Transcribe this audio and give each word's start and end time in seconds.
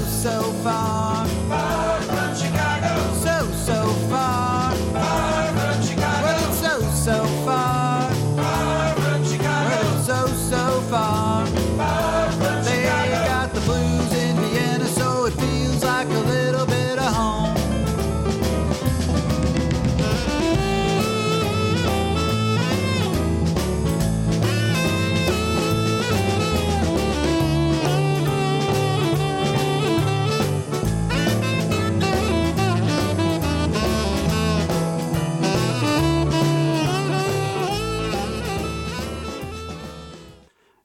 so. 0.00 0.54
Far 0.64 1.23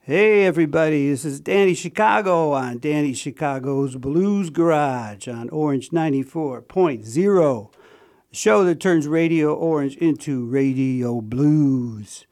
Hey, 0.10 0.44
everybody, 0.46 1.08
this 1.08 1.24
is 1.24 1.40
Danny 1.40 1.76
Chicago 1.76 2.54
on 2.54 2.80
Danny 2.80 3.14
Chicago's 3.14 3.96
Blues 3.96 4.50
Garage 4.50 5.28
on 5.28 5.50
Orange 5.50 5.92
94.0, 5.92 7.72
the 8.32 8.36
show 8.36 8.64
that 8.64 8.80
turns 8.80 9.08
Radio 9.08 9.54
Orange 9.54 9.96
into 9.98 10.48
Radio 10.48 11.22
Blues. 11.22 12.26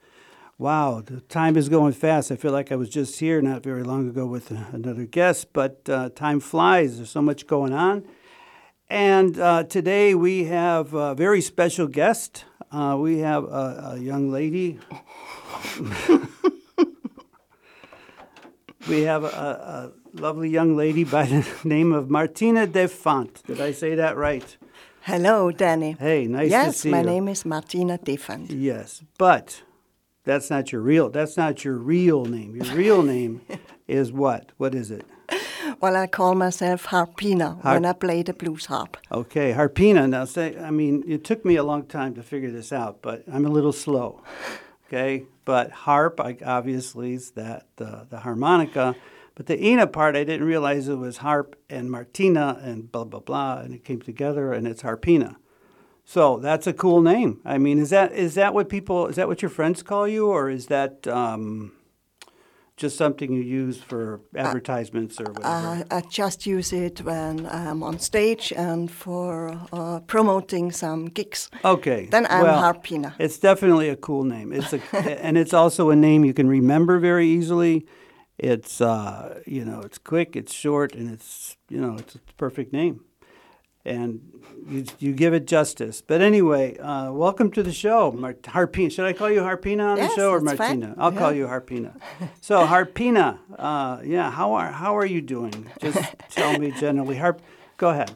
Wow, 0.58 1.04
the 1.06 1.22
time 1.22 1.56
is 1.56 1.70
going 1.70 1.94
fast. 1.94 2.32
I 2.32 2.36
feel 2.36 2.52
like 2.52 2.72
I 2.72 2.76
was 2.76 2.90
just 2.90 3.20
here 3.20 3.44
not 3.44 3.62
very 3.62 3.84
long 3.84 4.10
ago 4.10 4.26
with 4.26 4.50
another 4.74 5.06
guest, 5.06 5.54
but 5.54 5.88
uh, 5.88 6.10
time 6.10 6.40
flies. 6.40 6.98
There's 6.98 7.12
so 7.12 7.22
much 7.22 7.46
going 7.46 7.74
on. 7.74 8.08
And 8.90 9.40
uh, 9.40 9.66
today 9.66 10.16
we 10.16 10.46
have 10.46 10.96
a 10.96 11.14
very 11.14 11.42
special 11.42 11.86
guest. 11.86 12.44
Uh, 12.72 12.98
we 13.00 13.20
have 13.20 13.44
a, 13.44 13.92
a 13.94 14.00
young 14.00 14.32
lady. 14.32 14.80
we 18.88 19.02
have 19.02 19.24
a, 19.24 19.28
a, 19.28 19.92
lovely 20.20 20.50
young 20.50 20.76
lady 20.76 21.04
by 21.04 21.26
the 21.26 21.48
name 21.64 21.94
of 21.94 22.10
Martina 22.10 22.66
Defant. 22.66 23.44
Did 23.46 23.62
I 23.62 23.72
say 23.72 23.96
that 23.96 24.18
right? 24.18 24.58
Hello, 25.02 25.52
Danny. 25.52 25.96
Hey, 26.00 26.28
nice 26.28 26.50
yes, 26.50 26.76
to 26.76 26.80
see 26.80 26.90
you. 26.90 26.96
Yes, 26.96 27.06
my 27.06 27.12
name 27.12 27.28
is 27.28 27.46
Martina 27.46 27.98
Defant. 27.98 28.50
Yes, 28.52 29.04
but 29.18 29.62
that's 30.24 30.50
not 30.50 30.72
your 30.72 30.82
real. 30.82 31.10
That's 31.10 31.38
not 31.38 31.64
your 31.64 31.78
real 31.78 32.26
name. 32.26 32.56
Your 32.56 32.76
real 32.76 33.04
name 33.16 33.42
is 33.88 34.12
what? 34.12 34.52
What 34.58 34.74
is 34.74 34.92
it? 34.92 35.06
Well, 35.80 35.96
I 35.96 36.08
call 36.08 36.34
myself 36.36 36.88
Harpina 36.88 37.62
Har- 37.62 37.76
when 37.76 37.86
I 37.86 37.94
play 37.94 38.24
the 38.24 38.34
blues 38.34 38.66
harp. 38.66 38.98
Okay, 39.12 39.54
Harpina. 39.54 40.10
Now, 40.10 40.26
say, 40.26 40.58
I 40.58 40.72
mean, 40.72 41.04
it 41.08 41.24
took 41.24 41.46
me 41.46 41.58
a 41.58 41.64
long 41.64 41.86
time 41.86 42.16
to 42.16 42.24
figure 42.24 42.52
this 42.52 42.72
out, 42.72 43.02
but 43.02 43.24
I'm 43.32 43.46
a 43.46 43.50
little 43.50 43.74
slow. 43.74 44.24
Okay, 44.88 45.26
but 45.48 45.72
harp, 45.72 46.20
I, 46.20 46.36
obviously, 46.46 47.14
is 47.14 47.32
that 47.32 47.68
the 47.78 48.06
the 48.10 48.20
harmonica. 48.20 48.98
But 49.34 49.46
the 49.46 49.66
Ina 49.66 49.88
part, 49.88 50.18
I 50.18 50.26
didn't 50.26 50.46
realize 50.46 50.90
it 50.90 50.96
was 50.96 51.18
harp 51.18 51.56
and 51.70 51.90
Martina 51.90 52.60
and 52.62 52.92
blah 52.92 53.06
blah 53.06 53.22
blah, 53.22 53.60
and 53.60 53.74
it 53.74 53.86
came 53.86 54.02
together, 54.02 54.52
and 54.52 54.68
it's 54.68 54.84
Harpina. 54.84 55.38
So 56.04 56.38
that's 56.40 56.68
a 56.68 56.74
cool 56.74 57.02
name. 57.02 57.40
I 57.46 57.58
mean, 57.60 57.80
is 57.80 57.92
that 57.92 58.12
is 58.12 58.34
that 58.36 58.54
what 58.54 58.68
people 58.68 59.08
is 59.08 59.16
that 59.16 59.30
what 59.30 59.42
your 59.42 59.48
friends 59.48 59.82
call 59.84 60.06
you, 60.06 60.28
or 60.28 60.50
is 60.50 60.68
that 60.68 61.08
um, 61.08 61.72
just 62.78 62.96
something 62.96 63.34
you 63.34 63.42
use 63.42 63.78
for 63.82 64.22
advertisements 64.36 65.20
or 65.20 65.26
whatever? 65.26 65.84
Uh, 65.92 65.98
I 65.98 66.02
just 66.02 66.46
use 66.46 66.72
it 66.72 67.02
when 67.02 67.48
I'm 67.48 67.82
on 67.84 68.00
stage 68.00 68.54
and 68.56 68.90
for 68.90 69.60
uh, 69.74 70.00
promoting 70.02 70.72
some 70.72 71.06
gigs. 71.06 71.50
Okay. 71.66 72.06
Then 72.06 72.28
I'm 72.30 72.44
well, 72.44 72.62
Harpina. 72.62 73.14
It's 73.20 73.40
definitely 73.40 73.90
a 73.90 73.96
cool 73.96 74.24
name. 74.24 74.54
It's 74.54 74.74
a, 74.74 74.80
and 75.26 75.38
it's 75.38 75.54
also 75.54 75.90
a 75.90 75.96
name 75.96 76.24
you 76.24 76.34
can 76.34 76.48
remember 76.48 77.00
very 77.00 77.28
easily. 77.28 77.86
It's 78.38 78.80
uh, 78.80 79.42
you 79.48 79.66
know, 79.66 79.82
it's 79.82 79.98
quick, 79.98 80.36
it's 80.36 80.54
short, 80.54 80.94
and 80.94 81.12
it's 81.12 81.58
you 81.70 81.82
know, 81.82 81.96
it's 81.98 82.14
a 82.16 82.20
perfect 82.38 82.72
name. 82.72 83.02
And 83.88 84.22
you, 84.70 84.86
you 85.00 85.14
give 85.14 85.34
it 85.34 85.48
justice. 85.48 86.02
But 86.02 86.22
anyway, 86.22 86.78
uh, 86.78 87.12
welcome 87.12 87.52
to 87.52 87.64
the 87.64 87.72
show, 87.72 88.12
Mar- 88.12 88.34
Harpina. 88.34 88.92
Should 88.92 89.06
I 89.06 89.14
call 89.14 89.32
you 89.32 89.42
Harpina 89.42 89.92
on 89.92 89.98
Yes, 89.98 90.10
the 90.10 90.16
show 90.16 90.30
or 90.32 90.42
that's 90.42 90.58
fine. 90.58 90.80
Martina? 90.82 90.96
I'll 91.02 91.12
call 91.12 91.32
you 91.32 91.48
Harpina. 91.48 91.94
So 92.42 92.66
Harpina, 92.66 93.40
uh, 93.58 94.02
yeah, 94.04 94.30
how 94.30 94.54
are 94.54 94.72
how 94.72 94.98
are 94.98 95.06
you 95.06 95.22
doing? 95.22 95.72
Just 95.82 96.00
tell 96.30 96.60
me 96.60 96.72
generally. 96.72 97.16
Harp, 97.18 97.42
go 97.78 97.90
ahead. 97.90 98.12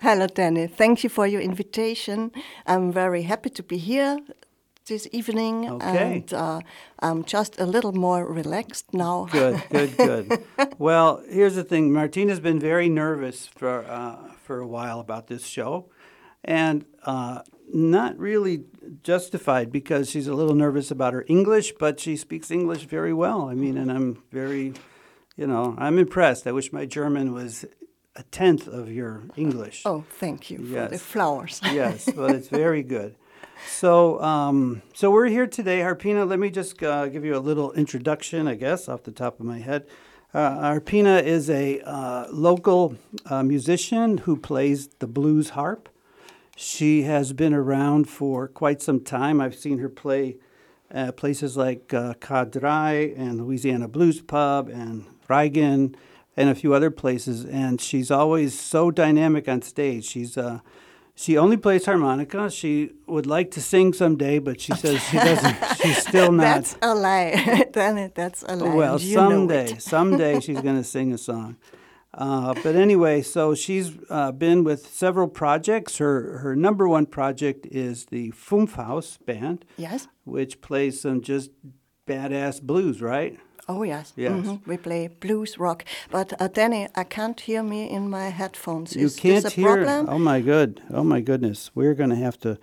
Hello, 0.00 0.26
Danny. 0.26 0.66
Thank 0.66 1.02
you 1.02 1.08
for 1.10 1.26
your 1.26 1.40
invitation. 1.40 2.30
I'm 2.66 2.92
very 2.92 3.22
happy 3.22 3.50
to 3.50 3.62
be 3.62 3.78
here 3.78 4.18
this 4.86 5.08
evening. 5.12 5.68
Okay. 5.70 6.16
And 6.16 6.34
uh, 6.34 6.60
I'm 7.00 7.24
just 7.24 7.58
a 7.58 7.64
little 7.66 7.92
more 7.92 8.24
relaxed 8.26 8.92
now. 8.92 9.26
Good, 9.32 9.62
good, 9.70 9.96
good. 9.96 10.44
well, 10.78 11.22
here's 11.28 11.54
the 11.56 11.64
thing. 11.64 11.92
Martina's 11.92 12.40
been 12.40 12.60
very 12.60 12.88
nervous 12.88 13.46
for 13.46 13.84
uh, 13.88 14.16
for 14.46 14.60
a 14.60 14.66
while 14.66 15.00
about 15.00 15.26
this 15.26 15.44
show, 15.44 15.90
and 16.44 16.84
uh, 17.04 17.42
not 17.72 18.16
really 18.18 18.64
justified 19.02 19.72
because 19.72 20.08
she's 20.08 20.28
a 20.28 20.34
little 20.34 20.54
nervous 20.54 20.90
about 20.90 21.12
her 21.12 21.24
English, 21.28 21.72
but 21.78 21.98
she 21.98 22.16
speaks 22.16 22.50
English 22.50 22.84
very 22.84 23.12
well. 23.12 23.48
I 23.48 23.54
mean, 23.54 23.76
and 23.76 23.90
I'm 23.90 24.22
very, 24.30 24.72
you 25.36 25.46
know, 25.46 25.74
I'm 25.76 25.98
impressed. 25.98 26.46
I 26.46 26.52
wish 26.52 26.72
my 26.72 26.86
German 26.86 27.32
was 27.32 27.64
a 28.14 28.22
tenth 28.22 28.68
of 28.68 28.90
your 28.90 29.24
English. 29.36 29.82
Oh, 29.84 30.04
thank 30.08 30.50
you 30.50 30.58
for 30.58 30.88
the 30.88 30.98
flowers. 30.98 31.60
yes, 31.64 32.08
but 32.14 32.30
it's 32.30 32.48
very 32.48 32.82
good. 32.82 33.16
So, 33.68 34.20
um, 34.22 34.82
so 34.94 35.10
we're 35.10 35.26
here 35.26 35.46
today, 35.46 35.80
Harpina. 35.80 36.28
Let 36.28 36.38
me 36.38 36.50
just 36.50 36.82
uh, 36.82 37.08
give 37.08 37.24
you 37.24 37.36
a 37.36 37.40
little 37.40 37.72
introduction, 37.72 38.46
I 38.46 38.54
guess, 38.54 38.88
off 38.88 39.02
the 39.02 39.12
top 39.12 39.40
of 39.40 39.46
my 39.46 39.58
head. 39.58 39.86
Uh, 40.36 40.74
Harpina 40.74 41.22
is 41.22 41.48
a 41.48 41.80
uh, 41.80 42.26
local 42.30 42.94
uh, 43.24 43.42
musician 43.42 44.18
who 44.18 44.36
plays 44.36 44.88
the 44.98 45.06
blues 45.06 45.48
harp. 45.50 45.88
She 46.54 47.04
has 47.04 47.32
been 47.32 47.54
around 47.54 48.10
for 48.10 48.46
quite 48.46 48.82
some 48.82 49.00
time. 49.00 49.40
I've 49.40 49.54
seen 49.54 49.78
her 49.78 49.88
play 49.88 50.36
uh, 50.94 51.12
places 51.12 51.56
like 51.56 51.94
uh, 51.94 52.12
and 52.20 53.40
Louisiana 53.40 53.88
Blues 53.88 54.20
Pub 54.20 54.68
and 54.68 55.06
Reigen 55.26 55.94
and 56.36 56.50
a 56.50 56.54
few 56.54 56.74
other 56.74 56.90
places. 56.90 57.46
And 57.46 57.80
she's 57.80 58.10
always 58.10 58.60
so 58.60 58.90
dynamic 58.90 59.48
on 59.48 59.62
stage. 59.62 60.04
She's 60.04 60.36
uh, 60.36 60.60
she 61.18 61.38
only 61.38 61.56
plays 61.56 61.86
harmonica. 61.86 62.50
She 62.50 62.92
would 63.06 63.26
like 63.26 63.50
to 63.52 63.60
sing 63.62 63.94
someday, 63.94 64.38
but 64.38 64.60
she 64.60 64.72
says 64.74 65.02
she 65.02 65.16
doesn't. 65.16 65.56
She's 65.82 66.06
still 66.06 66.30
not. 66.30 66.42
That's 66.42 66.76
a 66.82 66.94
lie. 66.94 67.64
That's 67.72 68.42
a 68.42 68.54
lie. 68.54 68.74
Well, 68.74 69.00
you 69.00 69.14
someday, 69.14 69.78
someday 69.78 70.40
she's 70.44 70.60
going 70.60 70.76
to 70.76 70.84
sing 70.84 71.12
a 71.14 71.18
song. 71.18 71.56
Uh, 72.12 72.54
but 72.62 72.76
anyway, 72.76 73.22
so 73.22 73.54
she's 73.54 73.92
uh, 74.10 74.30
been 74.32 74.62
with 74.62 74.86
several 74.86 75.28
projects. 75.28 75.98
Her 75.98 76.38
her 76.38 76.54
number 76.54 76.86
one 76.86 77.06
project 77.06 77.66
is 77.66 78.06
the 78.06 78.30
Fünfhaus 78.32 79.18
band, 79.24 79.64
Yes? 79.76 80.08
which 80.24 80.60
plays 80.60 81.00
some 81.00 81.20
just 81.22 81.50
badass 82.06 82.60
blues, 82.62 83.00
right? 83.02 83.38
Oh, 83.68 83.82
yes. 83.82 84.12
Yes. 84.16 84.32
Mhm. 84.46 84.60
We 84.66 84.76
play 84.76 85.08
blues 85.08 85.58
rock. 85.58 85.84
But, 86.10 86.32
uh, 86.40 86.48
Danny, 86.48 86.86
I 86.94 87.04
can't 87.04 87.40
hear 87.40 87.62
me 87.64 87.90
in 87.90 88.08
my 88.08 88.28
headphones. 88.30 88.94
You 88.94 89.06
Is 89.06 89.16
can't 89.16 89.42
this 89.44 89.52
a 89.52 89.56
hear. 89.56 89.84
problem? 89.84 90.06
Oh 90.08 90.18
my 90.18 90.40
good. 90.40 90.80
Oh 90.90 91.02
my 91.04 91.20
goodness. 91.20 91.70
We're 91.74 91.94
going 91.94 92.10
to 92.10 92.16
have 92.24 92.38
to 92.38 92.58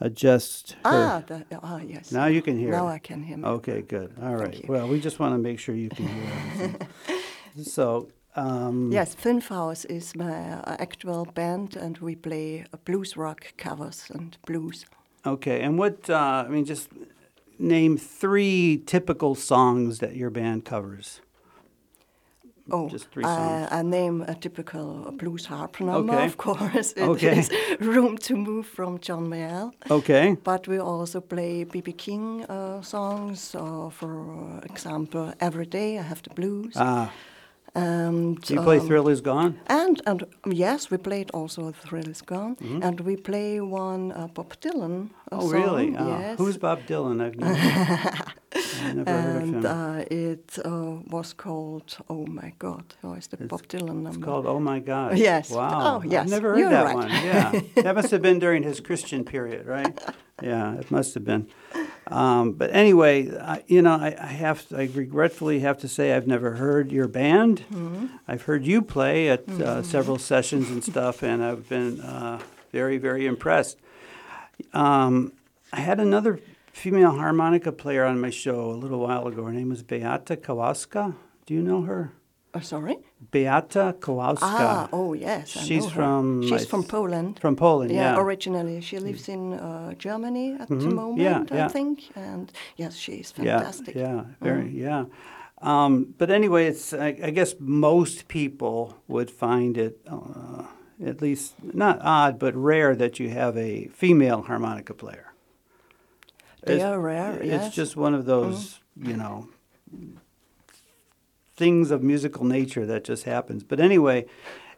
adjust. 0.00 0.76
Ah, 0.84 1.22
the, 1.26 1.44
oh, 1.62 1.78
yes. 1.86 2.10
Now 2.12 2.26
you 2.26 2.42
can 2.42 2.58
hear. 2.58 2.70
Now 2.72 2.88
it. 2.88 2.94
I 2.94 2.98
can 2.98 3.22
hear 3.22 3.36
me. 3.36 3.44
Okay, 3.44 3.82
good. 3.82 4.10
All 4.20 4.34
right. 4.36 4.68
Well, 4.68 4.88
we 4.88 4.98
just 5.00 5.18
want 5.20 5.32
to 5.34 5.38
make 5.38 5.58
sure 5.60 5.74
you 5.76 5.90
can 5.90 6.06
hear 6.06 6.24
everything. 6.38 6.76
so, 7.62 8.08
um, 8.34 8.90
Yes, 8.92 9.14
Fünfhaus 9.14 9.84
is 9.88 10.14
my 10.16 10.34
uh, 10.64 10.76
actual 10.80 11.24
band, 11.34 11.76
and 11.76 11.98
we 11.98 12.16
play 12.16 12.64
blues 12.84 13.16
rock 13.16 13.40
covers 13.56 14.10
and 14.14 14.36
blues. 14.46 14.86
okay. 15.24 15.60
And 15.60 15.78
what, 15.78 16.10
uh, 16.10 16.44
I 16.46 16.48
mean, 16.48 16.64
just 16.64 16.88
name 17.58 17.96
three 17.96 18.82
typical 18.86 19.34
songs 19.34 19.98
that 19.98 20.16
your 20.16 20.30
band 20.30 20.64
covers. 20.64 21.20
Oh, 22.70 22.88
Just 22.90 23.10
three 23.10 23.24
uh, 23.24 23.28
songs. 23.28 23.68
I 23.70 23.82
name 23.82 24.20
a 24.28 24.34
typical 24.34 25.10
blues 25.12 25.46
harp 25.46 25.80
number, 25.80 26.12
Okay. 26.14 26.26
of 26.26 26.36
course. 26.36 26.92
It 26.92 27.02
Okay. 27.08 27.38
is 27.38 27.50
Room 27.80 28.18
to 28.18 28.36
Move 28.36 28.66
from 28.66 28.98
John 28.98 29.26
Mayall. 29.28 29.72
Okay. 29.90 30.36
But 30.44 30.68
we 30.68 30.78
also 30.78 31.20
play 31.22 31.64
B.B. 31.64 31.92
King 31.92 32.44
uh, 32.44 32.82
songs. 32.82 33.54
Uh, 33.54 33.88
for 33.88 34.60
example, 34.64 35.32
Every 35.40 35.64
Day 35.64 35.98
I 35.98 36.02
Have 36.02 36.22
the 36.22 36.30
Blues. 36.34 36.74
Ah, 36.76 37.10
And 37.74 38.38
You 38.50 38.60
play 38.62 38.78
um, 38.78 38.86
Thrill 38.86 39.08
Is 39.08 39.20
Gone? 39.20 39.58
And 39.66 40.00
and 40.06 40.22
um, 40.22 40.52
yes, 40.52 40.90
we 40.90 40.96
played 40.98 41.30
also 41.34 41.70
"Thrill 41.72 42.08
Is 42.08 42.22
Gone," 42.22 42.56
Mm-hmm. 42.56 42.82
and 42.82 43.00
we 43.00 43.16
play 43.16 43.60
one 43.60 44.12
uh, 44.12 44.26
Bob 44.34 44.54
Dylan. 44.60 45.10
Oh, 45.30 45.48
really? 45.50 45.92
song, 45.94 45.96
Oh, 46.08 46.18
Yes. 46.18 46.38
Who's 46.38 46.56
Bob 46.58 46.78
Dylan? 46.88 47.20
I've 47.20 47.36
never, 47.36 47.54
I've 48.54 48.94
never 48.96 49.12
heard 49.12 49.36
of 49.36 49.42
and 49.42 49.54
him. 49.54 49.66
uh, 49.66 49.98
it 50.10 50.58
uh, 50.64 50.96
was 51.10 51.32
called 51.34 51.96
"Oh 52.08 52.26
My 52.26 52.52
God." 52.58 52.84
How 53.02 53.12
is 53.14 53.26
the 53.28 53.36
Bob 53.36 53.66
Dylan 53.68 54.02
number? 54.02 54.08
It's 54.08 54.24
called 54.24 54.46
Oh 54.46 54.58
My 54.60 54.78
God. 54.80 55.18
Yes. 55.18 55.50
Wow. 55.50 56.00
Oh, 56.00 56.02
yes. 56.08 56.22
I've 56.24 56.30
never 56.30 56.48
heard 56.50 56.58
You're 56.58 56.70
that 56.70 56.84
right. 56.86 56.94
one. 56.94 57.10
Yeah. 57.10 57.60
that 57.82 57.94
must 57.94 58.10
have 58.10 58.22
been 58.22 58.38
during 58.46 58.62
his 58.62 58.80
Christian 58.80 59.24
period, 59.24 59.66
right? 59.66 59.92
Yeah, 60.42 60.74
it 60.74 60.90
must 60.90 61.14
have 61.14 61.24
been. 61.24 61.48
Um, 62.06 62.52
but 62.52 62.70
anyway, 62.72 63.36
I, 63.36 63.62
you 63.66 63.82
know, 63.82 63.94
I, 63.94 64.16
I 64.18 64.26
have, 64.26 64.64
I 64.74 64.84
regretfully 64.94 65.60
have 65.60 65.78
to 65.78 65.88
say, 65.88 66.14
I've 66.14 66.26
never 66.26 66.52
heard 66.54 66.90
your 66.90 67.08
band. 67.08 67.64
Mm-hmm. 67.72 68.06
I've 68.26 68.42
heard 68.42 68.64
you 68.64 68.80
play 68.82 69.28
at 69.28 69.48
uh, 69.48 69.82
several 69.82 70.18
sessions 70.18 70.70
and 70.70 70.82
stuff, 70.82 71.22
and 71.22 71.44
I've 71.44 71.68
been 71.68 72.00
uh, 72.00 72.40
very, 72.72 72.98
very 72.98 73.26
impressed. 73.26 73.78
Um, 74.72 75.32
I 75.72 75.80
had 75.80 76.00
another 76.00 76.40
female 76.72 77.12
harmonica 77.12 77.72
player 77.72 78.04
on 78.04 78.20
my 78.20 78.30
show 78.30 78.70
a 78.70 78.72
little 78.72 79.00
while 79.00 79.26
ago. 79.26 79.44
Her 79.44 79.52
name 79.52 79.68
was 79.68 79.82
Beata 79.82 80.36
Kowalska. 80.36 81.14
Do 81.44 81.54
you 81.54 81.62
know 81.62 81.82
her? 81.82 82.12
Uh, 82.54 82.60
sorry. 82.60 82.96
Beata 83.30 83.94
Kowalska. 84.00 84.38
Ah, 84.42 84.88
oh 84.92 85.12
yes. 85.12 85.56
I 85.56 85.60
She's 85.64 85.86
from, 85.90 86.42
She's 86.48 86.66
from 86.66 86.82
Poland. 86.82 87.38
From 87.40 87.56
Poland, 87.56 87.90
yeah. 87.90 88.12
Mm-hmm. 88.12 88.20
originally 88.26 88.80
she 88.80 88.98
lives 88.98 89.28
in 89.28 89.52
uh, 89.54 89.92
Germany 89.94 90.56
at 90.58 90.68
the 90.68 90.74
moment, 90.76 91.50
yeah. 91.52 91.66
I 91.66 91.68
think. 91.68 92.10
And 92.16 92.50
yes, 92.76 92.94
she's 92.96 93.34
yeah, 93.36 93.58
fantastic. 93.58 93.94
yeah, 93.94 94.24
very, 94.40 94.70
yeah. 94.70 95.04
Um, 95.60 96.14
but 96.18 96.30
anyway, 96.30 96.66
it's 96.68 96.92
I, 96.94 97.08
I 97.22 97.30
guess 97.30 97.54
most 97.58 98.28
people 98.28 98.96
would 99.08 99.30
find 99.30 99.76
it 99.76 99.98
uh, 100.06 100.62
at 101.04 101.20
least 101.20 101.54
not 101.62 101.98
odd, 102.00 102.38
but 102.38 102.54
rare 102.54 102.94
that 102.96 103.18
you 103.20 103.28
have 103.30 103.56
a 103.58 103.88
female 103.88 104.42
harmonica 104.42 104.94
player. 104.94 105.32
They 106.64 106.74
It's- 106.76 106.86
are 106.88 107.00
rare, 107.00 107.34
It's 107.34 107.46
yes. 107.46 107.74
just 107.74 107.96
one 107.96 108.14
of 108.14 108.24
those, 108.24 108.80
you 108.96 109.16
know, 109.16 109.48
things 111.58 111.90
of 111.90 112.02
musical 112.02 112.44
nature 112.44 112.86
that 112.86 113.04
just 113.04 113.24
happens. 113.24 113.64
But 113.64 113.80
anyway, 113.80 114.24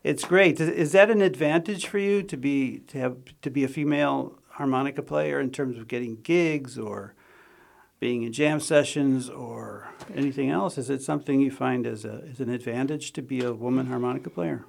it's 0.03 0.25
great. 0.25 0.59
Is, 0.59 0.93
that 0.93 1.11
an 1.11 1.21
advantage 1.21 1.87
for 1.87 1.99
you 1.99 2.23
to 2.23 2.37
be 2.37 2.79
to 2.89 2.99
have 2.99 3.17
to 3.43 3.51
be 3.51 3.63
a 3.63 3.69
female 3.69 4.39
harmonica 4.53 5.03
player 5.03 5.39
in 5.39 5.51
terms 5.51 5.79
of 5.79 5.87
getting 5.87 6.17
gigs 6.23 6.79
or 6.79 7.15
being 8.01 8.23
in 8.23 8.33
jam 8.33 8.59
sessions 8.61 9.29
or 9.29 9.89
anything 10.15 10.49
else? 10.49 10.79
Is 10.79 10.89
it 10.89 11.03
something 11.03 11.41
you 11.41 11.51
find 11.51 11.87
as 11.87 12.05
a 12.05 12.25
as 12.31 12.41
an 12.41 12.49
advantage 12.49 13.13
to 13.13 13.23
be 13.23 13.45
a 13.45 13.53
woman 13.53 13.87
harmonica 13.87 14.31
player? 14.31 14.65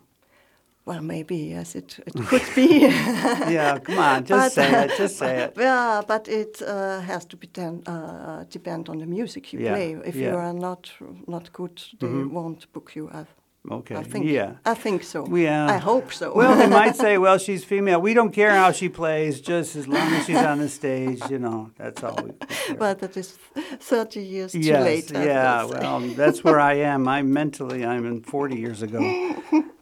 Well, 0.86 1.01
maybe 1.01 1.36
yes, 1.36 1.75
it, 1.75 2.00
it 2.07 2.13
could 2.28 2.42
be. 2.56 2.80
yeah, 3.54 3.78
come 3.80 4.00
on, 4.00 4.25
just 4.25 4.31
But- 4.31 4.51
say 4.51 4.83
it. 4.86 4.98
Just 4.98 5.18
say 5.18 5.44
it. 5.44 5.54
yeah, 5.57 6.01
but 6.07 6.28
it 6.28 6.62
uh, 6.62 7.01
has 7.01 7.25
to 7.25 7.38
be 7.38 7.48
ten, 7.48 7.83
uh, 7.86 8.45
depend 8.50 8.89
on 8.89 8.98
the 8.98 9.06
music 9.06 9.54
you 9.54 9.60
Yeah, 9.60 9.74
play. 9.74 9.98
If 10.06 10.16
you 10.16 10.36
are 10.36 10.54
not 10.54 10.92
not 11.28 11.51
good, 11.54 11.81
they 12.00 12.07
won't 12.07 12.72
book 12.74 12.95
you. 12.95 13.10
I, 13.10 13.25
Okay. 13.69 13.95
I 13.95 14.04
think. 14.04 14.25
Yeah. 14.25 14.54
I 14.66 14.74
think 14.74 15.04
so. 15.04 15.19
Yeah. 15.38 15.68
I 15.75 15.78
hope 15.78 16.12
so. 16.12 16.33
Well, 16.33 16.56
they 16.57 16.66
might 16.68 16.95
say, 16.95 17.19
well, 17.19 17.38
she's 17.38 17.63
female. 17.63 18.01
We 18.01 18.16
don't 18.16 18.31
care 18.33 18.50
how 18.56 18.72
she 18.72 18.89
plays, 18.89 19.39
just 19.39 19.75
as 19.75 19.88
long 19.88 20.13
as 20.13 20.25
she's 20.25 20.36
on 20.51 20.57
the 20.57 20.68
stage, 20.68 21.22
you 21.30 21.38
know, 21.38 21.69
that's 21.78 22.04
all 22.04 22.16
we 22.24 22.31
care. 22.48 22.75
but 22.75 22.98
that 23.00 23.16
is 23.18 23.38
thirty 23.80 24.24
years 24.24 24.51
too 24.54 24.60
late. 24.62 25.16
I 25.16 25.25
yeah, 25.25 25.66
well, 25.66 26.00
that's 26.16 26.44
where 26.44 26.60
I 26.60 26.74
am. 26.94 27.07
I'm 27.07 27.31
mentally, 27.33 27.86
I'm 27.86 28.06
in 28.07 28.22
40 28.24 28.56
years 28.56 28.81
ago. 28.81 29.00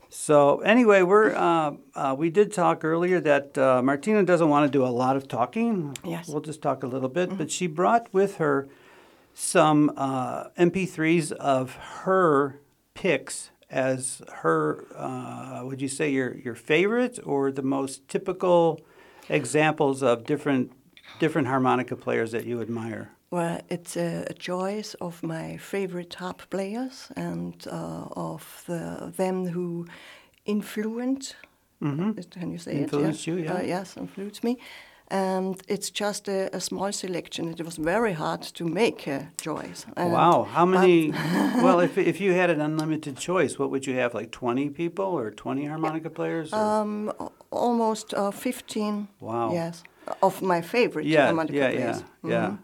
So 0.10 0.60
anyway, 0.62 1.04
we're 1.04 1.36
uh, 1.36 1.74
uh, 1.94 2.16
we 2.18 2.30
did 2.32 2.52
talk 2.52 2.84
earlier 2.84 3.20
that 3.22 3.58
uh, 3.58 3.82
Martina 3.84 4.24
doesn't 4.24 4.50
want 4.50 4.66
to 4.66 4.72
do 4.76 4.84
a 4.84 4.90
lot 4.90 5.16
of 5.16 5.28
talking. 5.28 5.96
Yes. 6.04 6.28
We'll 6.28 6.42
just 6.42 6.62
talk 6.62 6.84
a 6.84 6.88
little 6.88 7.10
bit, 7.10 7.38
but 7.38 7.52
she 7.52 7.68
brought 7.68 8.12
with 8.12 8.38
her 8.38 8.68
some 9.36 9.92
uh, 9.96 10.50
MP3s 10.58 11.32
of 11.34 11.76
her 11.76 12.60
picks 12.96 13.52
as 13.70 14.24
her. 14.38 14.86
Uh, 14.96 15.62
would 15.64 15.82
you 15.82 15.88
say 15.88 16.10
your 16.10 16.36
your 16.38 16.56
favorite 16.56 17.20
or 17.24 17.52
the 17.52 17.62
most 17.62 18.08
typical 18.08 18.82
examples 19.30 20.02
of 20.02 20.26
different 20.26 20.72
different 21.20 21.48
harmonica 21.48 21.96
players 21.96 22.32
that 22.32 22.46
you 22.46 22.62
admire? 22.62 23.12
Well, 23.32 23.62
it's 23.70 23.96
a, 23.96 24.26
a 24.30 24.34
choice 24.34 24.96
of 24.96 25.22
my 25.22 25.58
favorite 25.58 26.16
harp 26.16 26.50
players 26.50 27.12
and 27.16 27.56
uh, 27.68 28.08
of 28.16 28.64
the, 28.68 29.14
them 29.16 29.48
who 29.48 29.86
influenced. 30.46 31.36
Can 31.82 32.52
you 32.52 32.58
say. 32.58 32.74
Influenced 32.74 33.28
it? 33.28 33.32
you, 33.32 33.38
yeah. 33.44 33.54
Uh, 33.54 33.62
yes, 33.62 33.96
influenced 33.98 34.44
me. 34.44 34.58
And 35.12 35.60
it's 35.68 35.90
just 35.90 36.28
a, 36.28 36.56
a 36.56 36.60
small 36.60 36.92
selection. 36.92 37.48
It 37.50 37.66
was 37.66 37.78
very 37.78 38.14
hard 38.14 38.42
to 38.42 38.66
make 38.66 39.08
a 39.08 39.32
choice. 39.42 39.86
And- 39.96 40.12
Wow, 40.14 40.44
how 40.44 40.66
many? 40.66 41.12
well, 41.64 41.80
if 41.80 41.98
if 41.98 42.20
you 42.22 42.34
had 42.34 42.50
an 42.50 42.62
unlimited 42.62 43.18
choice, 43.18 43.58
what 43.58 43.70
would 43.72 43.88
you 43.88 43.96
have? 43.96 44.14
Like 44.14 44.30
twenty 44.32 44.70
people 44.70 45.06
or 45.06 45.32
twenty 45.32 45.66
harmonica 45.66 46.10
players? 46.10 46.54
or- 46.54 46.60
Um, 46.60 47.12
almost 47.52 48.14
uh, 48.14 48.32
15. 48.32 49.08
Wow. 49.20 49.52
Yes, 49.54 49.84
of 50.22 50.42
my 50.42 50.62
favorite 50.62 51.06
yeah, 51.08 51.26
harmonica 51.26 51.58
yeah, 51.58 51.72
players. 51.72 52.04
yeah, 52.24 52.30
yeah. 52.30 52.56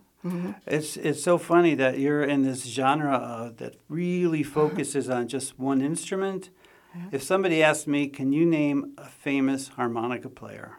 It's 0.66 0.98
it's 0.98 1.22
so 1.24 1.38
funny 1.38 1.76
that 1.76 2.00
you're 2.00 2.24
in 2.24 2.42
this 2.44 2.64
genre 2.66 3.14
uh, 3.16 3.52
that 3.58 3.76
really 3.90 4.44
focuses 4.60 5.10
on 5.10 5.28
just 5.28 5.60
one 5.60 5.82
instrument. 5.82 6.50
If 7.12 7.22
somebody 7.24 7.62
asked 7.62 7.88
me, 7.88 8.08
"Can 8.08 8.32
you 8.34 8.46
name 8.46 8.94
a 8.98 9.10
famous 9.10 9.68
harmonica 9.78 10.30
player?" 10.30 10.78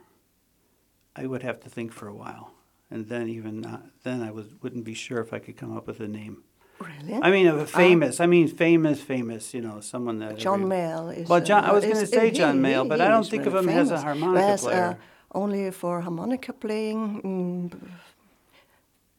I 1.15 1.27
would 1.27 1.43
have 1.43 1.61
to 1.61 1.69
think 1.69 1.93
for 1.93 2.09
a 2.09 2.15
while, 2.15 2.53
and 2.91 3.07
then 3.09 3.29
even 3.29 3.61
not, 3.61 3.83
then 4.03 4.23
I 4.23 4.31
was 4.31 4.47
wouldn't 4.63 4.85
be 4.85 4.95
sure 4.95 5.19
if 5.21 5.33
I 5.33 5.39
could 5.39 5.57
come 5.57 5.77
up 5.77 5.87
with 5.87 6.01
a 6.01 6.09
name. 6.09 6.43
Really? 6.81 7.15
I 7.23 7.31
mean, 7.31 7.47
of 7.47 7.59
a 7.59 7.67
famous. 7.67 8.21
I 8.21 8.27
mean, 8.27 8.49
famous, 8.49 9.01
famous. 9.01 9.55
You 9.55 9.61
know, 9.63 9.81
someone 9.81 10.19
that. 10.21 10.37
John 10.39 10.63
every- 10.63 10.77
Mayall 10.77 11.17
is. 11.17 11.29
Well, 11.29 11.41
John- 11.41 11.65
I 11.65 11.73
was 11.73 11.85
gonna 11.85 12.01
is- 12.01 12.11
say 12.11 12.27
he- 12.31 12.37
John 12.41 12.61
Mayall, 12.61 12.83
he- 12.85 12.89
but 12.91 12.99
he 13.01 13.05
I 13.07 13.09
don't 13.09 13.27
think 13.29 13.47
of 13.47 13.55
him 13.55 13.69
as 13.69 13.91
a 13.91 14.01
harmonica 14.01 14.41
Whereas, 14.45 14.63
player. 14.63 14.99
Uh, 14.99 15.39
only 15.43 15.71
for 15.71 16.01
harmonica 16.01 16.53
playing. 16.53 17.01
Mm, 17.23 17.89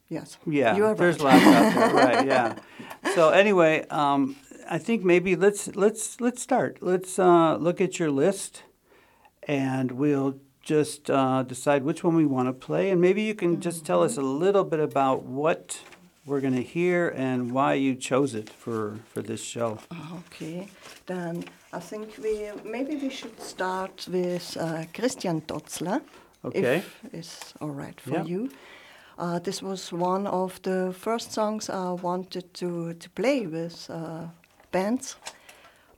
yes. 0.09 0.37
Yeah, 0.45 0.75
you 0.75 0.85
are 0.85 0.95
there's 0.95 1.19
right. 1.19 1.41
lots 1.43 1.45
out 1.45 1.73
there, 1.73 1.93
right? 2.05 2.25
Yeah. 2.27 2.55
So 3.15 3.29
anyway, 3.29 3.85
um, 3.89 4.35
I 4.69 4.77
think 4.77 5.03
maybe 5.03 5.35
let's 5.35 5.75
let's 5.75 6.19
let's 6.21 6.41
start. 6.41 6.79
Let's 6.81 7.17
uh, 7.19 7.55
look 7.57 7.79
at 7.81 7.99
your 7.99 8.11
list, 8.11 8.63
and 9.47 9.91
we'll 9.91 10.39
just 10.61 11.09
uh, 11.09 11.43
decide 11.43 11.83
which 11.83 12.03
one 12.03 12.15
we 12.15 12.25
want 12.25 12.47
to 12.49 12.53
play, 12.53 12.89
and 12.91 12.99
maybe 12.99 13.21
you 13.21 13.33
can 13.35 13.61
just 13.61 13.85
tell 13.85 14.03
us 14.03 14.17
a 14.17 14.21
little 14.21 14.63
bit 14.65 14.79
about 14.81 15.23
what 15.23 15.79
we're 16.25 16.41
going 16.41 16.55
to 16.55 16.63
hear 16.63 17.07
and 17.15 17.51
why 17.53 17.73
you 17.75 17.95
chose 17.95 18.35
it 18.35 18.49
for 18.49 18.99
for 19.13 19.21
this 19.21 19.41
show. 19.41 19.79
Okay, 20.19 20.67
then 21.05 21.45
I 21.71 21.79
think 21.79 22.17
we 22.21 22.49
maybe 22.65 22.95
we 22.95 23.09
should 23.09 23.39
start 23.41 24.07
with 24.11 24.57
uh, 24.59 24.83
Christian 24.93 25.41
Dozzler. 25.41 26.01
Okay. 26.43 26.77
If 26.77 27.13
it's 27.13 27.53
all 27.61 27.69
right 27.71 27.99
for 28.01 28.11
Yeah. 28.11 28.25
you. 28.25 28.49
Uh, 29.19 29.39
this 29.39 29.61
was 29.63 29.91
one 29.91 30.27
of 30.27 30.61
the 30.61 30.93
first 30.93 31.31
songs 31.33 31.69
I 31.69 31.91
wanted 31.91 32.53
to, 32.55 32.93
to 32.93 33.09
play 33.09 33.47
with 33.47 33.89
uh, 33.89 34.27
bands. 34.71 35.15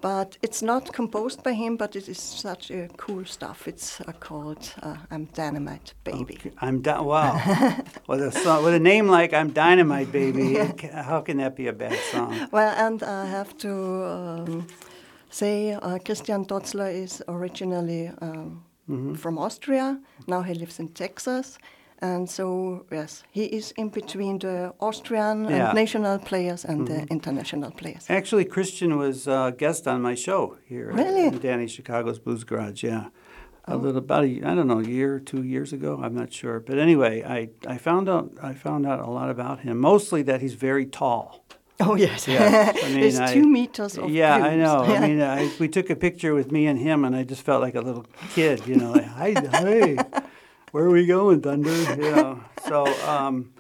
But 0.02 0.38
it's 0.42 0.62
not 0.62 0.94
composed 0.94 1.44
by 1.44 1.52
him, 1.52 1.76
but 1.76 1.94
it 1.96 2.08
is 2.08 2.18
such 2.20 2.72
a 2.72 2.88
cool 2.96 3.26
stuff. 3.26 3.68
It's 3.68 4.00
uh, 4.00 4.14
called 4.14 4.74
uh, 4.82 4.96
I'm 5.12 5.26
Dynamite 5.34 5.94
Baby. 6.06 6.36
Okay, 6.40 6.52
I'm 6.62 6.82
di- 6.82 7.02
wow. 7.02 7.36
with 8.08 8.22
a 8.22 8.32
song, 8.32 8.64
with 8.64 8.74
a 8.74 8.80
name 8.80 9.10
like 9.10 9.34
I'm 9.34 9.50
Dynamite 9.52 10.10
Baby, 10.14 10.56
how 10.94 11.20
can 11.20 11.38
that 11.38 11.58
be 11.58 11.68
a 11.68 11.74
bad 11.74 12.00
song? 12.12 12.48
Well, 12.54 12.74
and 12.78 13.04
I 13.04 13.26
have 13.26 13.58
to 13.58 13.72
um, 14.06 14.68
say 15.30 15.74
uh, 15.74 15.98
Christian 16.06 16.46
Dozzler 16.46 16.90
is 16.94 17.22
originally 17.28 18.12
um, 18.22 18.64
Mm-hmm. 18.90 19.14
from 19.14 19.38
Austria. 19.38 20.00
Now 20.26 20.42
he 20.42 20.56
lives 20.56 20.80
in 20.80 20.88
Texas. 20.88 21.60
And 22.02 22.30
so, 22.30 22.86
yes, 22.92 23.24
he 23.32 23.44
is 23.44 23.72
in 23.78 23.90
between 23.90 24.40
the 24.40 24.74
Austrian 24.80 25.44
Yeah. 25.44 25.50
Mm-hmm. 25.50 25.66
and 25.68 25.76
national 25.76 26.20
players 26.20 26.66
and 26.66 26.88
the 26.88 27.06
international 27.10 27.72
players. 27.72 28.06
Actually, 28.10 28.46
Christian 28.46 28.98
was 28.98 29.28
a 29.28 29.54
guest 29.58 29.88
on 29.88 30.02
my 30.02 30.16
show 30.16 30.58
here 30.66 30.92
Really? 30.94 31.28
in 31.28 31.40
Danny 31.40 31.68
Chicago's 31.68 32.20
Blues 32.20 32.44
Garage. 32.46 32.84
Yeah, 32.84 33.10
a 33.66 33.76
little 33.76 33.98
about 33.98 34.24
a 34.24 34.42
I 34.50 34.56
don't 34.56 34.68
know 34.68 34.80
a 34.80 34.88
year 34.88 35.16
or 35.16 35.20
two 35.20 35.44
years 35.44 35.74
ago. 35.74 36.00
I'm 36.02 36.16
not 36.16 36.32
sure, 36.32 36.60
but 36.60 36.78
anyway, 36.78 37.22
I, 37.24 37.50
I 37.74 37.78
found 37.78 38.08
out 38.08 38.32
I 38.42 38.54
found 38.54 38.86
out 38.88 39.00
a 39.00 39.12
lot 39.12 39.30
about 39.30 39.60
him. 39.60 39.78
Mostly 39.78 40.22
that 40.24 40.40
he's 40.42 40.54
very 40.56 40.86
tall. 40.86 41.44
Oh, 41.82 41.96
yes. 41.96 42.28
Yeah, 42.28 42.74
I 42.76 42.90
mean, 42.94 43.04
it's 43.04 43.20
I- 43.20 43.34
two 43.34 43.48
meters 43.48 43.98
of 43.98 44.10
yeah, 44.10 44.36
I 44.36 44.56
know. 44.56 44.84
I 44.84 45.00
mean, 45.08 45.22
I, 45.22 45.50
we 45.60 45.68
took 45.68 45.90
a 45.90 45.96
picture 45.96 46.34
with 46.34 46.52
me 46.52 46.68
and 46.68 46.78
him, 46.80 47.06
and 47.06 47.16
I 47.16 47.24
just 47.24 47.42
felt 47.42 47.62
like 47.62 47.76
a 47.76 47.82
little 47.82 48.06
kid. 48.36 48.66
You 48.68 48.76
know, 48.76 48.92
like 48.92 49.06
hi, 49.06 49.30
hey, 49.52 49.98
where 50.72 50.86
are 50.86 50.92
we 50.92 51.06
going, 51.06 51.42
Thunder? 51.42 51.72
You 51.96 52.12
know. 52.16 52.44
So, 52.68 52.86
um, 53.08 53.52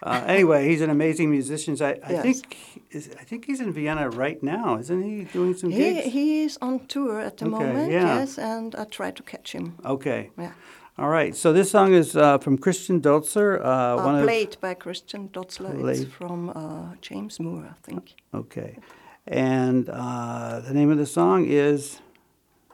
Uh, 0.00 0.22
anyway, 0.28 0.68
he's 0.68 0.80
an 0.80 0.90
amazing 0.90 1.28
musician. 1.28 1.72
I, 1.80 1.84
I 2.08 2.12
Yes. 2.12 2.22
think 2.22 2.56
is, 2.96 3.04
I 3.20 3.24
think 3.24 3.46
he's 3.46 3.60
in 3.60 3.72
Vienna 3.72 4.08
right 4.24 4.40
now, 4.42 4.78
isn't 4.78 5.02
he? 5.02 5.24
Doing 5.38 5.54
some 5.56 5.70
He, 5.70 5.78
gigs. 5.78 6.12
he 6.14 6.44
is 6.46 6.56
on 6.60 6.86
tour 6.86 7.18
at 7.20 7.36
the 7.38 7.46
Okay, 7.46 7.58
moment, 7.58 7.90
yeah. 7.90 8.18
yes, 8.20 8.38
and 8.38 8.74
I 8.76 8.84
try 8.84 9.10
to 9.10 9.22
catch 9.24 9.48
him. 9.56 9.66
Okay. 9.84 10.30
Yeah. 10.38 10.52
All 10.98 11.08
right. 11.18 11.34
So 11.34 11.52
this 11.52 11.70
song 11.70 11.94
is 11.94 12.14
uh, 12.16 12.38
from 12.38 12.58
Christian 12.58 13.00
Dozzler. 13.00 13.58
Uh, 13.60 13.64
Uh, 13.64 14.06
one 14.06 14.14
of 14.20 14.24
played 14.24 14.56
by 14.60 14.74
Christian 14.74 15.28
Dozzler. 15.32 15.72
It's 15.74 15.82
Played. 15.82 16.12
from 16.18 16.50
uh, 16.50 16.94
James 17.08 17.40
Moore, 17.40 17.66
I 17.74 17.76
think. 17.86 18.14
okay, 18.32 18.78
and 19.26 19.88
uh, 19.90 20.60
the 20.66 20.74
name 20.78 20.90
of 20.92 20.98
the 20.98 21.06
song 21.06 21.44
is. 21.48 22.00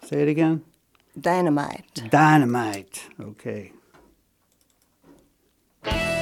Say 0.09 0.21
it 0.23 0.29
again. 0.29 0.61
Dynamite. 1.19 2.03
Dynamite. 2.11 2.97
Okay. 3.31 3.73
Well, 5.85 6.14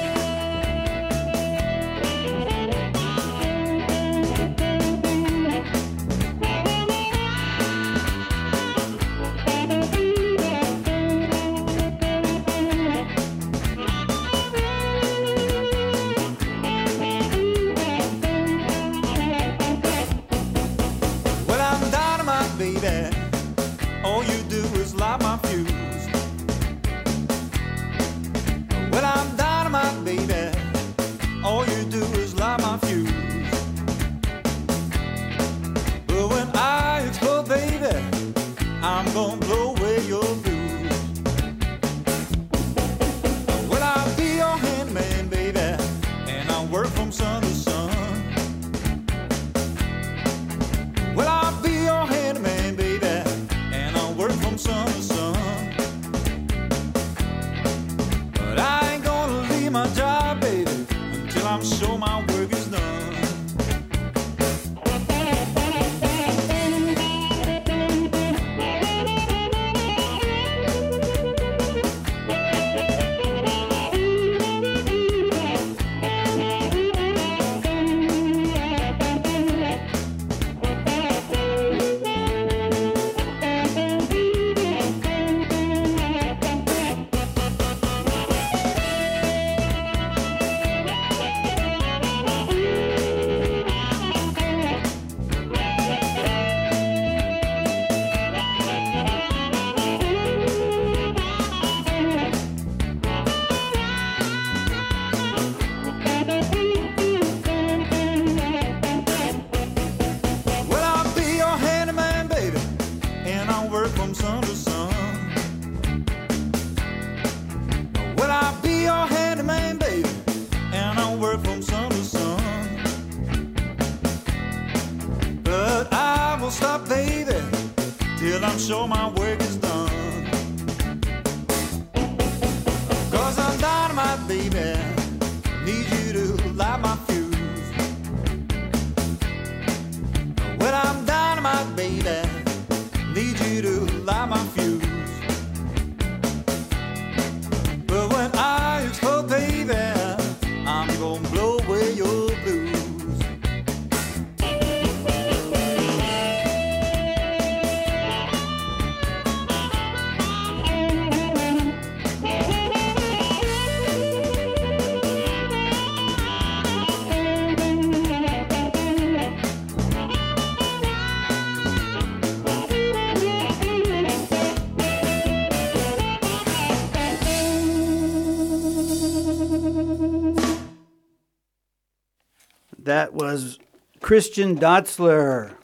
That 182.83 183.13
was 183.13 183.59
Christian 184.01 184.59
Dozzler 184.59 185.55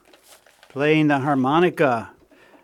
playing 0.69 1.09
the 1.09 1.19
harmonica. 1.19 2.11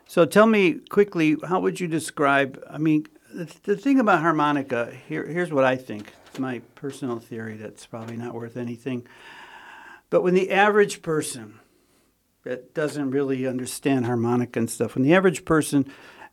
So 0.06 0.24
tell 0.24 0.46
me 0.46 0.80
quickly, 0.88 1.36
how 1.46 1.60
would 1.60 1.78
you 1.78 1.86
describe? 1.86 2.64
I 2.70 2.78
mean, 2.78 3.06
the, 3.34 3.54
the 3.64 3.76
thing 3.76 4.00
about 4.00 4.22
harmonica, 4.22 4.94
here, 5.08 5.26
here's 5.26 5.52
what 5.52 5.64
I 5.64 5.76
think. 5.76 6.10
It's 6.28 6.38
my 6.38 6.62
personal 6.74 7.18
theory 7.18 7.58
that's 7.58 7.84
probably 7.84 8.16
not 8.16 8.32
worth 8.32 8.56
anything. 8.56 9.06
But 10.08 10.22
when 10.22 10.32
the 10.32 10.50
average 10.50 11.02
person 11.02 11.60
that 12.44 12.72
doesn't 12.72 13.10
really 13.10 13.46
understand 13.46 14.06
harmonica 14.06 14.58
and 14.58 14.70
stuff, 14.70 14.94
when 14.94 15.04
the 15.04 15.12
average 15.12 15.44
person 15.44 15.84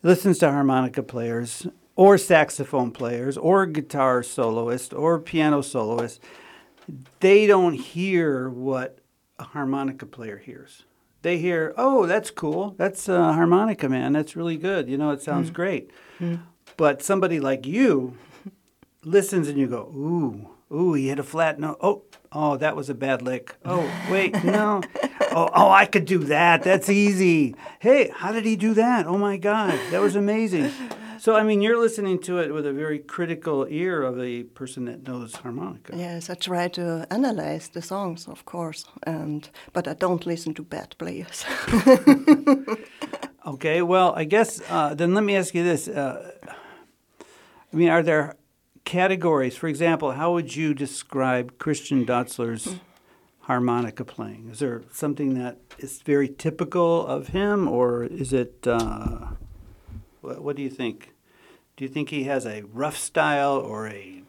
listens 0.02 0.38
to 0.38 0.50
harmonica 0.50 1.04
players 1.04 1.68
or 1.98 2.18
saxophone 2.18 2.92
players 2.92 3.38
or 3.38 3.66
guitar 3.66 4.24
soloist 4.24 4.94
or 4.94 5.20
piano 5.20 5.62
soloist, 5.62 6.22
they 7.20 7.48
don't 7.48 7.74
hear 7.74 8.50
what 8.50 9.00
a 9.40 9.44
harmonica 9.44 10.06
player 10.06 10.38
hears. 10.38 10.84
They 11.22 11.38
hear, 11.38 11.74
oh, 11.78 12.06
that's 12.06 12.32
cool. 12.32 12.76
That's 12.78 13.08
a 13.08 13.34
harmonica, 13.34 13.88
man. 13.88 14.14
That's 14.14 14.36
really 14.36 14.58
good. 14.58 14.90
You 14.90 14.98
know, 14.98 15.12
it 15.12 15.22
sounds 15.22 15.50
mm. 15.50 15.54
great. 15.54 15.92
Mm. 16.20 16.42
But 16.76 17.02
somebody 17.02 17.40
like 17.40 17.66
you 17.66 18.18
listens 19.06 19.48
and 19.48 19.58
you 19.58 19.68
go, 19.68 19.84
ooh, 19.96 20.50
ooh, 20.76 20.94
he 20.94 21.08
hit 21.08 21.20
a 21.20 21.24
flat 21.24 21.60
note. 21.60 21.78
Oh, 21.82 22.04
oh, 22.32 22.58
that 22.58 22.76
was 22.76 22.90
a 22.90 22.94
bad 22.94 23.22
lick. 23.22 23.56
Oh, 23.64 23.90
wait, 24.12 24.34
no. 24.44 24.82
Oh, 25.32 25.50
oh, 25.54 25.70
I 25.70 25.86
could 25.86 26.06
do 26.06 26.20
that. 26.26 26.64
That's 26.64 26.90
easy. 26.90 27.56
Hey, 27.80 28.12
how 28.14 28.32
did 28.32 28.46
he 28.46 28.56
do 28.56 28.74
that? 28.74 29.08
Oh 29.08 29.18
my 29.18 29.38
God, 29.38 29.80
that 29.92 30.02
was 30.02 30.16
amazing. 30.16 30.72
So, 31.24 31.38
I 31.38 31.44
mean, 31.44 31.62
you're 31.62 31.80
listening 31.80 32.20
to 32.24 32.40
it 32.40 32.54
with 32.54 32.66
a 32.66 32.74
very 32.74 33.00
critical 33.00 33.66
ear 33.70 34.04
of 34.04 34.20
a 34.20 34.44
person 34.44 34.84
that 34.86 35.08
knows 35.08 35.36
harmonica. 35.36 35.96
Yes, 35.96 36.30
I 36.30 36.34
try 36.34 36.68
to 36.68 37.08
analyze 37.10 37.70
the 37.70 37.82
songs, 37.82 38.28
of 38.28 38.44
course, 38.44 38.84
and 39.04 39.50
but 39.72 39.88
I 39.88 39.94
don't 39.94 40.26
listen 40.26 40.54
to 40.56 40.64
bad 40.64 40.96
players. 40.98 41.46
Okay, 43.46 43.82
well, 43.82 44.14
I 44.16 44.24
guess 44.24 44.62
uh, 44.70 44.94
then 44.94 45.14
let 45.14 45.24
me 45.24 45.36
ask 45.36 45.54
you 45.54 45.64
this. 45.64 45.88
Uh, 45.90 46.32
I 47.74 47.76
mean, 47.76 47.90
are 47.90 48.02
there 48.04 48.36
categories? 48.86 49.58
For 49.58 49.68
example, 49.68 50.12
how 50.14 50.32
would 50.34 50.56
you 50.56 50.74
describe 50.74 51.58
Christian 51.58 52.06
Dozzler's 52.06 52.76
harmonica 53.40 54.06
playing? 54.06 54.50
Is 54.50 54.60
there 54.60 54.84
something 54.92 55.34
that 55.34 55.58
is 55.78 56.02
very 56.02 56.30
typical 56.30 57.06
of 57.06 57.28
him, 57.28 57.68
or 57.68 58.06
is 58.06 58.32
it, 58.32 58.66
uh, 58.66 59.28
what, 60.22 60.42
what 60.42 60.56
do 60.56 60.62
you 60.62 60.70
think? 60.70 61.13
Do 61.78 61.86
you 61.86 61.90
think 61.90 62.10
he 62.10 62.24
has 62.26 62.46
a 62.46 62.62
rough 62.74 62.98
style 62.98 63.58
or 63.58 63.88
a 63.88 64.22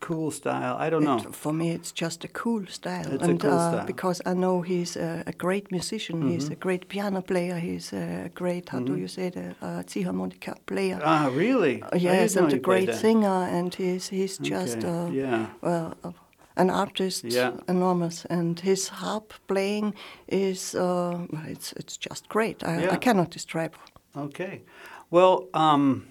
cool 0.00 0.30
style. 0.30 0.76
I 0.78 0.90
don't 0.90 1.04
know. 1.04 1.18
It- 1.18 1.34
for 1.34 1.52
me, 1.52 1.70
it's 1.70 1.92
just 1.92 2.24
a 2.24 2.28
cool 2.28 2.66
style, 2.66 3.12
It's 3.12 3.22
a 3.22 3.30
and 3.30 3.40
cool 3.40 3.52
uh, 3.52 3.58
style. 3.58 3.76
Mm-hmm. 3.78 3.86
because 3.86 4.22
I 4.26 4.34
know 4.34 4.62
he's 4.62 4.96
a, 4.96 5.22
a 5.26 5.32
great 5.32 5.70
musician. 5.70 6.28
He's 6.28 6.48
a 6.50 6.56
great 6.56 6.88
piano 6.88 7.20
player. 7.22 7.58
He's 7.58 7.92
a 7.92 8.30
great, 8.34 8.68
how 8.70 8.80
do 8.80 8.96
you 8.96 9.08
say 9.08 9.26
it, 9.26 9.36
a, 9.36 9.54
a 9.96 10.02
harmonica 10.02 10.54
player. 10.66 10.98
Ah, 11.04 11.28
really? 11.32 11.82
Uh, 11.82 11.96
yes, 11.96 12.36
and 12.36 12.52
a 12.52 12.58
great 12.58 12.94
singer, 12.94 13.44
and 13.58 13.74
he's 13.74 14.08
he's 14.10 14.38
just 14.38 14.78
Okay, 14.78 14.88
uh, 14.88 15.10
yeah. 15.12 15.46
well, 15.62 15.94
uh, 16.02 16.12
an 16.56 16.70
artist, 16.70 17.24
Yeah. 17.24 17.52
enormous, 17.68 18.26
and 18.30 18.60
his 18.60 18.88
harp 18.88 19.32
playing 19.46 19.94
is 20.28 20.74
uh, 20.74 21.26
it's 21.48 21.72
it's 21.76 21.96
just 22.08 22.28
great. 22.28 22.62
I, 22.64 22.82
Yeah. 22.82 22.94
I 22.94 22.98
cannot 22.98 23.30
describe. 23.32 23.72
Okay. 24.16 24.62
Well, 25.10 25.48
um, 25.54 26.02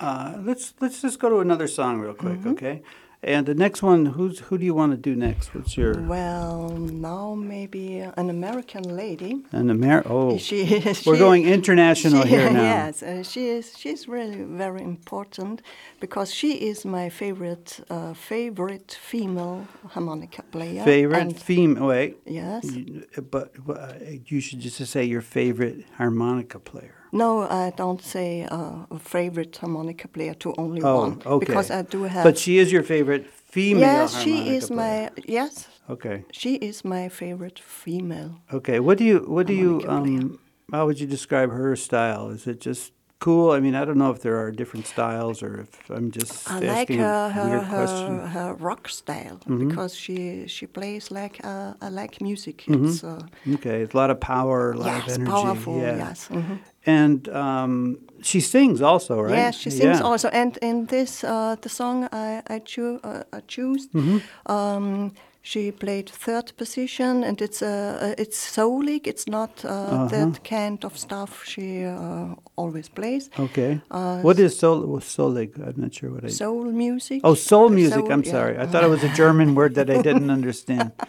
uh, 0.00 0.34
let's 0.40 0.74
let's 0.80 1.02
just 1.02 1.18
go 1.18 1.28
to 1.28 1.38
another 1.40 1.66
song 1.68 1.98
real 2.00 2.14
quick, 2.14 2.38
Mm-hmm. 2.40 2.50
okay? 2.50 2.82
And 3.20 3.46
the 3.46 3.54
next 3.54 3.82
one, 3.82 4.06
who's 4.06 4.38
who 4.46 4.56
do 4.58 4.64
you 4.64 4.74
want 4.74 4.92
to 4.92 4.96
do 4.96 5.16
next? 5.16 5.52
What's 5.52 5.76
your 5.76 6.00
Well, 6.02 6.68
now 6.70 7.34
maybe 7.34 7.98
an 7.98 8.30
American 8.30 8.84
lady. 8.96 9.42
an 9.50 9.70
Amer? 9.70 10.04
Oh, 10.06 10.38
She, 10.48 10.60
is, 10.62 11.04
we're 11.04 11.16
she- 11.16 11.18
going 11.18 11.44
international 11.48 12.22
she- 12.22 12.28
here 12.28 12.48
now. 12.60 12.62
Yes, 12.62 13.02
uh, 13.02 13.24
she 13.24 13.48
is. 13.48 13.76
She's 13.76 14.06
really 14.06 14.42
very 14.44 14.82
important 14.84 15.62
because 15.98 16.32
she 16.32 16.50
is 16.70 16.84
my 16.84 17.08
favorite 17.10 17.80
uh, 17.90 18.14
favorite 18.14 18.96
female 19.10 19.66
harmonica 19.94 20.42
player. 20.52 20.84
Favorite 20.84 21.36
female? 21.40 21.86
Wait, 21.88 22.18
Yes. 22.24 22.64
You- 22.70 23.04
but 23.32 23.50
uh, 23.68 23.94
you 24.30 24.38
should 24.40 24.60
just 24.60 24.78
say 24.86 25.02
your 25.02 25.22
favorite 25.22 25.84
harmonica 25.96 26.60
player. 26.60 26.94
No, 27.12 27.42
I 27.42 27.72
don't 27.76 28.02
say 28.02 28.44
uh, 28.50 28.86
a 28.90 28.98
favorite 28.98 29.56
harmonica 29.56 30.08
player 30.08 30.34
to 30.34 30.54
only 30.58 30.82
Oh, 30.82 31.00
one 31.00 31.22
okay. 31.24 31.46
because 31.46 31.70
I 31.70 31.82
do 31.82 32.02
have. 32.04 32.24
But 32.24 32.38
she 32.38 32.58
is 32.58 32.70
your 32.72 32.82
favorite 32.82 33.26
female 33.26 34.02
yes, 34.08 34.22
she 34.22 34.56
is 34.56 34.66
player. 34.68 35.10
my 35.16 35.22
yes, 35.26 35.68
Okay. 35.90 36.24
she 36.32 36.54
is 36.56 36.84
my 36.84 37.08
favorite 37.08 37.58
female. 37.58 38.30
Okay. 38.52 38.78
What 38.80 38.98
do 38.98 39.04
you 39.04 39.18
what 39.26 39.46
do 39.46 39.54
you 39.54 39.82
um 39.88 40.38
how 40.72 40.84
would 40.86 41.00
you 41.00 41.06
describe 41.06 41.50
her 41.50 41.76
style? 41.76 42.28
Is 42.30 42.46
it 42.46 42.60
just 42.60 42.92
cool? 43.20 43.52
I 43.52 43.60
mean, 43.60 43.74
I 43.74 43.84
don't 43.86 43.96
know 43.96 44.10
if 44.12 44.20
there 44.20 44.36
are 44.36 44.50
different 44.52 44.86
styles 44.86 45.42
or 45.42 45.60
if 45.62 45.90
I'm 45.90 46.10
just 46.10 46.48
I 46.50 46.58
like 46.60 46.88
her 46.90 47.04
a 47.26 47.30
her, 47.30 47.44
weird 47.48 47.62
her, 47.64 47.76
question. 47.76 48.18
Mm-hmm. 48.18 48.26
her 48.36 48.54
rock 48.54 48.88
style 48.88 49.38
because 49.46 49.94
she 49.96 50.46
she 50.46 50.66
plays 50.66 51.10
like 51.10 51.40
uh, 51.42 51.72
I 51.80 51.88
like 51.88 52.20
music. 52.20 52.56
Mm-hmm. 52.66 52.84
It's 52.88 53.02
uh, 53.02 53.22
Okay, 53.54 53.80
it's 53.82 53.94
a 53.94 53.96
lot 53.96 54.10
of 54.10 54.20
power, 54.20 54.72
a 54.72 54.76
lot 54.76 55.08
of 55.08 55.14
energy. 55.14 55.30
powerful. 55.30 55.80
yeah. 55.80 55.96
Yes. 56.08 56.28
mhm. 56.30 56.58
And 56.86 57.28
um, 57.28 57.98
she 58.22 58.40
sings 58.40 58.80
also, 58.80 59.20
right? 59.20 59.34
Yes, 59.36 59.56
she 59.58 59.70
sings 59.70 59.98
Yeah. 60.00 60.06
also, 60.10 60.28
and 60.28 60.56
in 60.62 60.86
this 60.86 61.22
uh, 61.24 61.56
the 61.60 61.68
song 61.68 62.08
I 62.12 62.42
I, 62.56 62.58
choo- 62.64 63.00
uh, 63.04 63.22
I 63.32 63.40
choose, 63.46 63.88
Mm-hmm. 63.94 64.18
um, 64.52 65.10
she 65.42 65.72
played 65.72 66.08
third 66.10 66.52
position, 66.56 67.24
and 67.24 67.40
it's 67.42 67.62
uh, 67.62 67.66
uh, 68.02 68.22
it's 68.22 68.38
soulig. 68.56 69.06
It's 69.06 69.26
not 69.26 69.64
uh, 69.64 69.68
Uh-huh. 69.68 70.08
that 70.08 70.40
kind 70.44 70.84
of 70.84 70.96
stuff 70.96 71.42
she 71.44 71.84
uh, 71.84 72.34
always 72.56 72.88
plays. 72.88 73.30
Okay. 73.38 73.80
Uh, 73.90 74.20
what 74.22 74.38
is 74.38 74.58
soul 74.58 75.00
solig? 75.00 75.50
I'm 75.58 75.74
not 75.82 75.94
sure 75.94 76.10
what 76.10 76.24
I. 76.24 76.28
Soul 76.30 76.64
music. 76.72 77.20
oh, 77.24 77.34
soul 77.34 77.68
music. 77.70 77.98
Soul, 78.00 78.12
I'm 78.12 78.22
yeah. 78.24 78.32
sorry. 78.32 78.56
I 78.62 78.66
thought 78.66 78.84
it 78.84 78.90
was 78.90 79.02
a 79.04 79.12
German 79.22 79.54
word 79.54 79.74
that 79.74 79.88
I 79.90 80.02
didn't 80.02 80.30
understand. 80.30 80.92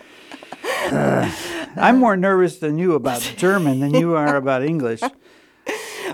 I'm 1.75 1.97
more 1.99 2.17
nervous 2.17 2.57
than 2.59 2.77
you 2.77 2.93
about 2.95 3.21
German 3.37 3.79
than 3.79 3.93
you 3.93 4.15
are 4.15 4.35
about 4.35 4.63
English. 4.63 5.01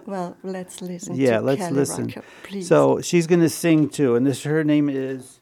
Well, 0.05 0.37
let's 0.43 0.81
listen. 0.81 1.15
Yeah, 1.15 1.39
let's 1.39 1.59
Kelly 1.61 1.73
listen. 1.73 2.07
Rocker, 2.07 2.23
please. 2.43 2.67
So 2.67 3.01
she's 3.01 3.27
going 3.27 3.41
to 3.41 3.49
sing 3.49 3.89
too, 3.89 4.15
and 4.15 4.25
this 4.25 4.43
her 4.43 4.63
name 4.63 4.89
is 4.89 5.39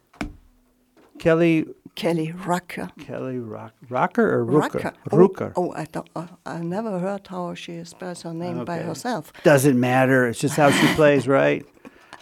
Kelly 1.19 1.65
Kelly 1.95 2.31
Rocker. 2.31 2.89
Kelly 2.99 3.37
Rock, 3.37 3.73
Rocker 3.89 4.39
or 4.39 4.45
Rooker? 4.45 4.93
Rocker. 5.11 5.53
Oh, 5.55 5.67
oh 5.67 5.73
I, 5.73 5.87
uh, 6.15 6.27
I 6.45 6.59
never 6.61 6.99
heard 6.99 7.27
how 7.27 7.53
she 7.53 7.83
spells 7.83 8.23
her 8.23 8.33
name 8.33 8.65
by 8.65 8.79
Okay. 8.79 8.87
herself. 8.87 9.31
Doesn't 9.43 9.79
matter. 9.79 10.27
It's 10.27 10.39
just 10.39 10.55
how 10.55 10.71
she 10.71 10.87
plays, 10.95 11.27
right? 11.27 11.65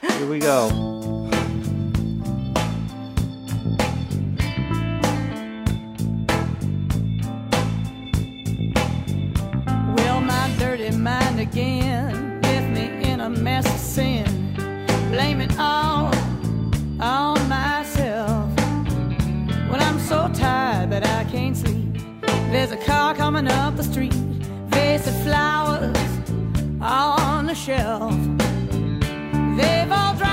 Here 0.02 0.28
we 0.28 0.40
go. 0.40 1.32
Coming 23.42 23.58
up 23.58 23.76
the 23.76 23.84
street, 23.84 24.14
vase 24.70 25.08
of 25.08 25.24
flowers 25.24 25.98
on 26.80 27.48
the 27.48 27.56
shelf. 27.56 28.14
They've 29.58 29.92
all 29.92 30.14
dried 30.14 30.31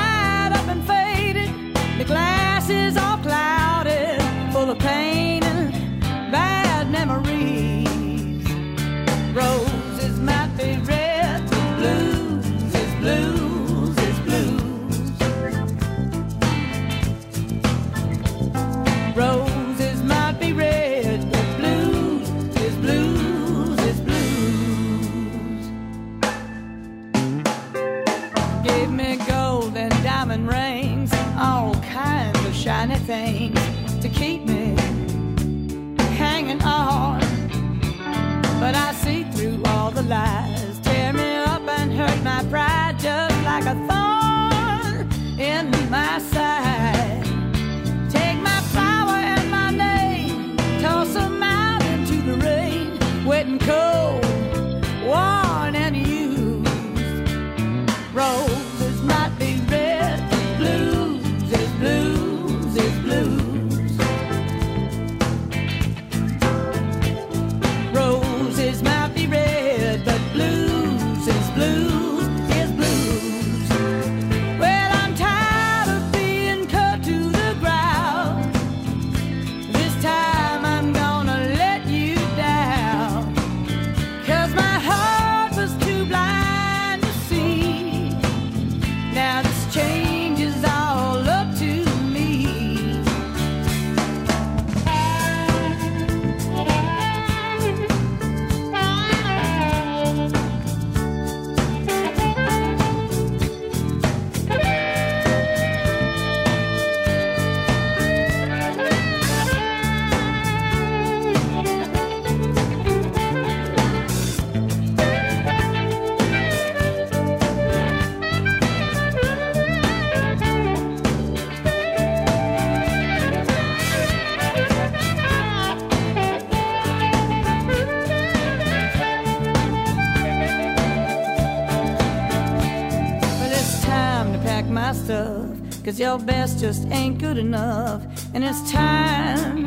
just 136.59 136.89
ain't 136.91 137.19
good 137.19 137.39
enough. 137.39 138.03
And 138.35 138.43
it's 138.43 138.71
time 138.71 139.67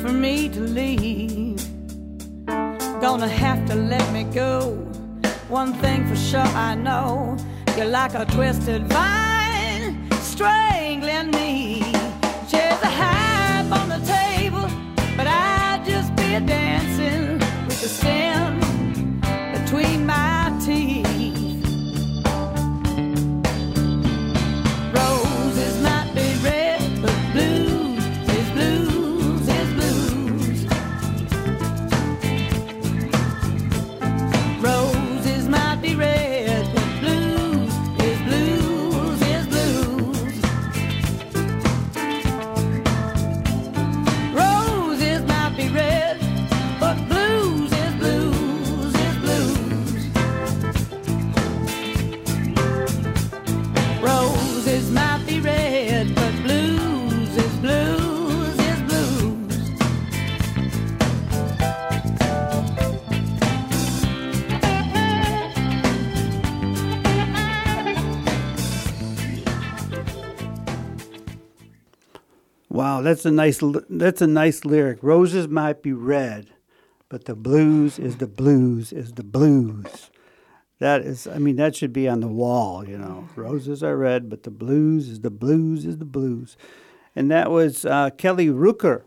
for 0.00 0.12
me 0.12 0.48
to 0.50 0.60
leave. 0.60 1.60
Gonna 3.00 3.28
have 3.28 3.66
to 3.66 3.74
let 3.74 4.12
me 4.12 4.22
go. 4.22 4.76
One 5.48 5.72
thing 5.74 6.06
for 6.06 6.14
sure 6.16 6.40
I 6.40 6.76
know 6.76 7.36
you're 7.76 7.86
like 7.86 8.14
a 8.14 8.24
twisted 8.26 8.86
vine 8.86 10.08
strangling 10.20 11.32
me. 11.32 11.80
Chairs 12.48 12.80
a 12.82 12.92
half 13.02 13.72
on 13.72 13.88
the 13.88 14.00
table, 14.06 14.68
but 15.16 15.26
I'd 15.26 15.82
just 15.84 16.14
be 16.14 16.34
a 16.34 16.40
dancing 16.40 16.97
that's 73.08 73.24
a 73.24 73.30
nice 73.30 73.62
that's 73.88 74.20
a 74.22 74.26
nice 74.26 74.64
lyric. 74.64 74.98
Roses 75.02 75.48
might 75.48 75.82
be 75.82 75.92
red, 75.92 76.50
but 77.08 77.24
the 77.24 77.34
blues 77.34 77.98
is 77.98 78.16
the 78.16 78.26
blues 78.26 78.92
is 78.92 79.12
the 79.12 79.24
blues. 79.24 80.10
That 80.78 81.00
is, 81.02 81.26
I 81.26 81.38
mean, 81.38 81.56
that 81.56 81.74
should 81.74 81.92
be 81.92 82.06
on 82.08 82.20
the 82.20 82.28
wall. 82.28 82.86
You 82.86 82.98
know, 82.98 83.28
roses 83.34 83.82
are 83.82 83.96
red, 83.96 84.28
but 84.30 84.44
the 84.44 84.50
blues 84.50 85.08
is 85.08 85.20
the 85.22 85.30
blues 85.30 85.84
is 85.84 85.98
the 85.98 86.04
blues, 86.04 86.56
and 87.16 87.30
that 87.30 87.50
was 87.50 87.84
uh, 87.84 88.10
Kelly 88.10 88.46
Rooker. 88.48 89.02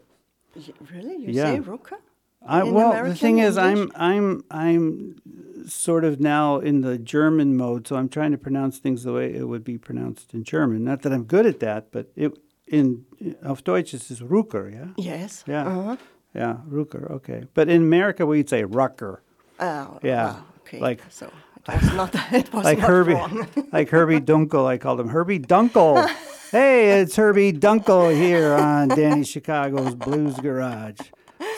Really? 0.92 1.16
You 1.18 1.28
Yeah. 1.34 1.54
say 1.56 1.60
Ruka? 1.60 1.98
I, 2.46 2.64
well, 2.64 2.90
the 2.92 2.98
American 3.00 3.16
thing 3.18 3.38
is, 3.40 3.58
I'm 3.58 3.92
I'm 3.96 4.44
I'm 4.50 5.22
sort 5.68 6.04
of 6.04 6.20
now 6.20 6.58
in 6.60 6.82
the 6.82 6.98
German 6.98 7.56
mode, 7.56 7.88
so 7.88 7.96
I'm 7.96 8.10
trying 8.10 8.32
to 8.32 8.38
pronounce 8.38 8.80
things 8.80 9.04
the 9.04 9.14
way 9.14 9.34
it 9.34 9.48
would 9.48 9.64
be 9.64 9.78
pronounced 9.78 10.34
in 10.34 10.44
German. 10.44 10.84
Not 10.84 11.04
that 11.04 11.14
I'm 11.14 11.24
good 11.24 11.46
at 11.46 11.60
that, 11.60 11.92
but 11.92 12.12
it 12.16 12.34
in 12.72 13.06
auf 13.46 13.64
Deutsch 13.64 13.94
is 13.94 14.22
Rucker, 14.22 14.70
yeah. 14.70 14.88
Yes. 14.98 15.44
Yeah. 15.48 15.68
Uh-huh. 15.68 15.98
Yeah, 16.34 16.58
Rucker. 16.68 17.12
Okay, 17.12 17.44
but 17.54 17.68
in 17.70 17.82
America 17.82 18.26
we'd 18.26 18.50
say 18.50 18.64
Rucker, 18.64 19.22
Oh, 19.60 20.00
Yeah, 20.02 20.42
okay. 20.62 20.80
like- 20.80 21.02
so 21.10 21.30
it 21.68 21.82
was 21.82 21.94
not. 21.94 22.16
It 22.34 22.52
was 22.54 22.64
like 22.64 22.80
not 22.80 22.88
Herbie, 22.90 23.14
wrong. 23.14 23.48
like 23.74 23.90
Herbie 23.90 24.20
Dunkel. 24.22 24.66
I 24.66 24.78
called 24.78 25.00
him 25.00 25.10
Herbie 25.10 25.40
Dunkel. 25.40 26.08
hey, 26.52 27.02
it's 27.02 27.16
Herbie 27.18 27.54
Dunkel 27.54 28.16
here 28.16 28.54
on 28.54 28.88
Danny 28.88 29.24
Chicago's 29.26 29.94
Blues 29.96 30.36
Garage. 30.40 31.00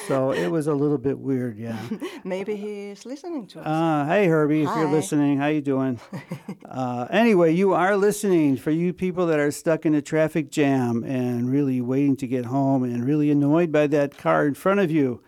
So 0.08 0.32
it 0.32 0.48
was 0.50 0.68
a 0.68 0.74
little 0.74 0.98
bit 0.98 1.18
weird, 1.18 1.58
yeah. 1.58 1.80
Maybe 2.24 2.56
he's 2.56 3.06
listening 3.06 3.48
to 3.48 3.60
us. 3.62 3.66
Uh, 3.66 4.06
hey 4.08 4.28
Herbie, 4.28 4.63
if 4.63 4.70
you're 4.76 4.92
listening, 4.92 5.38
how 5.38 5.48
you 5.48 5.62
doing? 5.62 6.00
uh, 6.66 7.08
anyway, 7.10 7.54
you 7.54 7.74
are 7.74 7.96
listening. 7.96 8.58
For 8.58 8.72
you 8.72 8.92
people 8.94 9.26
that 9.28 9.39
are 9.39 9.52
stuck 9.52 9.86
in 9.86 9.94
a 9.96 10.02
traffic 10.02 10.52
jam 10.52 11.04
and 11.04 11.50
really 11.50 11.80
waiting 11.82 12.16
to 12.18 12.28
get 12.28 12.46
home 12.46 12.84
and 12.84 13.06
really 13.06 13.32
annoyed 13.32 13.72
by 13.72 13.88
that 13.88 14.18
car 14.18 14.46
in 14.46 14.54
front 14.56 14.80
of 14.82 14.92
you, 14.92 15.22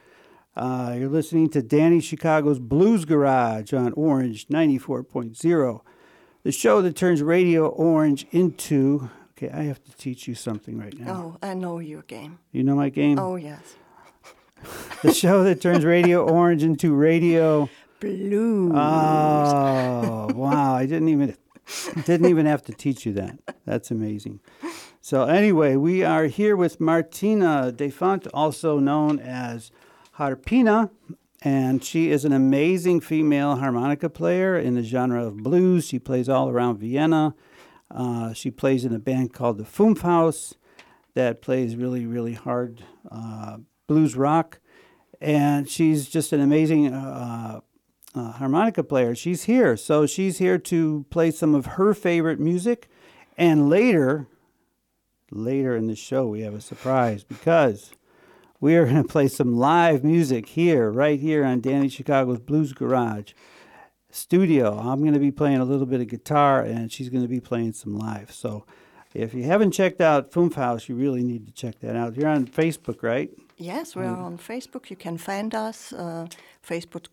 uh, 0.56 0.96
you're 0.98 1.10
listening 1.10 1.50
to 1.50 1.62
Danny 1.62 2.00
Chicago's 2.02 2.60
Blues 2.60 3.06
Garage 3.06 3.74
on 3.74 3.94
Orange 3.94 4.48
94.0, 4.48 5.82
the 6.44 6.52
show 6.52 6.82
that 6.82 6.96
turns 6.96 7.22
Radio 7.22 7.68
Orange 7.68 8.26
into. 8.32 9.10
Okay, 9.38 9.50
I 9.50 9.64
have 9.64 9.84
to 9.84 9.92
teach 9.98 10.28
you 10.30 10.36
something 10.36 10.78
right 10.78 10.98
now. 10.98 11.36
oh, 11.42 11.48
I 11.48 11.54
know 11.56 11.80
your 11.80 12.04
game. 12.04 12.40
You 12.54 12.64
know 12.64 12.76
my 12.76 12.88
game? 12.90 13.20
Oh 13.20 13.36
yes, 13.36 13.76
The 15.02 15.14
show 15.14 15.44
that 15.44 15.62
turns 15.62 15.86
Radio 15.86 16.24
Orange 16.28 16.64
into 16.64 16.94
Radio. 16.94 17.70
blue. 18.00 18.72
Oh 18.74 20.30
wow! 20.34 20.76
I 20.76 20.86
didn't 20.86 21.10
even 21.10 21.36
didn't 22.06 22.28
even 22.28 22.46
have 22.46 22.64
to 22.64 22.74
teach 22.74 23.06
you 23.06 23.14
that. 23.14 23.38
That's 23.66 23.92
amazing. 23.92 24.40
So 25.02 25.24
anyway, 25.26 25.76
we 25.76 26.04
are 26.04 26.26
here 26.26 26.56
with 26.56 26.80
Martina 26.80 27.72
Defont, 27.72 28.28
also 28.34 28.80
known 28.80 29.20
as 29.20 29.72
Harpina, 30.18 30.90
and 31.42 31.84
she 31.84 32.10
is 32.10 32.26
an 32.26 32.34
amazing 32.34 33.02
female 33.02 33.58
harmonica 33.58 34.10
player 34.10 34.58
in 34.58 34.74
the 34.76 34.84
genre 34.84 35.24
of 35.26 35.38
blues. 35.38 35.86
She 35.88 36.00
plays 36.00 36.28
all 36.28 36.50
around 36.50 36.80
Vienna. 36.80 37.36
Uh, 37.92 38.34
she 38.34 38.50
plays 38.50 38.84
in 38.84 38.94
a 38.96 39.00
band 39.00 39.32
called 39.34 39.60
the 39.60 39.64
Fünfhaus 39.64 40.56
that 41.14 41.42
plays 41.42 41.76
really, 41.76 42.06
really 42.06 42.34
hard 42.34 42.84
uh, 43.12 43.58
blues 43.88 44.16
rock. 44.16 44.60
And 45.22 45.70
she's 45.70 46.10
just 46.10 46.34
an 46.34 46.42
amazing 46.42 46.94
uh, 46.94 47.62
uh, 48.14 48.32
harmonica 48.34 48.84
player. 48.84 49.16
She's 49.16 49.44
here. 49.44 49.78
So 49.78 50.06
she's 50.06 50.38
here 50.38 50.58
to 50.58 51.06
play 51.10 51.32
some 51.32 51.56
of 51.56 51.66
her 51.66 51.94
favorite 51.94 52.40
music. 52.40 52.88
And 53.38 53.70
later, 53.70 54.28
later 55.32 55.76
in 55.76 55.88
the 55.88 55.96
show, 55.96 56.28
we 56.28 56.42
have 56.42 56.54
a 56.54 56.62
surprise 56.62 57.24
because 57.24 57.92
we 58.60 58.76
are 58.76 58.86
going 58.86 59.02
to 59.02 59.08
play 59.08 59.28
some 59.28 59.58
live 59.58 60.04
music 60.04 60.48
here, 60.50 60.90
right 60.90 61.20
here 61.20 61.44
on 61.44 61.62
Danny 61.62 61.90
Chicago's 61.90 62.40
Blues 62.40 62.74
Garage 62.74 63.34
studio. 64.10 64.78
I'm 64.78 65.02
going 65.02 65.14
to 65.14 65.20
be 65.20 65.32
playing 65.32 65.58
a 65.58 65.66
little 65.66 65.86
bit 65.86 66.02
of 66.02 66.08
guitar, 66.08 66.62
and 66.62 66.92
she's 66.92 67.10
going 67.10 67.24
to 67.24 67.30
be 67.30 67.42
playing 67.42 67.74
some 67.74 67.98
live. 67.98 68.32
So 68.32 68.66
if 69.14 69.34
you 69.34 69.44
haven't 69.44 69.72
checked 69.72 70.02
out 70.02 70.32
Fünfhaus, 70.32 70.88
you 70.88 70.96
really 70.96 71.24
need 71.24 71.46
to 71.48 71.54
check 71.54 71.80
that 71.80 71.96
out. 71.96 72.16
You're 72.16 72.30
on 72.30 72.48
Facebook, 72.48 73.04
right? 73.04 73.30
Yes, 73.58 73.96
we 73.96 74.04
are 74.04 74.18
on 74.18 74.38
Facebook. 74.38 74.90
You 74.90 74.96
can 74.98 75.18
find 75.18 75.54
us 75.56 75.94
uh, 75.94 76.28
Facebook. 76.62 77.08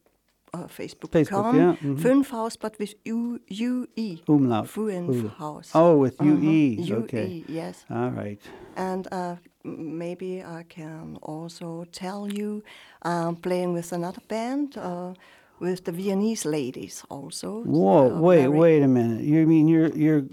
Uh, 0.55 0.67
Facebook. 0.69 1.11
Facebook, 1.11 1.55
yeah, 1.55 1.77
mhm. 1.83 1.99
Fünfhaus, 1.99 2.57
but 2.61 2.79
with 2.79 2.95
U 3.07 3.41
U 3.49 3.87
E. 3.97 4.19
Umlaut. 4.29 4.67
Fünfhaus. 4.69 5.71
Oh, 5.75 5.97
with. 5.97 6.21
UE. 6.21 6.77
UE, 6.79 7.03
Okay. 7.05 7.43
yes. 7.49 7.87
All 7.89 8.11
right. 8.11 8.39
And 8.77 9.09
uh, 9.11 9.37
maybe 9.65 10.43
I 10.45 10.65
can 10.69 11.17
also 11.23 11.85
tell 11.93 12.29
you 12.29 12.63
I'm 13.03 13.37
playing 13.37 13.73
with 13.73 13.93
another 13.93 14.21
band, 14.29 14.77
uh, 14.77 15.15
with 15.59 15.85
the 15.85 15.93
Viennese 15.93 16.45
ladies 16.45 17.03
also. 17.09 17.63
Whoa, 17.65 18.09
wait, 18.21 18.49
wait 18.49 18.83
a 18.83 18.89
minute. 18.89 19.25
You 19.25 19.47
mean 19.47 19.69
you're 19.69 19.91
you're 19.97 20.25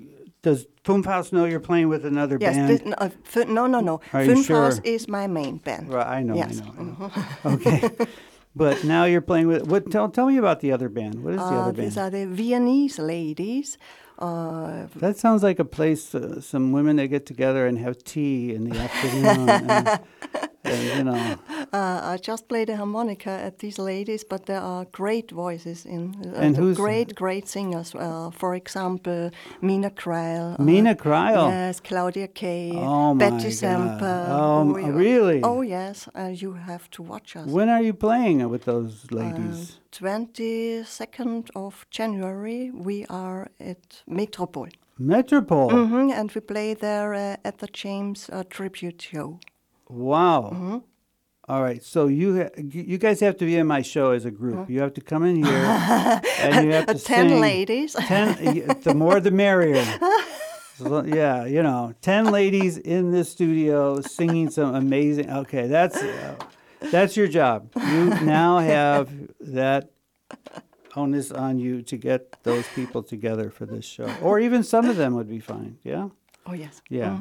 does 0.42 0.66
Fünfhaus 0.84 1.32
know 1.34 1.46
you're 1.46 1.60
playing 1.60 1.90
with 1.90 2.06
another 2.06 2.38
Yes, 2.40 2.56
band? 2.56 2.86
no, 2.86 2.94
uh, 2.98 3.10
Fün- 3.32 3.50
no, 3.50 3.68
no, 3.68 3.80
no. 3.82 4.00
Are 4.14 4.24
you 4.24 4.42
sure? 4.44 4.72
is 4.84 5.08
my 5.08 5.28
main 5.28 5.58
band. 5.58 5.92
Right, 5.94 6.08
I 6.08 6.24
know, 6.24 6.36
Yes. 6.36 6.62
Mm-hmm. 6.62 6.80
I 6.80 6.84
know, 6.84 7.12
I 7.44 7.50
know. 7.50 7.56
okay. 7.56 7.90
But 8.56 8.84
now 8.84 9.04
you're 9.06 9.22
playing 9.22 9.48
with 9.48 9.68
what 9.68 9.92
tell 9.92 10.10
tell 10.10 10.26
me 10.26 10.38
about 10.38 10.60
the 10.60 10.72
other 10.72 10.90
band. 10.90 11.24
What 11.24 11.34
is 11.34 11.40
the 11.40 11.46
Uh, 11.46 11.62
other 11.62 11.74
band? 11.74 11.86
these 11.92 11.98
are 11.98 12.10
the 12.10 12.26
Viennese 12.26 12.98
ladies. 13.00 13.78
Uh, 14.22 14.88
That 15.00 15.18
sounds 15.18 15.44
like 15.44 15.60
a 15.60 15.66
place 15.66 16.14
uh, 16.14 16.42
some 16.42 16.72
women 16.74 16.98
that 16.98 17.08
get 17.08 17.26
together 17.26 17.66
and 17.68 17.78
have 17.80 17.96
tea 18.04 18.54
in 18.56 18.70
the 18.70 18.78
afternoon 18.78 19.50
and, 19.50 20.00
and 20.64 20.84
you 20.98 21.04
know 21.06 21.36
uh, 21.74 22.14
I 22.14 22.18
just 22.22 22.48
play 22.50 22.66
the 22.66 22.76
harmonica 22.76 23.30
at 23.30 23.60
these 23.60 23.80
ladies, 23.80 24.26
but 24.26 24.46
there 24.46 24.60
are 24.62 24.86
great 24.92 25.32
voices 25.32 25.86
in. 25.86 26.16
Uh, 26.26 26.42
And 26.46 26.58
who's- 26.58 26.76
great, 26.78 27.16
great 27.16 27.48
singers. 27.48 27.96
Uh, 27.96 28.30
for 28.32 28.56
example, 28.56 29.30
Mina 29.62 29.90
Kreil. 29.90 30.60
uh, 30.60 30.64
Mina 30.64 30.96
Kreil? 30.96 31.50
Yes, 31.50 31.80
Claudia 31.80 32.28
Kay. 32.28 32.74
Oh, 32.76 33.16
Betty. 33.16 33.52
Semper. 33.52 34.28
Um, 34.30 34.74
we- 34.74 34.84
really? 34.92 35.40
Oh 35.44 35.62
yes, 35.62 36.10
uh, 36.14 36.28
you 36.44 36.54
have 36.68 36.90
to 36.92 37.04
watch 37.04 37.36
us. 37.38 37.48
when 37.48 37.70
are 37.70 37.82
you 37.88 37.94
playing 37.94 38.50
with 38.50 38.64
those 38.66 38.94
ladies? 39.12 39.80
22nd 39.92 41.50
of 41.56 41.86
January, 41.90 42.72
we 42.72 43.06
are 43.10 43.50
at 43.60 44.04
Metropole. 44.08 44.70
Metropole. 44.98 45.70
hmm 45.70 46.12
and 46.12 46.32
we 46.32 46.42
play 46.42 46.74
there 46.74 47.14
uh, 47.14 47.36
at 47.46 47.60
the 47.60 47.68
James 47.68 48.30
uh, 48.32 48.44
Tribute 48.50 49.02
Show. 49.02 49.40
Wow. 49.88 50.52
Mm-hmm. 50.54 50.78
All 51.48 51.64
right, 51.64 51.84
so 51.84 52.08
you 52.08 52.38
ha- 52.44 52.50
you 52.58 52.98
guys 53.00 53.20
have 53.22 53.36
to 53.38 53.46
be 53.46 53.56
in 53.58 53.66
my 53.66 53.82
show 53.82 54.12
as 54.12 54.24
a 54.26 54.30
group. 54.32 54.70
You 54.70 54.82
have 54.82 54.94
to 54.94 55.02
come 55.02 55.24
in 55.24 55.44
here 55.44 55.56
and 56.42 56.66
you 56.66 56.74
have 56.74 56.86
to 56.86 56.94
Uh-huh. 56.94 57.16
Ten 57.16 57.30
sing. 57.30 57.42
ladies. 57.42 57.94
Ten. 58.08 58.36
The 58.84 58.94
more, 58.94 59.20
the 59.20 59.32
merrier. 59.32 59.86
So, 60.82 61.04
yeah, 61.04 61.44
you 61.46 61.62
know, 61.62 61.94
10 62.02 62.32
ladies 62.32 62.78
in 62.78 63.12
the 63.12 63.26
studio 63.26 64.00
singing 64.00 64.50
some 64.50 64.74
amazing. 64.76 65.30
Okay, 65.30 65.68
that's 65.68 65.98
uh, 66.02 66.36
that's 66.92 67.16
your 67.18 67.28
job. 67.28 67.72
You 67.76 68.06
now 68.22 68.60
have 68.60 69.10
that 69.40 69.92
onus 70.96 71.32
on 71.32 71.60
you 71.60 71.82
to 71.84 71.98
get 71.98 72.42
those 72.44 72.66
people 72.76 73.04
together 73.04 73.50
for 73.50 73.66
this 73.66 73.86
show. 73.86 74.10
Or 74.22 74.40
even 74.40 74.64
some 74.64 74.90
of 74.90 74.98
them 74.98 75.14
would 75.16 75.30
be 75.30 75.40
fine. 75.40 75.78
Yeah? 75.84 76.10
Oh 76.46 76.54
yes. 76.54 76.82
Yeah. 76.90 77.20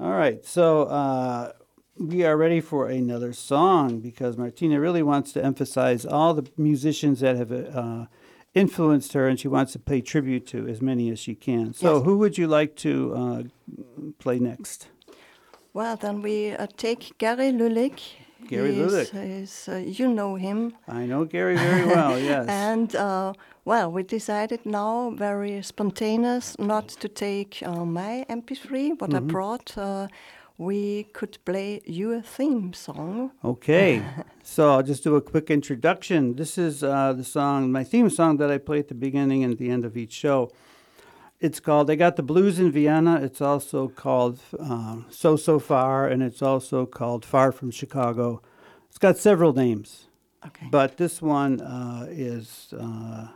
All 0.00 0.10
right. 0.10 0.44
So 0.44 0.82
uh, 0.84 1.52
we 1.98 2.24
are 2.24 2.36
ready 2.36 2.60
for 2.60 2.88
another 2.88 3.32
song 3.32 4.00
because 4.00 4.36
Martina 4.36 4.80
really 4.80 5.02
wants 5.02 5.32
to 5.32 5.44
emphasize 5.44 6.04
all 6.04 6.34
the 6.34 6.50
musicians 6.56 7.20
that 7.20 7.36
have 7.36 7.52
uh, 7.52 8.06
influenced 8.54 9.12
her, 9.12 9.28
and 9.28 9.38
she 9.38 9.48
wants 9.48 9.72
to 9.72 9.78
pay 9.78 10.00
tribute 10.00 10.46
to 10.48 10.66
as 10.66 10.80
many 10.82 11.10
as 11.10 11.18
she 11.18 11.34
can. 11.34 11.72
So, 11.74 11.96
Yes. 11.96 12.04
who 12.04 12.18
would 12.18 12.38
you 12.38 12.46
like 12.48 12.74
to 12.76 13.14
uh, 13.14 13.42
play 14.18 14.38
next? 14.38 14.88
Well, 15.72 15.96
then 15.96 16.22
we 16.22 16.52
uh, 16.52 16.66
take 16.76 17.16
Gary 17.18 17.52
Lulik. 17.52 18.00
Gary 18.48 18.74
He 18.74 18.80
is- 18.80 18.92
Lulik. 18.92 19.42
is, 19.42 19.68
uh, 19.68 19.76
you 19.76 20.08
know 20.08 20.36
him. 20.36 20.72
I 20.88 21.06
know 21.06 21.24
Gary 21.24 21.56
very 21.56 21.86
well. 21.86 22.18
Yes. 22.30 22.46
And 22.48 22.94
uh, 22.96 23.32
well, 23.64 23.90
we 23.92 24.02
decided 24.02 24.60
now, 24.64 25.10
very 25.16 25.62
spontaneous, 25.62 26.56
not 26.58 26.88
to 27.00 27.08
take 27.08 27.62
uh, 27.64 27.84
my 27.84 28.24
MP3, 28.28 29.00
what 29.00 29.12
I 29.14 29.18
Mm-hmm. 29.18 29.26
brought. 29.28 29.76
Uh, 29.78 30.06
we 30.58 31.04
could 31.12 31.36
play 31.44 31.80
your 31.84 32.22
theme 32.22 32.72
song. 32.72 33.30
Okay, 33.44 34.02
so 34.42 34.70
I'll 34.72 34.82
just 34.82 35.04
do 35.04 35.14
a 35.16 35.20
quick 35.20 35.50
introduction. 35.50 36.34
This 36.36 36.56
is 36.56 36.82
uh, 36.82 37.12
the 37.12 37.24
song, 37.24 37.70
my 37.72 37.84
theme 37.84 38.08
song 38.08 38.38
that 38.38 38.50
I 38.50 38.58
play 38.58 38.78
at 38.78 38.88
the 38.88 38.94
beginning 38.94 39.44
and 39.44 39.58
the 39.58 39.68
end 39.68 39.84
of 39.84 39.96
each 39.96 40.12
show. 40.12 40.50
It's 41.46 41.60
called 41.60 41.86
They 41.86 41.96
Got 41.96 42.14
the 42.16 42.22
Blues 42.32 42.58
in 42.58 42.68
Vienna." 42.72 43.14
It's 43.26 43.40
also 43.40 43.88
called 44.04 44.36
uh, 44.58 44.96
"So 45.10 45.36
So 45.36 45.58
Far," 45.58 46.08
and 46.12 46.20
it's 46.28 46.42
also 46.42 46.86
called 46.98 47.24
"Far 47.24 47.52
from 47.52 47.70
Chicago." 47.70 48.26
It's 48.88 48.98
got 49.06 49.16
several 49.18 49.52
names, 49.64 49.88
Okay. 50.48 50.68
but 50.70 50.96
this 50.96 51.22
one 51.22 51.60
uh, 51.60 52.06
is. 52.10 52.74
Uh, 52.84 53.28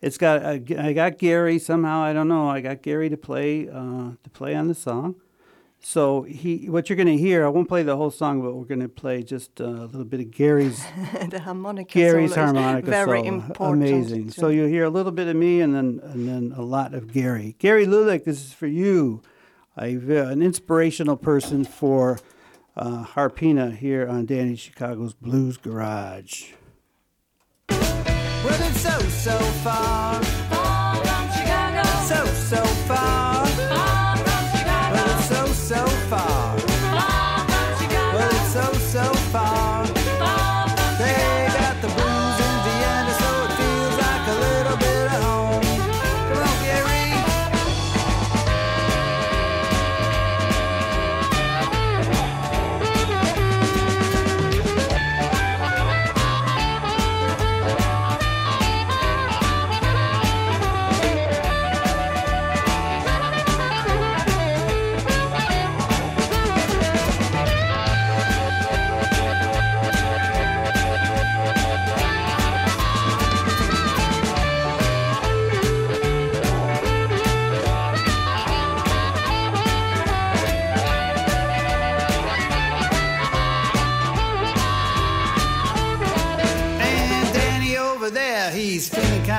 it's 0.00 0.18
got 0.18 0.36
I 0.44 0.54
I 0.88 0.92
got 0.92 1.18
Gary 1.18 1.58
somehow 1.58 1.98
I 2.08 2.12
don't 2.12 2.28
know 2.28 2.48
I 2.56 2.60
got 2.60 2.82
Gary 2.82 3.08
to 3.10 3.16
play 3.16 3.68
uh, 3.68 4.08
to 4.24 4.30
play 4.32 4.52
on 4.60 4.66
the 4.68 4.74
song. 4.74 5.14
So 5.84 6.22
he, 6.22 6.70
what 6.70 6.88
you're 6.88 6.96
going 6.96 7.08
to 7.08 7.16
hear, 7.16 7.44
I 7.44 7.48
won't 7.48 7.68
play 7.68 7.82
the 7.82 7.96
whole 7.96 8.12
song, 8.12 8.40
but 8.40 8.54
we're 8.54 8.64
going 8.66 8.80
to 8.80 8.88
play 8.88 9.24
just 9.24 9.60
uh, 9.60 9.64
a 9.64 9.86
little 9.86 10.04
bit 10.04 10.20
of 10.20 10.30
Gary's 10.30 10.84
the 11.28 11.40
harmonica 11.40 11.92
Gary's 11.92 12.34
solo 12.34 12.46
is 12.50 12.54
harmonica 12.54 12.86
very 12.90 13.18
solo. 13.24 13.34
important. 13.34 13.88
Amazing. 13.88 14.30
So 14.30 14.48
you'll 14.48 14.68
hear 14.68 14.84
a 14.84 14.90
little 14.90 15.10
bit 15.10 15.26
of 15.26 15.34
me, 15.34 15.60
and 15.60 15.74
then 15.74 16.00
and 16.04 16.28
then 16.28 16.52
a 16.56 16.62
lot 16.62 16.94
of 16.94 17.12
Gary. 17.12 17.56
Gary 17.58 17.84
Lulick, 17.84 18.24
this 18.24 18.40
is 18.44 18.52
for 18.52 18.68
you, 18.68 19.22
a, 19.76 19.96
ve- 19.96 20.18
an 20.18 20.40
inspirational 20.40 21.16
person 21.16 21.64
for 21.64 22.20
uh, 22.76 23.04
Harpina 23.04 23.76
here 23.76 24.06
on 24.08 24.24
Danny 24.24 24.54
Chicago's 24.54 25.14
Blues 25.14 25.56
Garage. 25.56 26.52
Well, 27.68 28.70
it's 28.70 28.80
so, 28.80 28.98
so 29.00 29.38
far. 29.64 30.11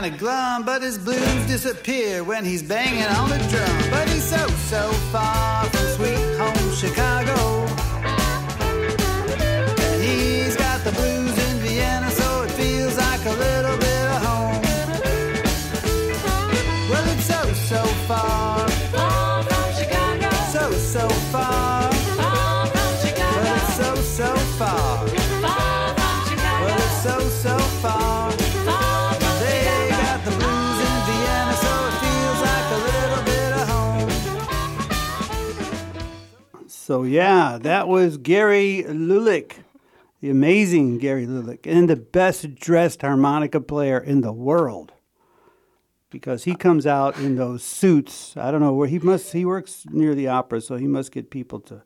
Kind 0.04 0.16
of 0.16 0.20
glum, 0.20 0.64
but 0.66 0.82
his 0.82 0.98
blues 0.98 1.48
disappear 1.48 2.24
when 2.26 2.44
he's 2.44 2.62
banging 2.62 3.04
on 3.16 3.30
the 3.30 3.38
drum. 3.50 3.90
But 3.90 4.10
he's 4.10 4.24
so, 4.24 4.48
so 4.70 4.92
far 5.14 5.64
from 5.66 5.88
sweet 5.96 6.38
home 6.38 6.76
Chicago. 6.76 7.63
So 36.94 37.02
yeah, 37.02 37.58
that 37.60 37.88
was 37.88 38.18
Gary 38.18 38.86
Lulick, 38.88 39.64
the 40.22 40.30
amazing 40.30 41.00
Gary 41.00 41.26
Lulick, 41.26 41.66
and 41.66 41.90
the 41.90 41.96
best 41.96 42.54
dressed 42.54 43.02
harmonica 43.02 43.60
player 43.62 43.98
in 43.98 44.22
the 44.22 44.32
world. 44.32 44.92
Because 46.12 46.44
he 46.44 46.56
comes 46.56 46.86
out 46.86 47.18
in 47.18 47.36
those 47.36 47.64
suits. 47.64 48.38
I 48.38 48.52
don't 48.52 48.62
know 48.62 48.74
where 48.74 48.88
he 48.88 49.00
must. 49.00 49.34
He 49.34 49.44
works 49.44 49.88
near 49.90 50.14
the 50.14 50.28
opera, 50.28 50.62
so 50.62 50.76
he 50.76 50.86
must 50.86 51.12
get 51.12 51.32
people 51.32 51.60
to 51.62 51.82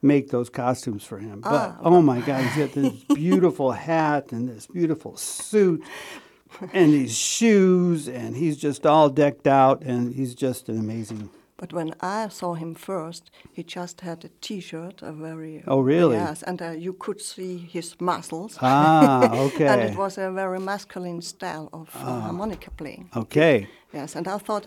make 0.00 0.30
those 0.30 0.48
costumes 0.48 1.04
for 1.04 1.18
him. 1.18 1.42
Ah, 1.44 1.76
but 1.78 1.86
oh 1.86 2.00
my 2.00 2.20
God, 2.20 2.42
he's 2.42 2.56
got 2.56 2.72
this 2.72 2.94
beautiful 3.14 3.72
hat 3.72 4.32
and 4.32 4.48
this 4.48 4.66
beautiful 4.66 5.18
suit 5.18 5.84
and 6.72 6.94
these 6.94 7.14
shoes, 7.14 8.08
and 8.08 8.34
he's 8.34 8.56
just 8.56 8.86
all 8.86 9.10
decked 9.10 9.46
out, 9.46 9.82
and 9.82 10.14
he's 10.14 10.34
just 10.34 10.70
an 10.70 10.78
amazing 10.78 11.28
But 11.58 11.72
when 11.72 11.94
I 12.02 12.28
saw 12.28 12.54
him 12.54 12.74
first, 12.74 13.30
he 13.52 13.62
just 13.62 14.00
had 14.02 14.24
a 14.24 14.28
T-shirt, 14.40 15.02
a 15.02 15.12
very 15.12 15.62
Oh, 15.66 15.80
really? 15.80 16.16
yes, 16.16 16.42
and 16.42 16.60
uh, 16.60 16.70
you 16.70 16.92
could 16.92 17.20
see 17.20 17.56
his 17.56 17.96
muscles. 18.00 18.58
Ah, 18.60 19.34
okay. 19.46 19.66
and 19.66 19.80
it 19.82 19.96
was 19.96 20.18
a 20.18 20.30
very 20.30 20.60
masculine 20.60 21.22
style 21.22 21.68
of 21.72 21.88
uh, 21.96 22.04
Ah. 22.08 22.20
harmonica 22.20 22.70
playing. 22.70 23.08
Okay. 23.16 23.66
Yes, 23.94 24.16
and 24.16 24.28
I 24.28 24.38
thought, 24.38 24.66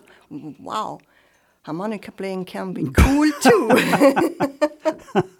wow, 0.60 0.98
harmonica 1.62 2.10
playing 2.12 2.44
can 2.46 2.72
be 2.72 2.88
cool 2.92 3.30
too. 3.40 3.68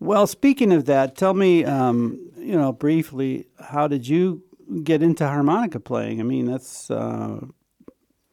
Well, 0.00 0.26
speaking 0.26 0.72
of 0.72 0.86
that, 0.86 1.14
tell 1.16 1.32
me, 1.32 1.64
um, 1.64 2.18
you 2.36 2.56
know, 2.58 2.72
briefly, 2.72 3.46
how 3.60 3.86
did 3.86 4.08
you 4.08 4.42
get 4.82 5.00
into 5.00 5.24
harmonica 5.24 5.78
playing? 5.78 6.18
I 6.18 6.24
mean, 6.24 6.46
that's 6.46 6.90
uh, 6.90 7.38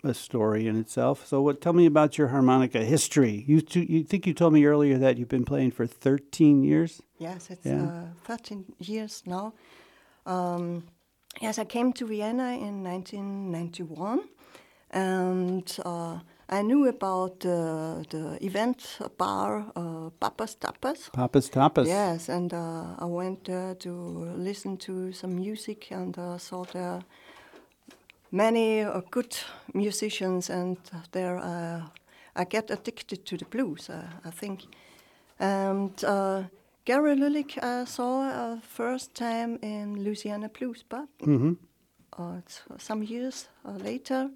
a 0.04 0.14
story 0.14 0.68
in 0.68 0.78
itself. 0.80 1.26
So, 1.28 1.42
what? 1.42 1.62
Tell 1.62 1.74
me 1.74 1.86
about 1.86 2.18
your 2.18 2.30
harmonica 2.30 2.84
history. 2.84 3.44
You, 3.48 3.62
you 3.74 4.04
think 4.04 4.26
you 4.28 4.34
told 4.34 4.54
me 4.54 4.66
earlier 4.66 4.98
that 4.98 5.18
you've 5.18 5.30
been 5.30 5.46
playing 5.46 5.72
for 5.72 5.86
13 5.88 6.64
years? 6.64 7.02
yes, 7.18 7.50
it's 7.50 7.66
Yeah. 7.66 7.84
uh, 7.86 8.06
13 8.26 8.66
years 8.80 9.24
now. 9.26 9.54
Um, 10.26 10.84
yes, 11.42 11.60
I 11.60 11.66
came 11.66 11.92
to 11.94 12.06
Vienna 12.08 12.54
in 12.54 12.84
1991, 12.84 14.22
and 14.92 15.78
uh, 15.86 16.20
I 16.50 16.62
knew 16.62 16.88
about 16.88 17.46
uh, 17.46 18.04
the 18.10 18.38
event 18.42 19.00
bar 19.18 19.66
uh, 19.76 20.10
Papas 20.20 20.56
Tapas. 20.56 21.12
Papas 21.12 21.50
Tapas. 21.50 21.88
Yes, 21.88 22.30
and 22.30 22.54
uh, 22.54 22.96
I 22.98 23.06
went 23.06 23.44
there 23.46 23.76
to 23.76 23.92
listen 24.38 24.78
to 24.78 25.12
some 25.12 25.36
music 25.36 25.92
and 25.92 26.18
uh, 26.18 26.38
saw 26.38 26.64
there 26.74 27.02
many 28.32 28.82
uh, 28.82 29.02
good 29.12 29.38
musicians, 29.74 30.50
and 30.50 30.78
there 31.12 31.38
uh, 31.38 31.82
I 32.36 32.44
get 32.46 32.72
addicted 32.72 33.26
to 33.26 33.38
the 33.38 33.46
blues, 33.46 33.90
uh, 33.90 34.08
I 34.26 34.32
think. 34.32 34.62
And 35.40 36.04
uh, 36.04 36.44
Gary 36.86 37.16
Lulick 37.16 37.58
I 37.64 37.86
saw 37.86 38.22
uh, 38.22 38.60
first 38.62 39.14
time 39.16 39.60
in 39.62 40.04
Louisiana 40.04 40.50
Blues 40.50 40.84
Bar. 40.84 41.08
Mm-hmm. 41.22 41.54
Uh, 42.18 42.42
some 42.78 43.04
years 43.04 43.48
uh, 43.66 43.72
later, 43.72 44.30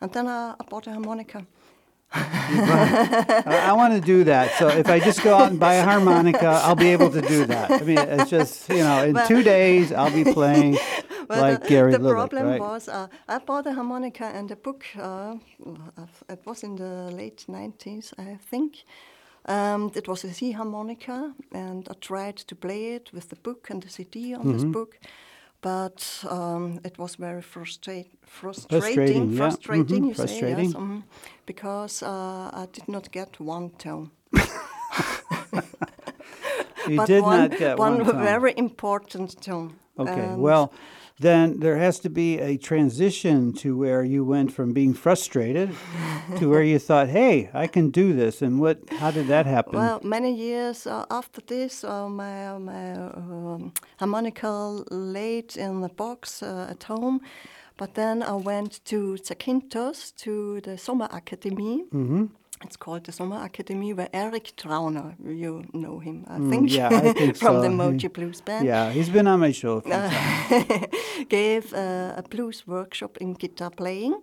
and 0.00 0.12
then 0.12 0.26
I, 0.26 0.54
I 0.60 0.64
bought 0.68 0.86
a 0.86 0.90
harmonica. 0.90 1.46
I, 2.12 3.56
I 3.70 3.72
want 3.72 3.94
to 3.94 4.00
do 4.00 4.24
that. 4.24 4.54
So 4.54 4.68
if 4.68 4.88
I 4.90 5.00
just 5.00 5.22
go 5.22 5.36
out 5.36 5.50
and 5.50 5.58
buy 5.60 5.74
a 5.74 5.84
harmonica, 5.84 6.60
I'll 6.64 6.76
be 6.76 6.88
able 6.90 7.10
to 7.10 7.22
do 7.22 7.46
that. 7.46 7.76
I 7.80 7.84
mean, 7.84 8.06
it's 8.08 8.28
just 8.30 8.68
you 8.68 8.82
know, 8.84 9.02
in 9.02 9.20
two 9.20 9.42
days 9.42 9.92
I'll 9.92 10.10
be 10.10 10.24
playing 10.24 10.78
Well, 11.28 11.44
like 11.44 11.62
the, 11.62 11.66
Gary 11.66 11.94
the 11.94 11.98
Lillet, 11.98 12.32
problem 12.32 12.42
right? 12.46 12.58
was 12.58 12.88
uh, 12.88 13.08
I 13.28 13.38
bought 13.38 13.66
a 13.66 13.72
harmonica 13.74 14.24
and 14.26 14.50
a 14.50 14.56
book. 14.56 14.84
Uh, 14.98 15.36
it 16.28 16.40
was 16.46 16.62
in 16.62 16.76
the 16.76 17.10
late 17.12 17.44
90s, 17.48 18.12
I 18.18 18.36
think. 18.36 18.84
Um, 19.46 19.90
it 19.94 20.08
was 20.08 20.24
a 20.24 20.32
C 20.32 20.52
harmonica, 20.52 21.34
and 21.52 21.88
I 21.88 21.94
tried 22.00 22.36
to 22.38 22.54
play 22.56 22.94
it 22.94 23.12
with 23.12 23.28
the 23.30 23.36
book 23.36 23.70
and 23.70 23.82
the 23.82 23.88
CD 23.88 24.34
on 24.34 24.46
Mm-hmm. 24.46 24.52
this 24.52 24.64
book, 24.64 24.98
but 25.62 26.24
um, 26.30 26.80
it 26.84 26.98
was 26.98 27.16
very 27.16 27.42
frustra- 27.42 28.04
Frustrating, 28.26 28.72
frustrating. 28.72 29.30
yeah. 29.32 29.36
Frustrating, 29.38 30.02
Mhm, 30.02 30.08
you 30.08 30.14
say, 30.14 30.40
yes, 30.50 30.74
mhm, 30.74 31.02
because 31.46 32.02
uh, 32.02 32.50
I 32.62 32.66
did 32.72 32.88
not 32.88 33.10
get 33.10 33.40
one 33.40 33.70
tone. 33.78 34.10
You 36.86 36.96
but 36.96 37.06
did 37.06 37.22
one, 37.22 37.38
not 37.50 37.58
get 37.58 37.78
one 37.78 37.98
one. 37.98 38.06
tone. 38.06 38.22
very 38.24 38.54
important 38.56 39.40
tone. 39.42 39.74
Okay, 39.98 40.12
And 40.12 40.40
well, 40.40 40.72
then 41.18 41.60
there 41.60 41.76
has 41.76 41.98
to 42.00 42.08
be 42.08 42.38
a 42.38 42.56
transition 42.56 43.52
to 43.52 43.76
where 43.76 44.02
you 44.02 44.24
went 44.24 44.52
from 44.52 44.72
being 44.72 44.94
frustrated 44.94 45.76
to 46.38 46.48
where 46.48 46.62
you 46.62 46.78
thought, 46.78 47.08
"Hey, 47.20 47.50
I 47.52 47.66
can 47.66 47.90
do 47.90 48.14
this." 48.14 48.40
And 48.40 48.58
what? 48.60 48.78
How 48.98 49.10
did 49.10 49.26
that 49.28 49.46
happen? 49.46 49.78
Well, 49.78 50.00
many 50.02 50.32
years 50.32 50.86
uh, 50.86 51.04
after 51.10 51.42
this, 51.42 51.84
uh, 51.84 52.08
my, 52.08 52.56
my 52.58 52.92
um, 52.92 53.72
harmonica 53.98 54.50
laid 54.90 55.56
in 55.56 55.82
the 55.82 55.90
box 55.90 56.42
uh, 56.42 56.68
at 56.70 56.84
home. 56.84 57.20
But 57.76 57.94
then 57.94 58.22
I 58.22 58.34
went 58.34 58.84
to 58.86 59.16
Zakynthos, 59.16 60.14
to 60.16 60.60
the 60.60 60.72
Sommerakademie. 60.72 61.88
Mm-hmm. 61.88 62.26
It's 62.62 62.76
called 62.76 63.04
the 63.04 63.12
Summer 63.12 63.42
Academy, 63.42 63.94
where 63.94 64.10
Eric 64.12 64.52
Trauner, 64.56 65.14
you 65.24 65.64
know 65.72 65.98
him, 65.98 66.24
I 66.28 66.36
think, 66.50 66.68
Mm, 66.70 66.76
yeah, 66.76 66.88
I 66.92 67.12
think 67.14 67.36
from 67.42 67.56
so. 67.56 67.62
the 67.62 67.70
He- 67.70 67.76
Mojo 67.76 68.12
Blues 68.12 68.42
Band, 68.42 68.66
yeah, 68.66 68.92
he's 68.92 69.08
been 69.08 69.26
on 69.26 69.40
my 69.40 69.52
show. 69.52 69.78
A 69.78 69.80
few 69.80 69.92
times. 69.92 70.86
gave 71.28 71.72
uh, 71.72 72.12
a 72.18 72.22
blues 72.28 72.66
workshop 72.66 73.16
in 73.18 73.32
guitar 73.34 73.70
playing. 73.70 74.20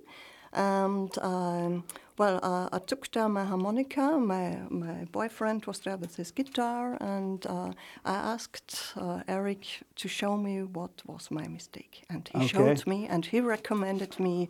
And 0.53 1.11
um, 1.21 1.83
well, 2.17 2.39
uh, 2.43 2.69
I 2.71 2.79
took 2.79 3.11
down 3.11 3.33
my 3.33 3.43
harmonica. 3.43 4.17
My 4.17 4.57
my 4.69 5.05
boyfriend 5.11 5.65
was 5.65 5.79
there 5.79 5.97
with 5.97 6.15
his 6.15 6.31
guitar, 6.31 6.95
and 7.01 7.45
uh, 7.47 7.71
I 8.05 8.13
asked 8.33 8.93
uh, 8.95 9.21
Eric 9.27 9.65
to 9.95 10.07
show 10.07 10.37
me 10.37 10.63
what 10.63 10.91
was 11.05 11.29
my 11.31 11.47
mistake, 11.47 12.05
and 12.09 12.27
he 12.31 12.37
Okay. 12.37 12.47
showed 12.47 12.87
me, 12.87 13.07
and 13.07 13.25
he 13.25 13.41
recommended 13.41 14.19
me 14.19 14.47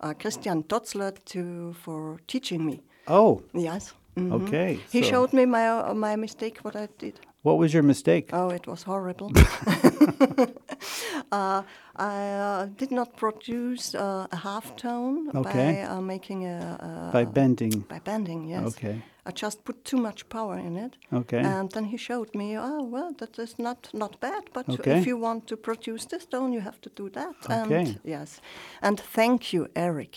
uh, 0.00 0.14
Christian 0.14 0.62
Dozzler 0.62 1.12
to 1.32 1.72
for 1.72 2.20
teaching 2.26 2.64
me. 2.66 2.80
Oh, 3.06 3.42
Yes. 3.54 3.94
mhm. 4.16 4.32
Okay, 4.32 4.78
He 4.92 5.02
so- 5.02 5.08
showed 5.10 5.32
me 5.32 5.46
my 5.46 5.68
uh, 5.68 5.94
my 5.94 6.16
mistake, 6.16 6.58
what 6.62 6.74
I 6.76 6.88
did. 6.98 7.14
what 7.42 7.58
was 7.58 7.72
your 7.72 7.82
mistake? 7.84 8.24
Oh, 8.32 8.50
it 8.54 8.66
was 8.66 8.82
horrible. 8.84 9.30
uh, 11.32 11.62
I 11.96 12.16
uh, 12.32 12.66
did 12.78 12.90
not 12.90 13.16
produce 13.16 13.94
uh, 13.94 14.26
a 14.32 14.36
half 14.36 14.74
tone 14.76 15.28
Okay. 15.34 15.72
by 15.86 15.96
uh, 15.96 16.00
making 16.00 16.44
a, 16.46 16.76
a 16.80 17.10
By 17.12 17.24
bending. 17.24 17.84
by 17.88 17.98
bending. 18.04 18.48
Yes. 18.48 18.66
Okay. 18.66 19.02
I 19.26 19.32
just 19.32 19.64
put 19.64 19.84
too 19.84 19.98
much 19.98 20.28
power 20.28 20.58
in 20.58 20.76
it. 20.76 20.96
Okay. 21.12 21.40
And 21.44 21.70
then 21.70 21.84
he 21.84 21.96
showed 21.98 22.34
me, 22.34 22.56
oh 22.58 22.82
well, 22.92 23.12
that 23.18 23.38
is 23.38 23.58
not 23.58 23.88
not 23.92 24.20
bad, 24.20 24.42
but 24.52 24.68
Okay. 24.68 24.98
if 24.98 25.06
you 25.06 25.18
want 25.20 25.46
to 25.46 25.56
produce 25.56 26.06
this 26.08 26.26
tone, 26.26 26.52
you 26.54 26.60
have 26.62 26.80
to 26.80 26.90
do 26.96 27.10
that. 27.10 27.34
Okay. 27.44 27.80
And 27.80 28.00
yes. 28.04 28.40
And 28.82 28.98
thank 29.14 29.52
you, 29.52 29.66
Eric. 29.74 30.16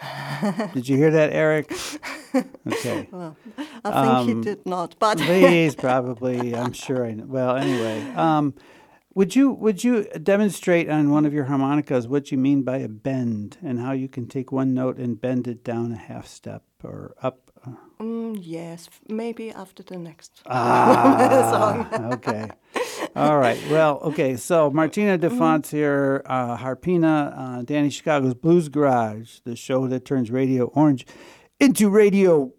Did 0.74 0.88
you 0.88 0.96
hear 0.96 1.10
that, 1.10 1.32
Eric? 1.32 1.70
Okay. 2.66 3.08
I 3.84 3.90
think 3.90 3.94
Um, 3.94 4.26
he 4.26 4.34
did 4.34 4.66
not, 4.66 4.94
but 4.98 5.18
Please, 5.26 5.74
probably. 5.74 6.56
I'm 6.56 6.72
sure 6.72 7.06
I 7.06 7.12
know. 7.12 7.24
Well, 7.26 7.56
anyway, 7.56 8.04
um, 8.14 8.54
would 9.14 9.34
you 9.34 9.50
would 9.50 9.82
you 9.82 10.04
demonstrate 10.22 10.88
on 10.88 11.10
one 11.10 11.26
of 11.26 11.32
your 11.34 11.44
harmonicas 11.46 12.06
what 12.06 12.30
you 12.30 12.38
mean 12.38 12.62
by 12.62 12.78
a 12.78 12.88
bend 12.88 13.58
and 13.62 13.80
how 13.80 13.92
you 13.92 14.08
can 14.08 14.26
take 14.26 14.52
one 14.52 14.72
note 14.74 14.96
and 14.98 15.20
bend 15.20 15.46
it 15.48 15.64
down 15.64 15.92
a 15.92 15.96
half 15.96 16.26
step 16.26 16.62
or 16.84 17.14
up? 17.22 17.50
uh, 17.66 17.72
Mm, 18.00 18.38
yes, 18.40 18.88
maybe 19.08 19.50
after 19.50 19.82
the 19.82 19.98
next 19.98 20.40
Ah, 20.46 21.86
okay. 22.12 22.48
All 23.16 23.38
right. 23.38 23.58
Well, 23.70 23.98
okay. 24.02 24.36
So 24.36 24.70
Martina 24.70 25.18
DeFonts 25.18 25.70
here, 25.70 26.22
uh, 26.26 26.56
Harpina, 26.56 27.34
uh, 27.36 27.62
Danny 27.62 27.90
Chicago's 27.90 28.34
Blues 28.34 28.68
Garage, 28.68 29.38
the 29.44 29.56
show 29.56 29.86
that 29.88 30.04
turns 30.04 30.30
Radio 30.30 30.66
Orange 30.74 31.06
into 31.58 31.88
Radio 31.90 32.52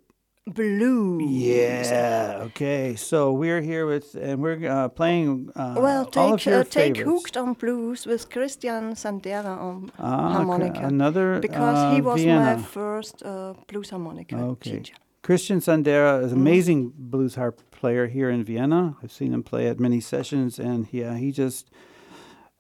blue. 0.48 1.20
Yeah. 1.24 2.40
Okay. 2.48 2.96
So 2.96 3.32
we're 3.32 3.62
here 3.62 3.86
with, 3.86 4.16
and 4.16 4.42
we're 4.42 4.68
uh, 4.70 4.90
playing 4.90 5.50
uh, 5.56 5.76
Well, 5.78 6.10
all 6.16 6.34
of 6.34 6.42
take 6.42 6.54
uh, 6.54 6.64
take. 6.64 6.98
Hooked 6.98 7.38
on 7.38 7.54
Blues 7.54 8.06
with 8.06 8.30
Christian 8.30 8.94
Sandera 8.96 9.46
on 9.58 9.92
Ah, 10.00 10.26
okay. 10.26 10.34
harmonica. 10.36 10.82
Another, 10.82 11.40
because 11.40 11.94
he 11.96 12.02
uh, 12.02 12.04
was 12.04 12.22
Vienna. 12.22 12.58
my 12.58 12.62
first 12.62 13.24
uh, 13.24 13.54
blues 13.68 13.90
harmonica 13.92 14.36
Okay. 14.36 14.72
teacher. 14.80 14.96
Christian 15.24 15.60
Sandera 15.60 16.16
Mm-hmm. 16.18 16.26
is 16.26 16.32
an 16.32 16.38
amazing 16.40 16.94
blues 16.98 17.36
harp 17.36 17.62
player 17.72 18.08
here 18.08 18.30
in 18.30 18.44
Vienna. 18.44 18.96
I've 19.04 19.12
seen 19.12 19.34
him 19.34 19.44
play 19.44 19.68
at 19.68 19.80
many 19.80 20.00
sessions, 20.00 20.60
and 20.60 20.88
yeah, 20.92 21.16
he 21.18 21.32
just. 21.32 21.70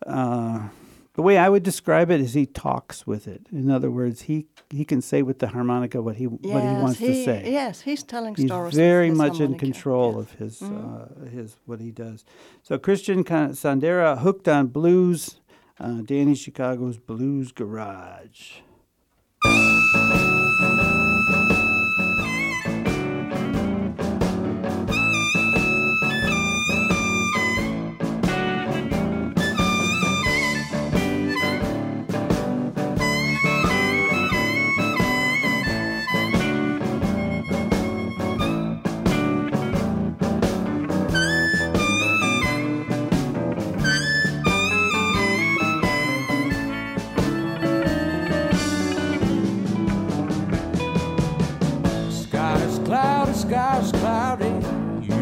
Uh, 0.05 0.69
the 1.13 1.21
way 1.21 1.37
I 1.37 1.49
would 1.49 1.63
describe 1.63 2.09
it 2.09 2.21
is 2.21 2.33
he 2.33 2.45
talks 2.45 3.05
with 3.05 3.27
it. 3.27 3.45
In 3.51 3.69
other 3.69 3.91
words, 3.91 4.21
he 4.23 4.47
he 4.69 4.85
can 4.85 5.01
say 5.01 5.21
with 5.21 5.39
the 5.39 5.47
harmonica 5.49 6.01
what 6.01 6.15
he 6.15 6.25
what 6.27 6.41
he 6.63 6.69
Yes, 6.69 6.81
wants 6.81 6.99
to 6.99 7.25
say. 7.25 7.51
Yes, 7.51 7.81
he's 7.81 8.01
telling 8.03 8.33
He's 8.35 8.45
stories. 8.45 8.73
very 8.75 9.11
much 9.11 9.39
in 9.41 9.57
control 9.57 10.13
yeah. 10.13 10.19
of 10.19 10.31
his 10.33 10.61
uh, 10.61 11.07
his 11.29 11.57
what 11.65 11.81
he 11.81 11.91
does. 11.91 12.23
So 12.63 12.77
Christian 12.79 13.23
Sandera, 13.25 14.19
hooked 14.19 14.47
on 14.47 14.67
blues, 14.67 15.41
uh, 15.79 16.01
Danny 16.05 16.33
Chicago's 16.35 16.97
Blues 16.97 17.51
Garage. 17.51 18.61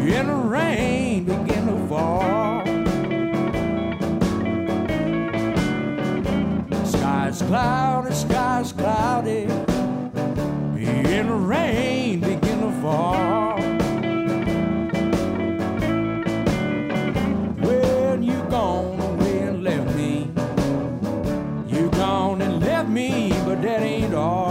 And 0.08 0.28
the 0.28 0.34
rain 0.34 1.24
begin 1.24 1.66
to 1.66 1.86
fall. 1.88 2.64
Sky's 6.86 7.42
cloudy, 7.42 8.14
sky's 8.14 8.72
cloudy, 8.72 9.46
and 10.76 11.28
the 11.28 11.34
rain 11.34 12.20
begin 12.20 12.60
to 12.60 12.72
fall. 12.80 13.58
Well, 17.60 18.22
you 18.22 18.42
gone 18.48 19.00
away 19.00 19.38
and 19.40 19.62
left 19.62 19.94
me. 19.96 20.30
You 21.68 21.90
gone 21.90 22.40
and 22.40 22.60
left 22.60 22.88
me, 22.88 23.30
but 23.44 23.60
that 23.62 23.82
ain't 23.82 24.14
all. 24.14 24.49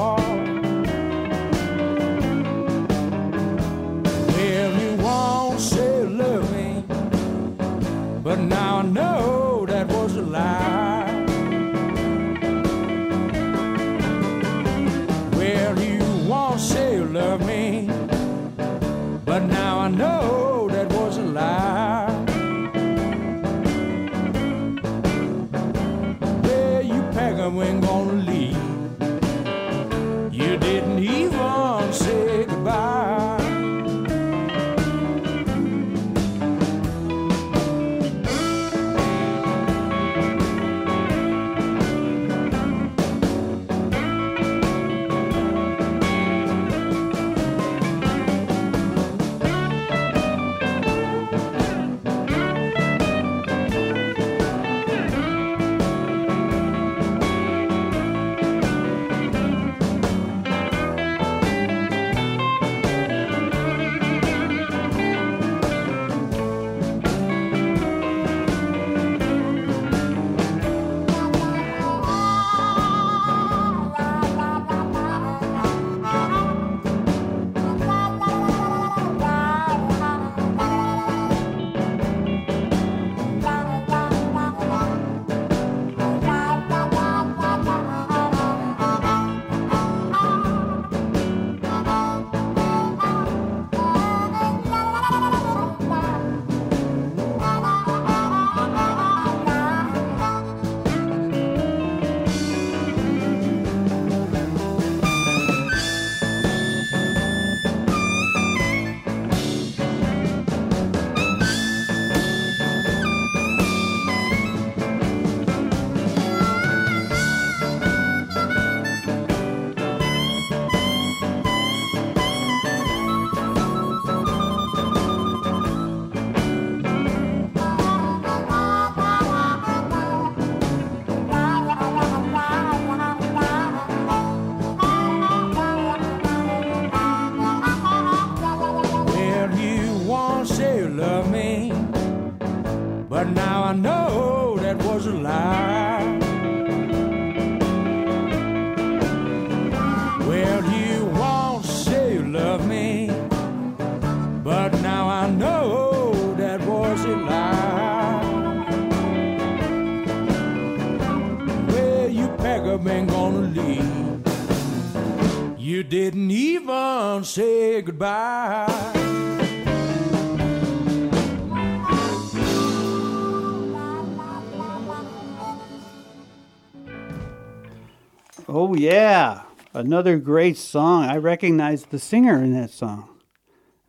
Another 179.80 180.18
great 180.18 180.58
song. 180.58 181.04
I 181.06 181.18
recognize 181.18 181.86
the 181.86 182.00
singer 182.00 182.44
in 182.44 182.52
that 182.60 182.70
song, 182.70 183.08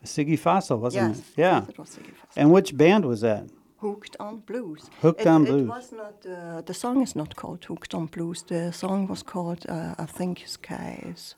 Siggi 0.04 0.38
Fassl, 0.38 0.78
wasn't 0.78 1.08
Yes. 1.08 1.18
it? 1.18 1.24
Yeah. 1.44 1.64
It 1.68 1.78
was 1.78 1.90
Siggi 1.96 2.12
Fassl. 2.18 2.36
And 2.40 2.52
which 2.52 2.76
band 2.76 3.04
was 3.04 3.20
that? 3.20 3.44
Hooked 3.78 4.14
on 4.20 4.34
Blues. 4.50 4.90
Hooked 5.00 5.22
it, 5.22 5.26
on 5.26 5.42
it 5.42 5.48
Blues. 5.50 5.68
was 5.68 5.92
not. 5.92 6.14
Uh, 6.26 6.60
the 6.70 6.74
song 6.74 7.00
is 7.02 7.16
not 7.16 7.34
called 7.34 7.64
Hooked 7.64 7.94
on 7.94 8.06
Blues. 8.06 8.42
The 8.42 8.72
song 8.72 9.08
was 9.08 9.22
called, 9.22 9.64
uh, 9.68 9.94
I 10.04 10.06
think, 10.18 10.42
Sky 10.46 11.02
is 11.12 11.34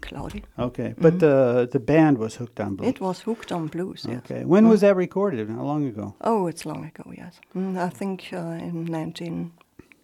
Cloudy. 0.00 0.42
Okay, 0.58 0.94
but 0.98 1.18
the 1.18 1.68
the 1.70 1.78
band 1.92 2.16
was 2.18 2.36
Hooked 2.40 2.60
on 2.60 2.76
Blues. 2.76 2.88
Mm-hmm. 2.88 2.96
It 2.96 3.00
was 3.08 3.20
Hooked 3.26 3.52
on 3.52 3.66
Blues. 3.68 4.06
Yes. 4.08 4.18
Okay, 4.24 4.44
when 4.46 4.68
was 4.68 4.80
that 4.80 4.96
recorded? 4.96 5.50
How 5.50 5.64
long 5.64 5.86
ago? 5.86 6.14
Oh, 6.20 6.48
it's 6.50 6.64
long 6.64 6.84
ago. 6.92 7.04
Yes. 7.22 7.40
Mm, 7.54 7.76
I 7.76 7.90
think 7.98 8.18
uh, 8.32 8.66
in 8.68 8.86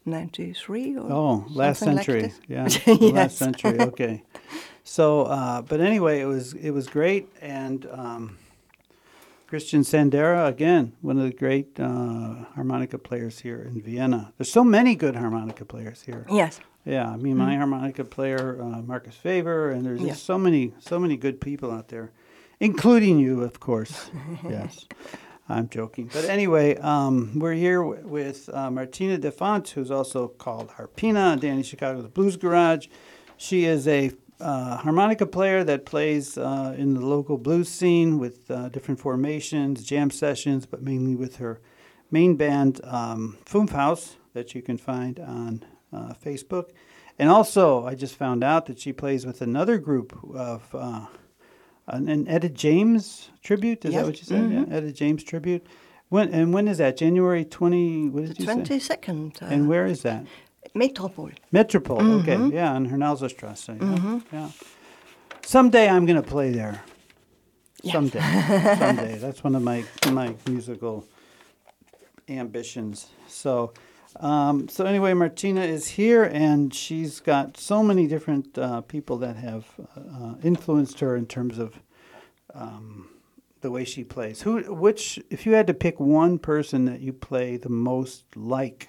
1993 0.05 0.97
or. 0.99 1.13
Oh, 1.13 1.45
last 1.51 1.79
something 1.81 1.97
like 1.97 2.07
century. 2.07 2.33
yeah, 2.49 2.65
the 2.87 3.13
last 3.13 3.39
century. 3.39 3.79
Okay. 3.81 4.23
So, 4.85 5.23
uh, 5.23 5.63
but 5.63 5.81
anyway, 5.81 6.21
it 6.21 6.25
was 6.27 6.55
it 6.55 6.71
was 6.71 6.89
great, 6.89 7.29
and 7.41 7.87
um, 7.93 8.39
Christian 9.47 9.83
Sandera 9.83 10.49
again, 10.49 10.93
one 11.03 11.19
of 11.19 11.25
the 11.25 11.33
great 11.33 11.79
uh, 11.79 12.45
harmonica 12.55 12.99
players 12.99 13.39
here 13.41 13.63
in 13.63 13.81
Vienna. 13.81 14.33
There's 14.39 14.51
so 14.51 14.65
many 14.65 14.95
good 14.97 15.15
harmonica 15.15 15.65
players 15.65 16.03
here. 16.03 16.27
Yes. 16.31 16.59
Yeah, 16.85 17.09
I 17.09 17.17
mean, 17.17 17.37
my 17.37 17.55
harmonica 17.55 18.03
player, 18.05 18.59
uh, 18.61 18.83
Marcus 18.83 19.15
Faber, 19.15 19.71
and 19.71 19.87
there's 19.87 20.01
Yeah. 20.01 20.09
just 20.09 20.25
so 20.25 20.37
many, 20.37 20.73
so 20.81 20.99
many 20.99 21.17
good 21.17 21.41
people 21.41 21.71
out 21.71 21.87
there, 21.89 22.11
including 22.59 23.21
you, 23.21 23.43
of 23.45 23.61
course. 23.61 24.11
yes, 24.49 24.87
I'm 25.49 25.69
joking. 25.69 26.09
But 26.13 26.25
anyway, 26.27 26.77
um, 26.77 27.39
we're 27.39 27.55
here 27.55 27.83
w- 27.83 28.07
with 28.07 28.49
uh, 28.53 28.71
Martina 28.71 29.19
Defont, 29.19 29.69
who's 29.71 29.91
also 29.91 30.29
called 30.29 30.71
Harpina, 30.71 31.39
Danny 31.39 31.63
Chicago's 31.63 32.07
Blues 32.09 32.37
Garage. 32.37 32.87
She 33.37 33.65
is 33.65 33.89
a 33.89 34.13
uh, 34.41 34.77
harmonica 34.79 35.27
player 35.27 35.65
that 35.65 35.85
plays 35.87 36.39
uh, 36.39 36.75
in 36.77 36.95
the 36.95 37.05
local 37.05 37.39
blues 37.39 37.69
scene 37.69 38.19
with 38.19 38.51
uh, 38.51 38.69
different 38.69 39.01
formations, 39.01 39.85
jam 39.85 40.11
sessions, 40.11 40.67
but 40.67 40.83
mainly 40.83 41.15
with 41.15 41.37
her 41.37 41.61
main 42.11 42.37
band, 42.37 42.81
um, 42.85 43.39
House, 43.71 44.17
that 44.35 44.55
you 44.55 44.63
can 44.63 44.77
find 44.77 45.19
on 45.21 45.65
uh, 45.93 46.15
Facebook. 46.15 46.71
And 47.19 47.29
also, 47.29 47.87
I 47.87 47.95
just 47.95 48.17
found 48.17 48.43
out 48.43 48.67
that 48.67 48.81
she 48.81 48.93
plays 48.93 49.27
with 49.27 49.43
another 49.43 49.79
group 49.79 50.19
of 50.35 50.75
uh, 50.75 51.07
an, 51.89 52.09
an 52.09 52.29
Etta 52.29 52.49
James 52.49 53.31
tribute. 53.43 53.85
Is 53.85 53.95
that 53.95 54.05
what 54.07 54.19
you 54.19 54.25
said? 54.25 54.43
Mm-hmm. 54.43 54.71
Yeah, 54.71 54.79
Etta 54.79 54.93
James 54.93 55.23
tribute. 55.25 55.67
When 56.09 56.29
and 56.33 56.53
when 56.53 56.69
is 56.69 56.79
that? 56.79 56.97
January 56.97 57.45
twenty. 57.45 58.09
What 58.09 58.27
did 58.27 58.37
The 58.37 58.43
you 58.45 58.65
say? 58.65 58.97
22nd. 58.97 59.43
Uh, 59.43 59.47
And 59.47 59.69
where 59.69 59.87
is 59.87 60.03
that? 60.03 60.27
Metropole. 60.75 61.31
Metropole. 61.51 62.01
Okay, 62.21 62.37
mm-hmm. 62.37 62.55
yeah, 62.55 62.73
on 62.73 62.89
Hernalserstrasse. 62.89 63.69
Yeah, 63.69 63.75
mm-hmm. 63.75 64.19
yeah. 64.33 64.51
Someday 65.45 65.89
I'm 65.89 66.07
going 66.07 66.23
to 66.23 66.29
play 66.29 66.51
there. 66.51 66.83
Someday, 67.85 68.21
someday. 68.79 69.19
That's 69.19 69.43
one 69.43 69.55
of 69.55 69.63
my 69.63 69.85
my 70.13 70.35
musical 70.47 71.05
ambitions. 72.29 73.09
So, 73.27 73.73
um, 74.17 74.69
so 74.69 74.85
anyway, 74.85 75.15
Martina 75.15 75.63
is 75.63 75.89
here, 75.89 76.25
and 76.25 76.73
she's 76.73 77.21
got 77.21 77.57
so 77.57 77.83
many 77.83 78.07
different 78.07 78.57
uh, 78.59 78.81
people 78.83 79.19
that 79.19 79.37
have 79.37 79.67
uh, 79.97 80.35
influenced 80.43 81.01
her 81.01 81.17
in 81.17 81.27
terms 81.27 81.59
of 81.59 81.81
um, 82.55 83.09
the 83.61 83.71
way 83.71 83.85
she 83.85 84.05
plays. 84.05 84.43
Who, 84.43 84.75
which, 84.75 85.19
if 85.31 85.47
you 85.47 85.53
had 85.53 85.67
to 85.69 85.75
pick 85.75 85.99
one 86.01 86.39
person 86.39 86.85
that 86.87 87.01
you 87.01 87.13
play 87.13 87.57
the 87.57 87.71
most 87.71 88.25
like, 88.37 88.89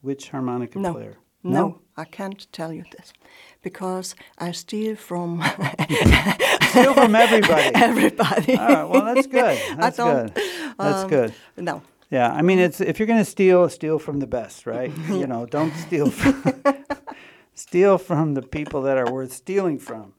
which 0.00 0.30
harmonica 0.30 0.78
No. 0.78 0.92
player? 0.92 1.16
No, 1.42 1.50
no, 1.68 1.80
I 1.94 2.06
can't 2.06 2.50
tell 2.52 2.72
you 2.72 2.84
this 2.96 3.12
because 3.60 4.14
I 4.38 4.52
steal 4.52 4.96
from 4.96 5.42
Steal 6.74 6.94
from 6.94 7.14
everybody. 7.14 7.70
everybody. 7.74 8.56
All 8.56 8.68
right, 8.68 8.84
well, 8.84 9.14
that's 9.14 9.28
good. 9.28 9.58
That's 9.76 9.96
don't, 9.96 10.34
good. 10.34 10.44
That's 10.76 11.04
um, 11.04 11.08
good. 11.08 11.34
No. 11.56 11.82
Yeah, 12.14 12.32
I 12.32 12.42
mean, 12.42 12.60
it's 12.60 12.80
if 12.80 13.00
you're 13.00 13.08
going 13.08 13.18
to 13.18 13.24
steal, 13.24 13.68
steal 13.68 13.98
from 13.98 14.20
the 14.20 14.28
best, 14.28 14.66
right? 14.66 14.96
you 15.08 15.26
know, 15.26 15.46
don't 15.46 15.74
steal 15.74 16.12
from 16.12 16.62
steal 17.56 17.98
from 17.98 18.34
the 18.34 18.42
people 18.42 18.82
that 18.82 18.96
are 18.96 19.10
worth 19.10 19.32
stealing 19.32 19.80
from. 19.80 20.12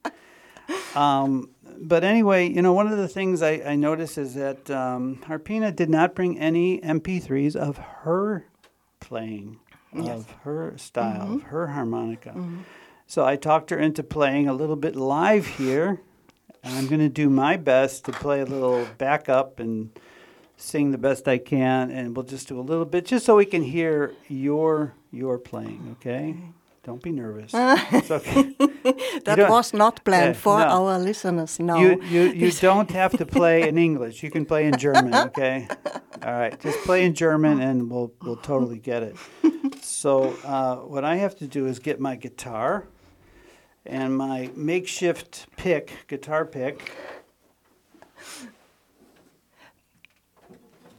Um, 0.94 1.52
but 1.80 2.04
anyway, 2.04 2.50
you 2.50 2.62
know, 2.62 2.74
one 2.74 2.88
of 2.92 2.98
the 2.98 3.08
things 3.08 3.42
I, 3.42 3.62
I 3.66 3.76
noticed 3.78 4.18
is 4.18 4.34
that 4.34 4.70
um, 4.70 5.24
Harpina 5.26 5.74
did 5.74 5.90
not 5.90 6.16
bring 6.16 6.38
any 6.38 6.82
MP3s 6.82 7.56
of 7.56 7.78
her 7.78 8.46
playing, 9.00 9.62
of 9.94 10.30
her 10.44 10.78
style, 10.78 11.36
of 11.36 11.44
her 11.44 11.68
harmonica. 11.68 12.36
So 13.08 13.24
I 13.24 13.38
talked 13.38 13.70
her 13.70 13.80
into 13.80 14.04
playing 14.04 14.50
a 14.50 14.54
little 14.54 14.76
bit 14.76 14.98
live 14.98 15.48
here. 15.48 16.02
And 16.62 16.78
I'm 16.78 16.88
going 16.88 17.00
to 17.00 17.10
do 17.10 17.30
my 17.30 17.56
best 17.56 18.04
to 18.06 18.12
play 18.12 18.42
a 18.42 18.46
little 18.46 18.86
backup 18.98 19.60
and 19.62 19.92
sing 20.58 20.92
the 20.92 20.98
best 20.98 21.28
I 21.28 21.38
can, 21.38 21.92
and 21.92 22.16
we'll 22.16 22.26
just 22.26 22.48
do 22.48 22.60
a 22.60 22.62
little 22.62 22.86
bit 22.86 23.06
just 23.06 23.26
so 23.26 23.36
we 23.36 23.46
can 23.46 23.64
hear 23.64 24.14
your 24.28 24.94
your 25.12 25.38
playing. 25.38 25.96
Okay, 25.98 26.36
don't 26.84 27.02
be 27.02 27.12
nervous. 27.12 27.52
it's 27.92 28.12
okay. 28.12 28.56
That 29.26 29.50
was 29.50 29.74
not 29.74 30.04
planned 30.06 30.38
for 30.38 30.60
no. 30.60 30.66
our 30.66 31.00
listeners. 31.00 31.60
No. 31.60 31.78
You 31.80 32.02
you 32.04 32.22
you 32.22 32.52
don't 32.62 32.92
have 32.92 33.18
to 33.18 33.26
play 33.26 33.68
in 33.68 33.78
English. 33.78 34.22
You 34.22 34.30
can 34.30 34.46
play 34.46 34.68
in 34.68 34.78
German. 34.78 35.16
Okay. 35.16 35.68
All 36.24 36.34
right. 36.34 36.60
Just 36.60 36.80
play 36.86 37.04
in 37.06 37.16
German, 37.16 37.60
and 37.62 37.90
we'll 37.90 38.12
we'll 38.22 38.38
totally 38.38 38.78
get 38.78 39.02
it. 39.02 39.16
So 39.82 40.36
uh, 40.44 40.76
what 40.76 41.04
I 41.04 41.16
have 41.16 41.36
to 41.38 41.48
do 41.48 41.66
is 41.66 41.80
get 41.80 42.00
my 42.00 42.16
guitar 42.16 42.88
and 43.86 44.16
my 44.16 44.50
makeshift 44.56 45.48
pick, 45.58 45.92
guitar 46.08 46.46
pick. 46.46 46.92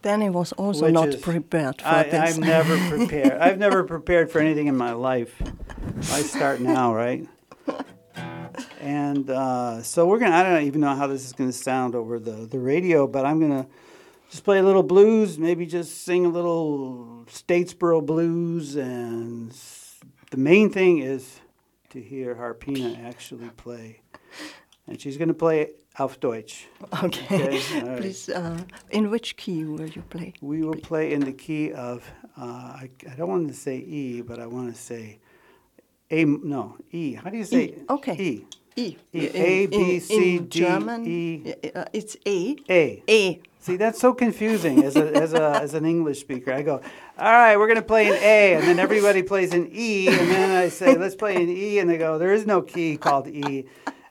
Danny 0.07 0.31
was 0.31 0.53
also 0.53 0.85
Which 0.85 0.95
not 0.95 1.09
is- 1.09 1.17
prepared 1.17 1.83
for 1.83 1.89
I, 1.89 2.05
this. 2.05 2.37
I'm 2.37 2.41
never 2.41 2.79
prepared. 2.97 3.33
I've 3.41 3.59
never 3.59 3.83
prepared 3.83 4.31
for 4.31 4.39
anything 4.39 4.69
in 4.69 4.77
my 4.77 4.93
life. 4.93 5.35
I 6.13 6.23
start 6.23 6.61
now, 6.61 6.95
right? 6.95 7.27
And 8.81 9.29
uh, 9.29 9.83
so 9.83 10.07
we're 10.07 10.21
gonna. 10.21 10.37
I 10.37 10.45
don't 10.45 10.63
even 10.63 10.81
know 10.81 10.95
how 10.95 11.09
this 11.09 11.25
is 11.25 11.33
gonna 11.33 11.51
sound 11.53 11.97
over 11.97 12.21
the 12.21 12.47
the 12.47 12.61
radio, 12.61 13.09
but 13.09 13.27
I'm 13.27 13.41
gonna 13.41 13.67
just 14.31 14.45
play 14.45 14.59
a 14.59 14.63
little 14.63 14.85
blues. 14.85 15.39
Maybe 15.41 15.67
just 15.67 16.05
sing 16.05 16.25
a 16.25 16.29
little 16.29 17.25
Statesboro 17.29 18.07
blues, 18.07 18.77
and 18.77 19.53
the 20.31 20.37
main 20.37 20.71
thing 20.71 20.99
is 20.99 21.41
to 21.91 22.01
hear 22.01 22.37
Harpina 22.37 23.05
actually 23.05 23.49
play. 23.57 24.03
And 24.87 25.01
she's 25.01 25.17
gonna 25.17 25.35
play 25.35 25.71
auf 25.99 26.19
Deutsch. 26.21 26.67
okay. 27.05 27.27
Okay. 27.27 27.97
Please, 27.97 28.29
uh, 28.29 28.59
in 28.91 29.11
which 29.11 29.37
key 29.37 29.65
will 29.65 29.89
you 29.89 30.03
play? 30.03 30.35
We 30.41 30.63
will 30.63 30.77
play 30.77 31.13
in 31.13 31.21
the 31.21 31.33
key 31.33 31.73
of, 31.73 32.11
uh, 32.37 32.43
I, 32.45 32.91
I 33.11 33.15
don't 33.17 33.29
want 33.29 33.49
to 33.49 33.55
say 33.55 33.77
E, 33.79 34.21
but 34.23 34.39
I 34.39 34.47
want 34.47 34.75
to 34.75 34.81
say 34.81 35.19
A, 36.11 36.25
no, 36.25 36.77
E. 36.93 37.15
How 37.15 37.31
do 37.31 37.37
you 37.39 37.45
say? 37.45 37.65
E, 37.65 37.75
okay. 37.91 38.17
E. 38.19 38.45
E. 38.77 38.97
E, 39.15 39.27
A, 39.29 39.67
B, 39.67 39.95
in- 39.95 40.01
C, 40.01 40.37
in 40.37 40.47
D, 40.47 40.61
German, 40.61 41.07
E. 41.07 41.55
uh, 41.75 41.85
it's 41.93 42.17
A. 42.27 42.57
A. 42.69 43.03
A. 43.09 43.41
See, 43.59 43.77
that's 43.77 43.99
so 43.99 44.15
confusing 44.15 44.85
as, 44.85 44.95
a, 44.95 45.11
as, 45.17 45.33
a, 45.33 45.59
as 45.61 45.75
an 45.75 45.85
English 45.85 46.21
speaker. 46.21 46.53
I 46.53 46.63
go, 46.63 46.75
all 47.19 47.33
right, 47.33 47.57
we're 47.57 47.67
going 47.67 47.81
to 47.81 47.83
play 47.83 48.07
in 48.07 48.13
A, 48.15 48.55
and 48.55 48.63
then 48.65 48.79
everybody 48.79 49.23
plays 49.25 49.53
in 49.53 49.69
E, 49.73 50.07
and 50.07 50.31
then 50.31 50.51
I 50.57 50.69
say, 50.69 50.97
let's 50.97 51.17
play 51.17 51.35
in 51.43 51.49
E, 51.49 51.79
and 51.81 51.91
they 51.91 51.99
go, 51.99 52.17
there 52.19 52.33
is 52.33 52.47
no 52.47 52.63
key 52.63 52.97
called 52.97 53.27
E, 53.27 53.65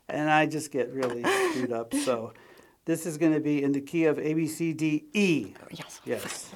and 0.09 0.29
I 0.29 0.45
just 0.45 0.71
get 0.71 0.91
really 0.91 1.23
screwed 1.23 1.71
up. 1.71 1.93
So 1.93 2.33
this 2.85 3.05
is 3.05 3.17
going 3.17 3.33
to 3.33 3.39
be 3.39 3.63
in 3.63 3.71
the 3.71 3.81
key 3.81 4.05
of 4.05 4.19
A, 4.19 4.33
B, 4.33 4.47
C, 4.47 4.73
D, 4.73 5.05
E. 5.13 5.53
Yes. 5.71 6.01
Yes. 6.05 6.51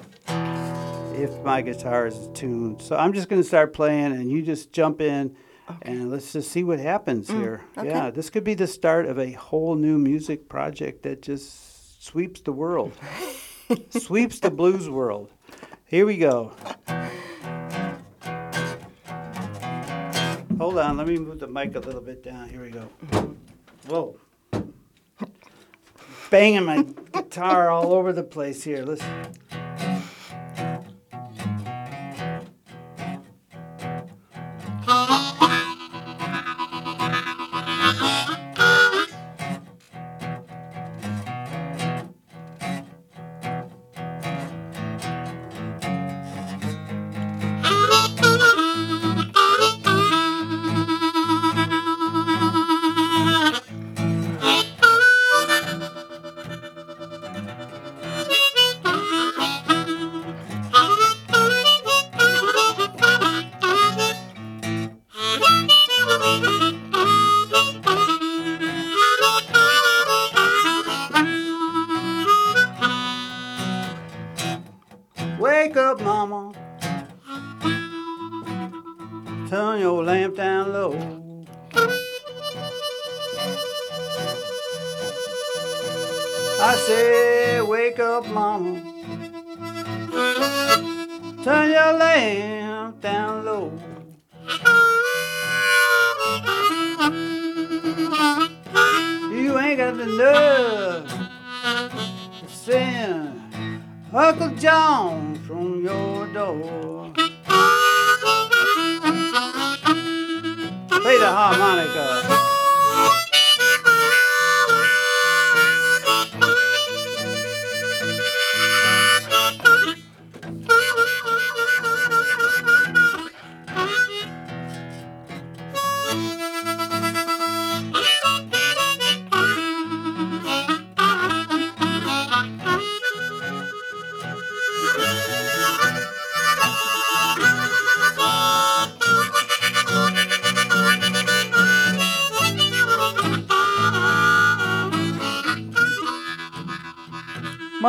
If 1.14 1.42
my 1.42 1.60
guitar 1.60 2.06
is 2.06 2.28
tuned. 2.34 2.80
So 2.82 2.96
I'm 2.96 3.12
just 3.12 3.28
going 3.28 3.42
to 3.42 3.46
start 3.46 3.72
playing 3.72 4.12
and 4.12 4.30
you 4.30 4.42
just 4.42 4.72
jump 4.72 5.00
in 5.00 5.36
and 5.82 6.10
let's 6.10 6.32
just 6.32 6.50
see 6.50 6.64
what 6.64 6.80
happens 6.80 7.28
mm, 7.28 7.38
here. 7.38 7.64
okay. 7.76 7.88
Yeah, 7.88 8.10
this 8.10 8.30
could 8.30 8.44
be 8.44 8.54
the 8.54 8.66
start 8.66 9.06
of 9.06 9.18
a 9.18 9.32
whole 9.32 9.74
new 9.74 9.98
music 9.98 10.48
project 10.48 11.02
that 11.04 11.22
just 11.22 12.04
sweeps 12.04 12.40
the 12.40 12.52
world, 12.52 12.92
sweeps 13.90 14.40
the 14.40 14.50
blues 14.50 14.88
world. 14.88 15.30
Here 15.84 16.06
we 16.06 16.16
go. 16.16 16.52
Hold 20.60 20.76
on, 20.76 20.98
let 20.98 21.08
me 21.08 21.16
move 21.16 21.38
the 21.38 21.46
mic 21.46 21.74
a 21.74 21.78
little 21.78 22.02
bit 22.02 22.22
down. 22.22 22.46
Here 22.46 22.60
we 22.60 22.68
go. 22.68 22.86
Whoa. 23.88 24.14
Banging 26.28 26.66
my 26.66 26.82
guitar 27.12 27.70
all 27.70 27.94
over 27.94 28.12
the 28.12 28.22
place 28.22 28.62
here. 28.62 28.82
Listen. 28.84 29.39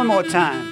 One 0.01 0.07
more 0.07 0.23
time. 0.23 0.70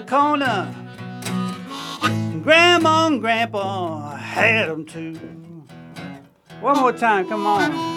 The 0.00 0.04
corner. 0.06 0.74
Grandma 2.42 3.06
and 3.06 3.20
Grandpa 3.20 4.14
had 4.16 4.68
them 4.68 4.84
too. 4.84 5.14
One 6.60 6.78
more 6.78 6.92
time, 6.92 7.26
come 7.28 7.46
on. 7.46 7.95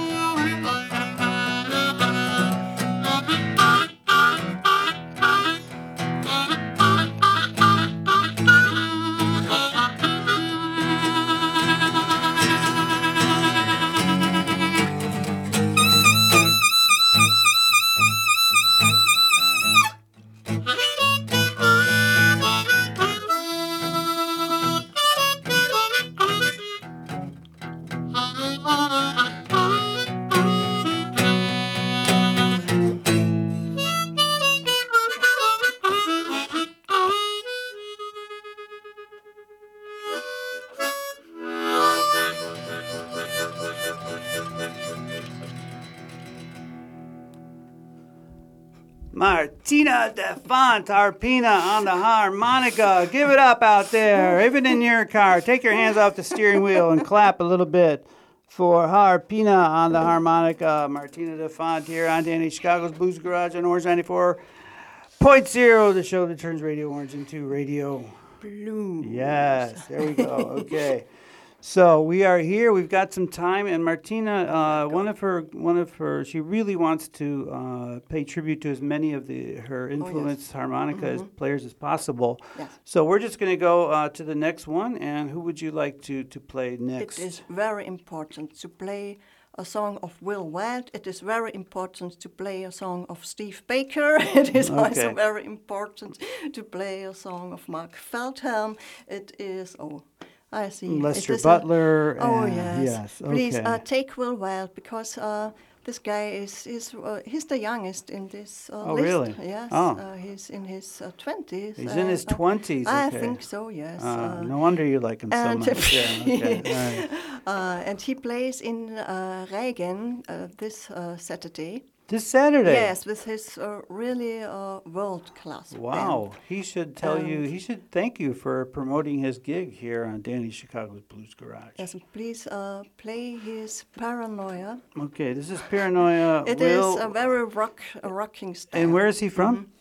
Martina 49.70 50.12
Defont 50.16 50.88
Arpina 50.88 51.62
on 51.62 51.86
the 51.86 51.92
harmonica. 51.92 53.08
Give 53.12 53.30
it 53.30 53.38
up 53.38 53.62
out 53.62 53.92
there, 53.92 54.44
even 54.44 54.66
in 54.66 54.82
your 54.82 55.06
car. 55.06 55.42
Take 55.42 55.62
your 55.62 55.74
hands 55.74 55.96
off 55.96 56.16
the 56.16 56.24
steering 56.24 56.64
wheel 56.64 56.90
and 56.90 57.06
clap 57.06 57.40
a 57.40 57.44
little 57.44 57.68
bit 57.68 58.08
for 58.48 58.88
Harpina 58.88 59.56
on 59.56 59.92
the 59.92 60.00
harmonica. 60.00 60.88
Martina 60.90 61.38
Defont 61.38 61.86
here 61.86 62.08
on 62.08 62.24
Danny 62.24 62.50
Chicago's 62.50 62.94
Blues 62.94 63.20
Garage 63.20 63.54
on 63.54 63.64
Orange 63.64 63.86
94.0, 63.86 65.94
the 65.94 66.02
show 66.02 66.26
that 66.26 66.40
turns 66.40 66.64
Radio 66.64 66.90
Orange 66.90 67.14
into 67.14 67.46
Radio 67.46 68.04
Blue. 68.42 69.06
Yes, 69.08 69.86
there 69.86 70.02
we 70.02 70.14
go. 70.14 70.56
Okay. 70.62 71.06
So 71.62 72.02
we 72.02 72.24
are 72.24 72.40
here. 72.40 72.72
We've 72.72 72.90
got 72.90 73.12
some 73.14 73.28
time, 73.28 73.68
and 73.68 73.84
Martina, 73.84 74.32
uh, 74.32 74.88
one 74.88 75.10
of 75.10 75.20
her, 75.20 75.42
one 75.52 75.78
of 75.78 75.94
her, 75.96 76.24
she 76.24 76.40
really 76.40 76.78
wants 76.78 77.10
to 77.10 77.50
uh, 77.52 78.00
pay 78.08 78.24
tribute 78.24 78.62
to 78.62 78.72
as 78.72 78.82
many 78.82 79.14
of 79.14 79.28
the 79.28 79.56
her 79.56 79.90
influenced 79.90 80.54
harmonica 80.54 81.08
as 81.08 81.22
players 81.36 81.66
as 81.66 81.74
possible. 81.74 82.40
Yes. 82.58 82.80
So 82.86 83.04
we're 83.04 83.20
just 83.20 83.40
going 83.40 83.52
to 83.52 83.58
go 83.58 83.90
uh, 83.90 84.08
to 84.10 84.24
the 84.24 84.36
next 84.36 84.68
one. 84.68 84.98
And 85.00 85.30
who 85.30 85.42
would 85.42 85.62
you 85.62 85.72
like 85.72 86.02
to 86.04 86.24
to 86.24 86.40
play 86.40 86.78
next? 86.80 87.20
It 87.20 87.26
is 87.26 87.42
very 87.50 87.86
important 87.86 88.58
to 88.62 88.70
play 88.70 89.20
a 89.56 89.66
song 89.66 90.00
of 90.02 90.22
Will 90.22 90.50
Wade. 90.50 90.90
It 90.94 91.06
is 91.08 91.20
very 91.20 91.52
important 91.54 92.20
to 92.22 92.30
play 92.30 92.64
a 92.64 92.72
song 92.72 93.06
of 93.10 93.26
Steve 93.26 93.64
Baker. 93.68 94.18
It 94.36 94.56
is 94.56 94.70
also 94.70 95.14
very 95.14 95.44
important 95.46 96.18
to 96.54 96.64
play 96.64 97.04
a 97.04 97.14
song 97.14 97.52
of 97.54 97.68
Mark 97.68 97.96
Feltham. 97.96 98.78
It 99.08 99.36
is 99.38 99.76
oh. 99.80 100.04
I 100.52 100.70
see. 100.70 100.88
Lester 100.88 101.38
Butler. 101.38 102.18
oh 102.20 102.44
and- 102.44 102.56
yes. 102.56 102.84
yes. 102.84 103.22
Please 103.24 103.56
okay. 103.56 103.66
uh, 103.66 103.78
take 103.80 104.18
Will 104.18 104.36
Wade 104.36 104.74
because 104.74 105.18
uh, 105.18 105.52
this 105.84 106.00
guy 106.00 106.30
is 106.44 106.66
is 106.68 106.94
uh, 106.94 107.20
he's 107.26 107.46
the 107.46 107.58
youngest 107.58 108.10
in 108.10 108.28
this 108.28 108.70
uh, 108.74 108.84
Oh, 108.86 108.94
list. 108.94 109.04
really? 109.04 109.36
Yes. 109.48 109.70
Oh. 109.72 109.96
Uh, 109.98 110.16
he's 110.16 110.50
in 110.50 110.66
his 110.66 111.02
uh, 111.02 111.12
twenties. 111.18 111.78
He's 111.78 111.96
in 111.96 112.08
his 112.08 112.26
20s, 112.26 112.88
I 112.88 113.10
think 113.10 113.42
so. 113.42 113.70
Yes. 113.70 114.02
Uh, 114.04 114.08
uh, 114.40 114.42
no 114.44 114.58
wonder 114.58 114.84
you 114.86 115.00
like 115.00 115.22
him 115.24 115.32
so 115.32 115.58
much. 115.58 115.94
Yeah, 115.94 116.22
okay. 116.22 116.62
right. 116.66 117.10
uh, 117.48 117.84
and 117.90 118.02
he 118.02 118.16
plays 118.16 118.62
in 118.62 118.98
uh, 118.98 119.46
Regen 119.52 120.24
uh, 120.28 120.48
this 120.58 120.90
uh, 120.92 121.18
Saturday. 121.18 121.84
This 122.10 122.26
Saturday. 122.26 122.74
Yes, 122.74 123.06
with 123.06 123.24
his 123.26 123.56
uh, 123.60 123.82
really 123.88 124.42
uh, 124.42 124.80
world 124.92 125.30
class. 125.36 125.74
Wow, 125.74 126.32
he 126.48 126.64
should 126.64 126.96
tell 126.96 127.22
you. 127.22 127.38
Um, 127.38 127.46
He 127.46 127.60
should 127.60 127.92
thank 127.92 128.20
you 128.20 128.34
for 128.34 128.66
promoting 128.66 129.20
his 129.20 129.38
gig 129.38 129.74
here 129.74 130.06
on 130.06 130.24
Danny 130.24 130.50
Chicago's 130.50 131.04
Blues 131.04 131.36
Garage. 131.36 131.76
Yes, 131.78 131.96
please 132.12 132.48
uh, 132.48 132.82
play 132.98 133.38
his 133.38 133.86
Paranoia. 133.96 134.80
Okay, 134.98 135.34
this 135.34 135.52
is 135.52 135.62
Paranoia. 135.70 136.44
It 136.54 136.60
is 136.62 136.78
Will, 136.78 136.98
a 136.98 137.10
very 137.10 137.46
rock, 137.46 137.80
a 138.02 138.12
rocking 138.12 138.56
style. 138.56 138.82
and 138.82 138.92
where 138.92 139.08
is 139.08 139.20
he 139.20 139.30
from? 139.30 139.56
Mm-hmm. 139.56 139.72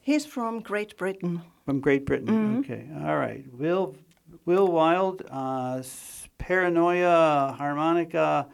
He's 0.00 0.24
from 0.24 0.60
Great 0.60 0.96
Britain. 0.96 1.42
From 1.66 1.80
Great 1.80 2.06
Britain. 2.06 2.28
Mm-hmm. 2.28 2.58
Okay, 2.60 2.82
all 3.06 3.18
right. 3.18 3.44
Will 3.52 3.94
Will 4.46 4.68
Wilde, 4.68 5.20
uh, 5.30 5.82
Paranoia 6.38 7.54
harmonica, 7.58 8.46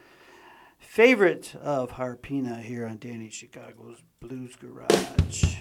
favorite 0.95 1.57
of 1.57 1.91
Harpina 1.91 2.63
here 2.63 2.87
on 2.87 2.99
Danny 2.99 3.29
Chicago's 3.29 4.01
Blues 4.21 4.55
Garage. 4.55 5.57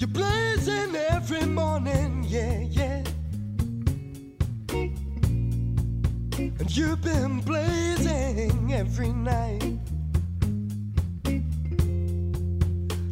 You're 0.00 0.08
blazing 0.08 0.96
every 0.96 1.44
morning, 1.44 2.24
yeah, 2.26 2.60
yeah. 2.60 3.04
And 6.38 6.74
you've 6.74 7.02
been 7.02 7.40
blazing 7.40 8.72
every 8.72 9.10
night. 9.10 9.62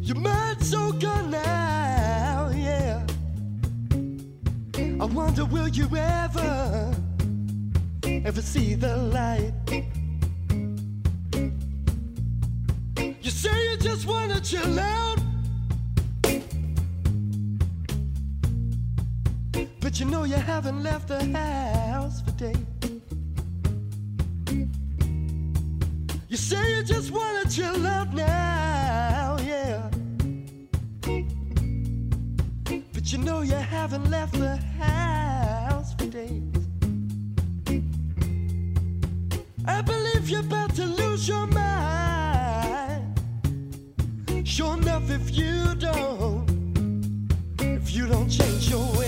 Your 0.01 0.17
mind's 0.17 0.71
so 0.71 0.91
gone 0.93 1.29
now, 1.29 2.51
yeah. 2.55 3.05
I 4.99 5.05
wonder, 5.05 5.45
will 5.45 5.67
you 5.67 5.95
ever, 5.95 6.91
ever 8.03 8.41
see 8.41 8.73
the 8.73 8.97
light? 8.97 9.53
You 13.21 13.29
say 13.29 13.69
you 13.69 13.77
just 13.77 14.07
wanna 14.07 14.41
chill 14.41 14.79
out. 14.79 15.18
You 19.99 20.05
know 20.05 20.23
you 20.23 20.35
haven't 20.35 20.81
left 20.81 21.09
the 21.09 21.21
house 21.37 22.21
for 22.21 22.31
days. 22.31 22.55
You 26.29 26.37
say 26.37 26.75
you 26.75 26.83
just 26.83 27.11
wanna 27.11 27.49
chill 27.49 27.85
out 27.85 28.13
now, 28.13 29.37
yeah. 29.43 29.89
But 32.93 33.11
you 33.11 33.17
know 33.17 33.41
you 33.41 33.55
haven't 33.55 34.09
left 34.09 34.33
the 34.39 34.55
house 34.79 35.93
for 35.95 36.05
days. 36.05 36.43
I 39.65 39.81
believe 39.81 40.29
you're 40.29 40.39
about 40.39 40.75
to 40.75 40.85
lose 40.85 41.27
your 41.27 41.45
mind. 41.47 43.19
Sure 44.45 44.77
enough, 44.77 45.09
if 45.09 45.35
you 45.35 45.75
don't, 45.75 46.47
if 47.59 47.91
you 47.93 48.07
don't 48.07 48.29
change 48.29 48.69
your 48.69 48.98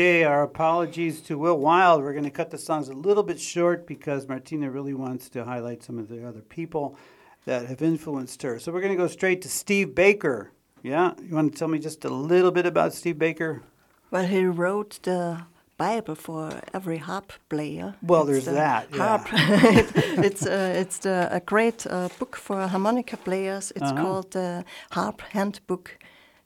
Okay, 0.00 0.24
our 0.24 0.42
apologies 0.44 1.20
to 1.20 1.36
Will 1.36 1.58
Wilde. 1.58 2.02
We're 2.02 2.14
going 2.14 2.24
to 2.24 2.30
cut 2.30 2.48
the 2.50 2.56
songs 2.56 2.88
a 2.88 2.94
little 2.94 3.22
bit 3.22 3.38
short 3.38 3.86
because 3.86 4.26
Martina 4.26 4.70
really 4.70 4.94
wants 4.94 5.28
to 5.28 5.44
highlight 5.44 5.82
some 5.82 5.98
of 5.98 6.08
the 6.08 6.26
other 6.26 6.40
people 6.40 6.96
that 7.44 7.66
have 7.66 7.82
influenced 7.82 8.40
her. 8.40 8.58
So 8.58 8.72
we're 8.72 8.80
going 8.80 8.96
to 8.96 9.02
go 9.04 9.08
straight 9.08 9.42
to 9.42 9.50
Steve 9.50 9.94
Baker. 9.94 10.52
Yeah, 10.82 11.12
you 11.22 11.34
want 11.34 11.52
to 11.52 11.58
tell 11.58 11.68
me 11.68 11.78
just 11.78 12.02
a 12.06 12.08
little 12.08 12.50
bit 12.50 12.64
about 12.64 12.94
Steve 12.94 13.18
Baker? 13.18 13.62
Well, 14.10 14.24
he 14.24 14.46
wrote 14.46 15.00
the 15.02 15.42
Bible 15.76 16.14
for 16.14 16.62
every 16.72 16.96
harp 16.96 17.34
player. 17.50 17.94
Well, 18.02 18.22
It's 18.22 18.30
there's 18.30 18.44
the 18.46 18.52
that, 18.52 18.88
yeah. 18.90 19.18
Harp. 19.18 19.28
it's 20.24 20.46
uh, 20.46 20.80
it's 20.80 20.98
the, 21.00 21.28
a 21.30 21.40
great 21.40 21.86
uh, 21.86 22.08
book 22.18 22.36
for 22.36 22.66
harmonica 22.66 23.18
players. 23.18 23.70
It's 23.76 23.82
Uh-huh. 23.92 24.02
called 24.02 24.30
the 24.30 24.64
Harp 24.92 25.20
Handbook, 25.34 25.98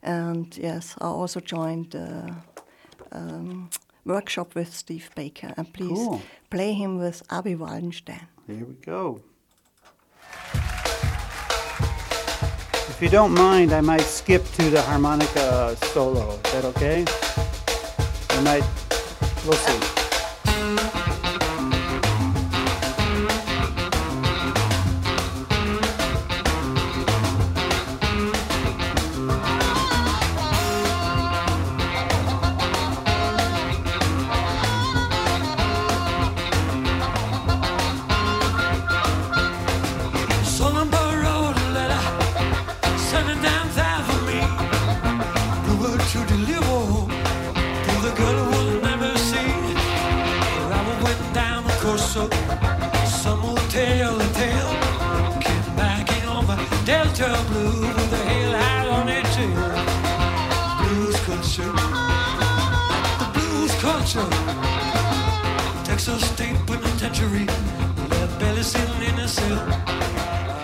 and 0.02 0.58
yes, 0.58 0.96
I 1.00 1.04
also 1.04 1.38
joined 1.38 1.92
the 1.92 2.34
um, 3.14 3.70
workshop 4.04 4.54
with 4.54 4.74
Steve 4.74 5.10
Baker. 5.14 5.52
And 5.56 5.72
please 5.72 5.88
Cool. 5.98 6.22
play 6.50 6.72
him 6.74 6.98
with 6.98 7.22
Abi 7.30 7.54
Wallenstein. 7.54 8.26
Here 8.46 8.64
we 8.64 8.74
go. 8.74 9.20
If 12.90 12.98
you 13.02 13.08
don't 13.08 13.32
mind, 13.34 13.72
I 13.72 13.80
might 13.80 14.02
skip 14.02 14.44
to 14.52 14.70
the 14.70 14.80
harmonica 14.82 15.76
solo. 15.92 16.34
Is 16.44 16.52
that 16.52 16.64
okay? 16.66 17.04
I 18.30 18.40
might, 18.42 18.64
we'll 19.44 19.54
see. 19.54 20.03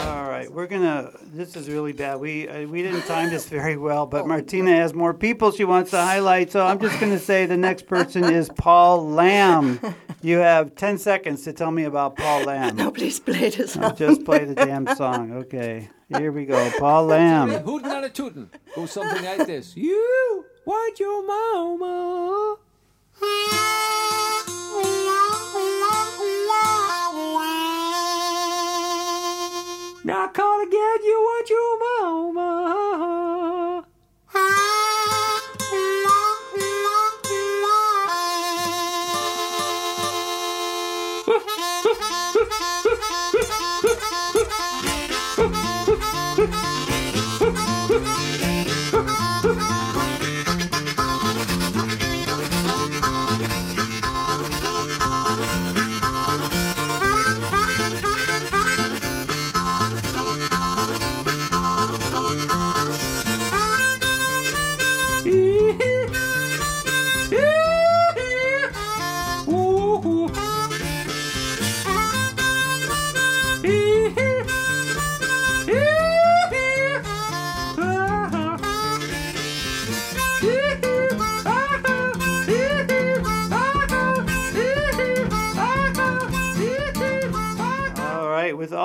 All 0.06 0.28
right, 0.28 0.48
we're 0.52 0.66
gonna. 0.66 1.12
This 1.32 1.56
is 1.56 1.68
really 1.68 1.92
bad. 1.92 2.20
We 2.20 2.48
uh, 2.48 2.66
we 2.66 2.82
didn't 2.82 3.02
time 3.02 3.30
this 3.30 3.48
very 3.48 3.76
well, 3.76 4.06
but 4.06 4.26
Martina 4.26 4.72
has 4.72 4.92
more 4.92 5.14
people 5.14 5.52
she 5.52 5.64
wants 5.64 5.90
to 5.92 5.98
highlight. 5.98 6.50
So 6.52 6.64
I'm 6.64 6.78
just 6.78 6.98
gonna 7.00 7.18
say 7.18 7.46
the 7.46 7.56
next 7.56 7.86
person 7.86 8.24
is 8.24 8.48
Paul 8.48 9.08
Lamb. 9.08 9.80
You 10.22 10.38
have 10.38 10.74
ten 10.74 10.98
seconds 10.98 11.44
to 11.44 11.52
tell 11.52 11.70
me 11.70 11.84
about 11.84 12.16
Paul 12.16 12.44
Lamb. 12.46 12.76
No, 12.76 12.90
please 12.90 13.18
play 13.20 13.48
this 13.50 13.74
No, 13.76 13.88
song. 13.88 13.96
just 13.96 14.24
play 14.24 14.44
the 14.44 14.54
damn 14.54 14.86
song. 14.96 15.32
Okay, 15.40 15.88
here 16.08 16.30
we 16.32 16.44
go. 16.44 16.70
Paul 16.78 17.06
Lamb. 17.06 17.48
Hootin' 17.50 17.90
and 17.90 18.04
a 18.04 18.10
tootin' 18.10 18.50
goes 18.74 18.90
something 18.92 19.24
like 19.24 19.46
this. 19.46 19.74
You 19.76 20.44
want 20.66 21.00
your 21.00 21.26
mama. 21.26 22.56
Now 30.02 30.28
call 30.28 30.62
again, 30.62 30.98
you 31.04 31.16
want 31.28 31.50
your 31.50 31.78
mama. 31.78 33.59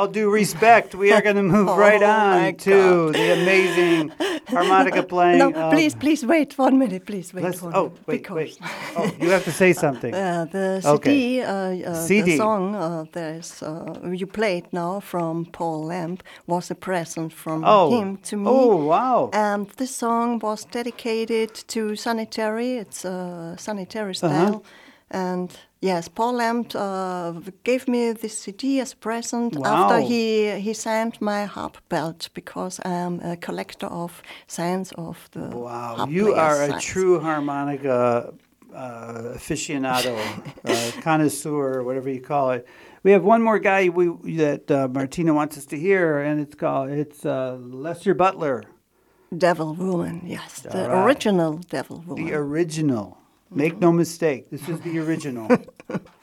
All 0.05 0.11
due 0.11 0.29
respect, 0.29 0.93
we 0.93 1.11
are 1.11 1.19
going 1.21 1.35
to 1.35 1.41
move 1.41 1.67
right 1.85 1.99
Oh, 2.03 2.07
my 2.07 2.47
on 2.49 2.55
to 2.57 3.11
the 3.11 3.33
amazing 3.41 4.11
harmonica 4.47 5.01
playing. 5.01 5.39
No, 5.39 5.51
of- 5.51 5.71
please, 5.73 5.95
please 5.95 6.23
wait 6.23 6.55
one 6.59 6.77
minute. 6.77 7.07
Please 7.07 7.33
wait 7.33 7.43
let's- 7.43 7.59
one 7.63 7.73
oh, 7.75 7.83
minute. 7.85 7.99
wait, 8.07 8.17
because 8.21 8.35
wait. 8.35 8.59
Oh, 8.95 9.11
you 9.19 9.31
have 9.31 9.43
to 9.45 9.51
say 9.51 9.73
something. 9.85 10.13
Uh, 10.13 10.45
the 10.51 10.81
Okay. 10.85 11.09
CD, 11.11 11.41
uh, 11.41 11.89
uh, 11.91 11.93
CD. 12.05 12.31
the 12.31 12.37
song 12.37 12.75
uh, 12.75 13.05
there's, 13.13 13.63
uh, 13.63 13.99
you 14.11 14.27
played 14.27 14.65
now 14.71 14.99
from 14.99 15.45
Paul 15.45 15.85
Lamb 15.85 16.17
was 16.45 16.69
a 16.69 16.75
present 16.75 17.33
from 17.33 17.63
Oh. 17.65 17.89
him 17.99 18.17
to 18.29 18.37
me. 18.37 18.45
Oh, 18.47 18.75
wow. 18.85 19.31
And 19.33 19.67
this 19.77 19.95
song 19.95 20.37
was 20.39 20.65
dedicated 20.65 21.51
to 21.69 21.95
Sonny 21.95 22.27
Terry. 22.27 22.77
It's 22.77 23.05
uh, 23.05 23.55
Sonny 23.57 23.85
Terry 23.87 24.11
Uh-huh. 24.11 24.27
style. 24.29 24.63
And 25.11 25.49
yes, 25.81 26.07
Paul 26.09 26.33
Lamb 26.33 26.65
uh, 26.73 27.33
gave 27.63 27.87
me 27.87 28.11
this 28.13 28.37
CD 28.39 28.79
as 28.81 28.93
a 28.93 28.95
present 28.97 29.55
after 29.65 29.99
he 29.99 30.59
he 30.59 30.73
signed 30.73 31.21
my 31.21 31.45
harp 31.45 31.77
belt 31.89 32.29
because 32.33 32.79
I'm 32.85 33.19
a 33.21 33.35
collector 33.37 33.87
of 33.87 34.21
signs 34.47 34.91
of 34.97 35.29
the 35.31 35.49
Wow, 35.55 36.07
you 36.09 36.33
are 36.33 36.63
a 36.63 36.69
signs. 36.69 36.83
true 36.83 37.19
harmonica 37.19 38.33
uh, 38.73 39.35
aficionado, 39.35 40.15
uh, 40.65 41.01
connoisseur, 41.01 41.83
whatever 41.83 42.09
you 42.09 42.19
call 42.21 42.51
it. 42.51 42.65
We 43.03 43.11
have 43.11 43.23
one 43.23 43.41
more 43.43 43.59
guy 43.59 43.89
we 43.89 44.07
that 44.37 44.69
uh, 44.71 44.87
Martina 44.87 45.33
wants 45.33 45.55
us 45.57 45.65
to 45.67 45.77
hear, 45.77 46.19
and 46.19 46.41
it's 46.41 46.55
called 46.55 46.89
it's 46.89 47.25
uh, 47.25 47.57
Lester 47.61 48.15
Butler, 48.15 48.63
Devil 49.37 49.75
Woman, 49.75 50.21
yes, 50.25 50.61
the 50.61 50.81
All 50.81 50.89
right. 50.89 51.05
original 51.05 51.59
Devil 51.69 52.03
Woman. 52.07 52.25
the 52.25 52.33
original. 52.33 53.17
Make 53.51 53.79
no 53.79 53.91
mistake, 53.91 54.49
this 54.49 54.67
is 54.67 54.79
the 54.81 54.99
original. 54.99 55.49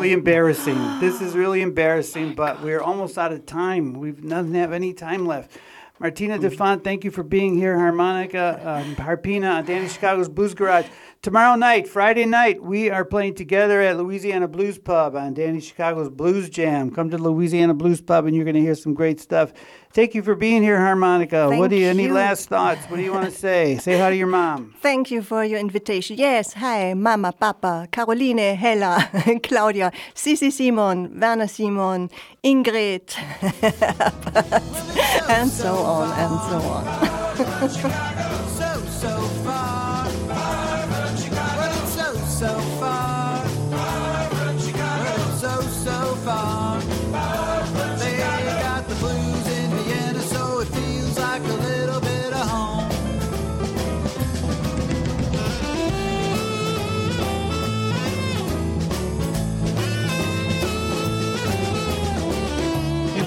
really 0.00 0.14
embarrassing. 0.14 0.98
This 0.98 1.20
is 1.20 1.34
really 1.34 1.60
embarrassing, 1.70 2.34
but 2.34 2.62
we're 2.62 2.80
almost 2.80 3.18
out 3.18 3.32
of 3.32 3.44
time. 3.44 3.92
We 3.92 4.12
doesn't 4.12 4.54
have 4.54 4.72
any 4.72 4.94
time 4.94 5.26
left. 5.26 5.58
Martina 5.98 6.38
DeFont, 6.38 6.82
thank 6.82 7.04
you 7.04 7.10
for 7.10 7.22
being 7.22 7.54
here. 7.58 7.78
Harmonica, 7.78 8.58
um, 8.64 8.96
Harpina 8.96 9.56
on 9.56 9.66
Danny 9.66 9.88
Chicago's 9.88 10.30
Blues 10.30 10.54
Garage. 10.54 10.86
Tomorrow 11.22 11.56
night, 11.56 11.86
Friday 11.86 12.24
night, 12.24 12.62
we 12.62 12.88
are 12.88 13.04
playing 13.04 13.34
together 13.34 13.82
at 13.82 13.98
Louisiana 13.98 14.48
Blues 14.48 14.78
Pub 14.78 15.14
on 15.14 15.34
Danny 15.34 15.60
Chicago's 15.60 16.08
Blues 16.08 16.48
Jam. 16.48 16.90
Come 16.90 17.10
to 17.10 17.18
Louisiana 17.18 17.74
Blues 17.74 18.00
Pub 18.00 18.24
and 18.24 18.34
you're 18.34 18.46
going 18.46 18.54
to 18.54 18.62
hear 18.62 18.74
some 18.74 18.94
great 18.94 19.20
stuff. 19.20 19.52
Thank 19.92 20.14
you 20.14 20.22
for 20.22 20.34
being 20.34 20.62
here, 20.62 20.78
Harmonica. 20.78 21.48
what 21.48 21.58
Thank 21.58 21.70
do 21.72 21.76
you, 21.76 21.88
any 21.88 22.08
last 22.08 22.48
thoughts? 22.48 22.86
What 22.86 22.96
do 22.96 23.02
you 23.02 23.12
want 23.12 23.26
to 23.26 23.36
say? 23.38 23.76
say 23.82 23.98
hi 23.98 24.08
to 24.08 24.16
your 24.16 24.28
mom. 24.28 24.74
Thank 24.80 25.10
you 25.10 25.20
for 25.20 25.44
your 25.44 25.58
invitation. 25.58 26.16
Yes, 26.16 26.54
hi, 26.54 26.94
Mama, 26.94 27.32
Papa, 27.32 27.88
Caroline, 27.92 28.56
Hella, 28.56 29.10
Claudia, 29.42 29.92
Sisi 30.14 30.50
Simon, 30.50 31.20
Werner 31.20 31.48
Simon, 31.48 32.08
Ingrid, 32.42 33.14
and 35.28 35.50
so 35.50 35.74
on 35.74 36.10
and 36.18 36.40
so 36.48 36.60
on. 38.32 38.39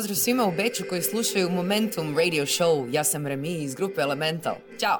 Pozdrav 0.00 0.16
svima 0.16 0.44
u 0.44 0.52
Beču 0.56 0.84
koji 0.88 1.02
slušaju 1.02 1.50
Momentum 1.50 2.18
Radio 2.18 2.46
Show. 2.46 2.88
Ja 2.92 3.04
sam 3.04 3.26
Remi 3.26 3.62
iz 3.62 3.74
grupe 3.74 4.00
Elemental. 4.00 4.54
Ćao! 4.78 4.98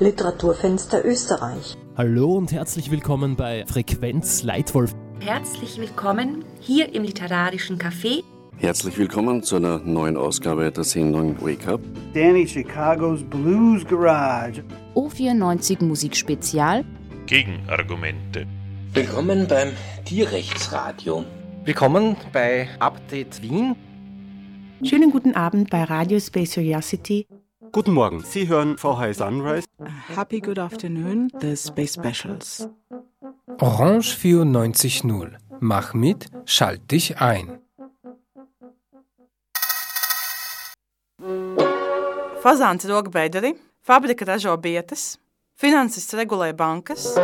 Literaturfenster 0.00 1.00
Österreich. 1.04 1.76
Hallo 1.96 2.26
und 2.26 2.52
herzlich 2.52 2.90
willkommen 2.90 3.36
bei 3.36 3.64
Frequenz 3.66 4.42
Leitwolf. 4.42 4.90
Herzlich 5.20 5.78
willkommen 5.78 6.44
hier 6.60 6.94
im 6.94 7.02
Literarischen 7.02 7.78
Café. 7.78 8.22
Herzlich 8.58 8.98
willkommen 8.98 9.42
zu 9.42 9.56
einer 9.56 9.78
neuen 9.78 10.16
Ausgabe 10.16 10.72
der 10.72 10.84
Sendung 10.84 11.36
Wake 11.40 11.68
Up. 11.72 11.80
Danny 12.14 12.48
Chicago's 12.48 13.20
Blues 13.30 13.84
Garage. 13.84 14.64
O94 14.94 15.84
Musikspezial. 15.84 16.84
Gegenargumente. 17.26 18.46
Willkommen 18.94 19.46
beim 19.46 19.68
Tierrechtsradio. 20.04 21.24
Willkommen 21.64 22.16
bei 22.32 22.68
Update 22.80 23.40
Wien. 23.42 23.76
Schönen 24.84 25.10
guten 25.10 25.34
Abend 25.34 25.70
bei 25.70 25.82
Radio 25.84 26.20
Space 26.20 26.54
Curiosity. 26.54 27.26
Guten 27.72 27.92
Morgen, 27.92 28.20
Sie 28.20 28.48
hören 28.48 28.76
VH 28.76 29.14
Sunrise. 29.14 29.66
Happy 30.14 30.40
good 30.40 30.58
afternoon, 30.58 31.30
the 31.40 31.56
Space 31.56 31.94
Specials. 31.94 32.68
Orange 33.60 34.14
94.0. 34.14 35.36
Mach 35.60 35.94
mit, 35.94 36.26
schalt 36.44 36.90
dich 36.90 37.18
ein. 37.18 37.58
Fazāns 42.42 42.86
rog 42.86 43.10
bederi, 43.10 43.54
fabrika 43.80 44.26
ražo 44.28 44.54
bietas, 44.60 45.18
finansists 45.56 46.12
regulē 46.12 46.52
bankas, 46.52 47.14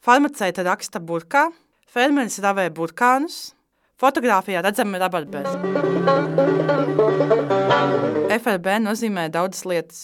farmaceita 0.00 0.64
raksta 0.64 1.04
burkā, 1.04 1.50
fermeris 1.84 2.40
ravē 2.40 2.70
burkānus, 2.72 3.52
fotografijā 4.00 4.62
redzami 4.64 4.96
rabarberi. 5.00 5.50
FRB 8.40 8.66
nozīmē 8.86 9.24
daudzas 9.32 9.64
lietas. 9.68 10.00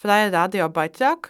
Fraja 0.00 0.30
radio 0.34 0.64
baitrāk 0.72 1.20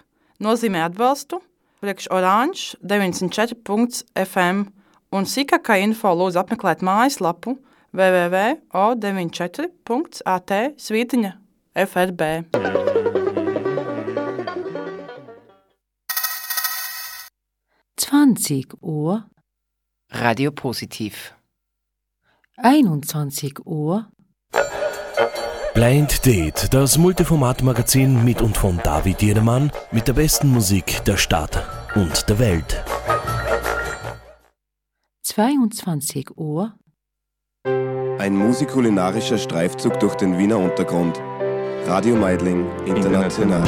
nozīmē 0.42 0.80
atbalstu, 0.88 1.36
priekš 1.84 2.04
oranž 2.14 2.58
94.fm 2.82 4.58
un 5.16 5.22
sīkākā 5.28 5.74
info 5.84 6.10
lūdzu 6.16 6.38
apmeklēt 6.42 6.80
mājaslapu 6.86 7.50
www.o94.at 7.96 10.50
svītiņa 10.86 11.32
FRB. 11.86 12.22
Zwanzig 18.06 18.68
Uhr. 18.80 19.22
Radio 20.12 20.52
Positiv. 20.52 21.35
21 22.58 23.66
Uhr. 23.66 24.10
Blind 25.74 26.24
Date, 26.24 26.72
das 26.72 26.96
Multiformat-Magazin 26.96 28.24
mit 28.24 28.40
und 28.40 28.56
von 28.56 28.80
David 28.82 29.20
Jedermann 29.20 29.70
mit 29.92 30.08
der 30.08 30.14
besten 30.14 30.48
Musik 30.48 31.04
der 31.04 31.18
Stadt 31.18 31.62
und 31.94 32.26
der 32.30 32.38
Welt. 32.38 32.82
22 35.22 36.30
Uhr. 36.38 36.74
Ein 37.64 38.34
musikulinarischer 38.34 39.36
Streifzug 39.36 40.00
durch 40.00 40.14
den 40.14 40.38
Wiener 40.38 40.58
Untergrund. 40.58 41.20
Radio 41.86 42.16
Meidling 42.16 42.66
International. 42.86 43.62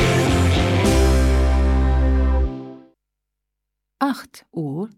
8 3.99 4.47
Uhr. 4.53 4.89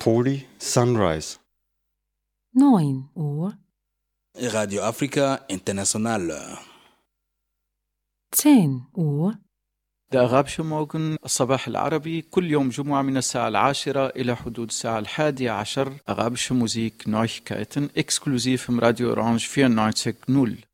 Poli 0.00 0.46
Sunrise. 0.58 1.43
9 2.56 3.10
Uhr. 3.16 3.52
Radio 4.52 4.82
Afrika 4.82 5.44
International. 5.48 6.58
10 8.32 8.88
Uhr. 8.96 9.34
الأغاب 10.14 10.46
موغن 10.58 11.16
الصباح 11.24 11.68
العربي 11.68 12.22
كل 12.22 12.50
يوم 12.50 12.68
جمعة 12.68 13.02
من 13.02 13.16
الساعة 13.16 13.48
العاشرة 13.48 14.06
إلى 14.06 14.36
حدود 14.36 14.68
الساعة 14.68 14.98
الحادية 14.98 15.50
عشر 15.50 15.92
أغابش 16.08 16.52
موزيك 16.52 17.04
Neuigkeiten 17.08 17.90
exklusiv 17.94 18.68
im 18.68 18.78
Radio 18.78 19.12
Orange 19.12 19.48
94.0 19.48 20.73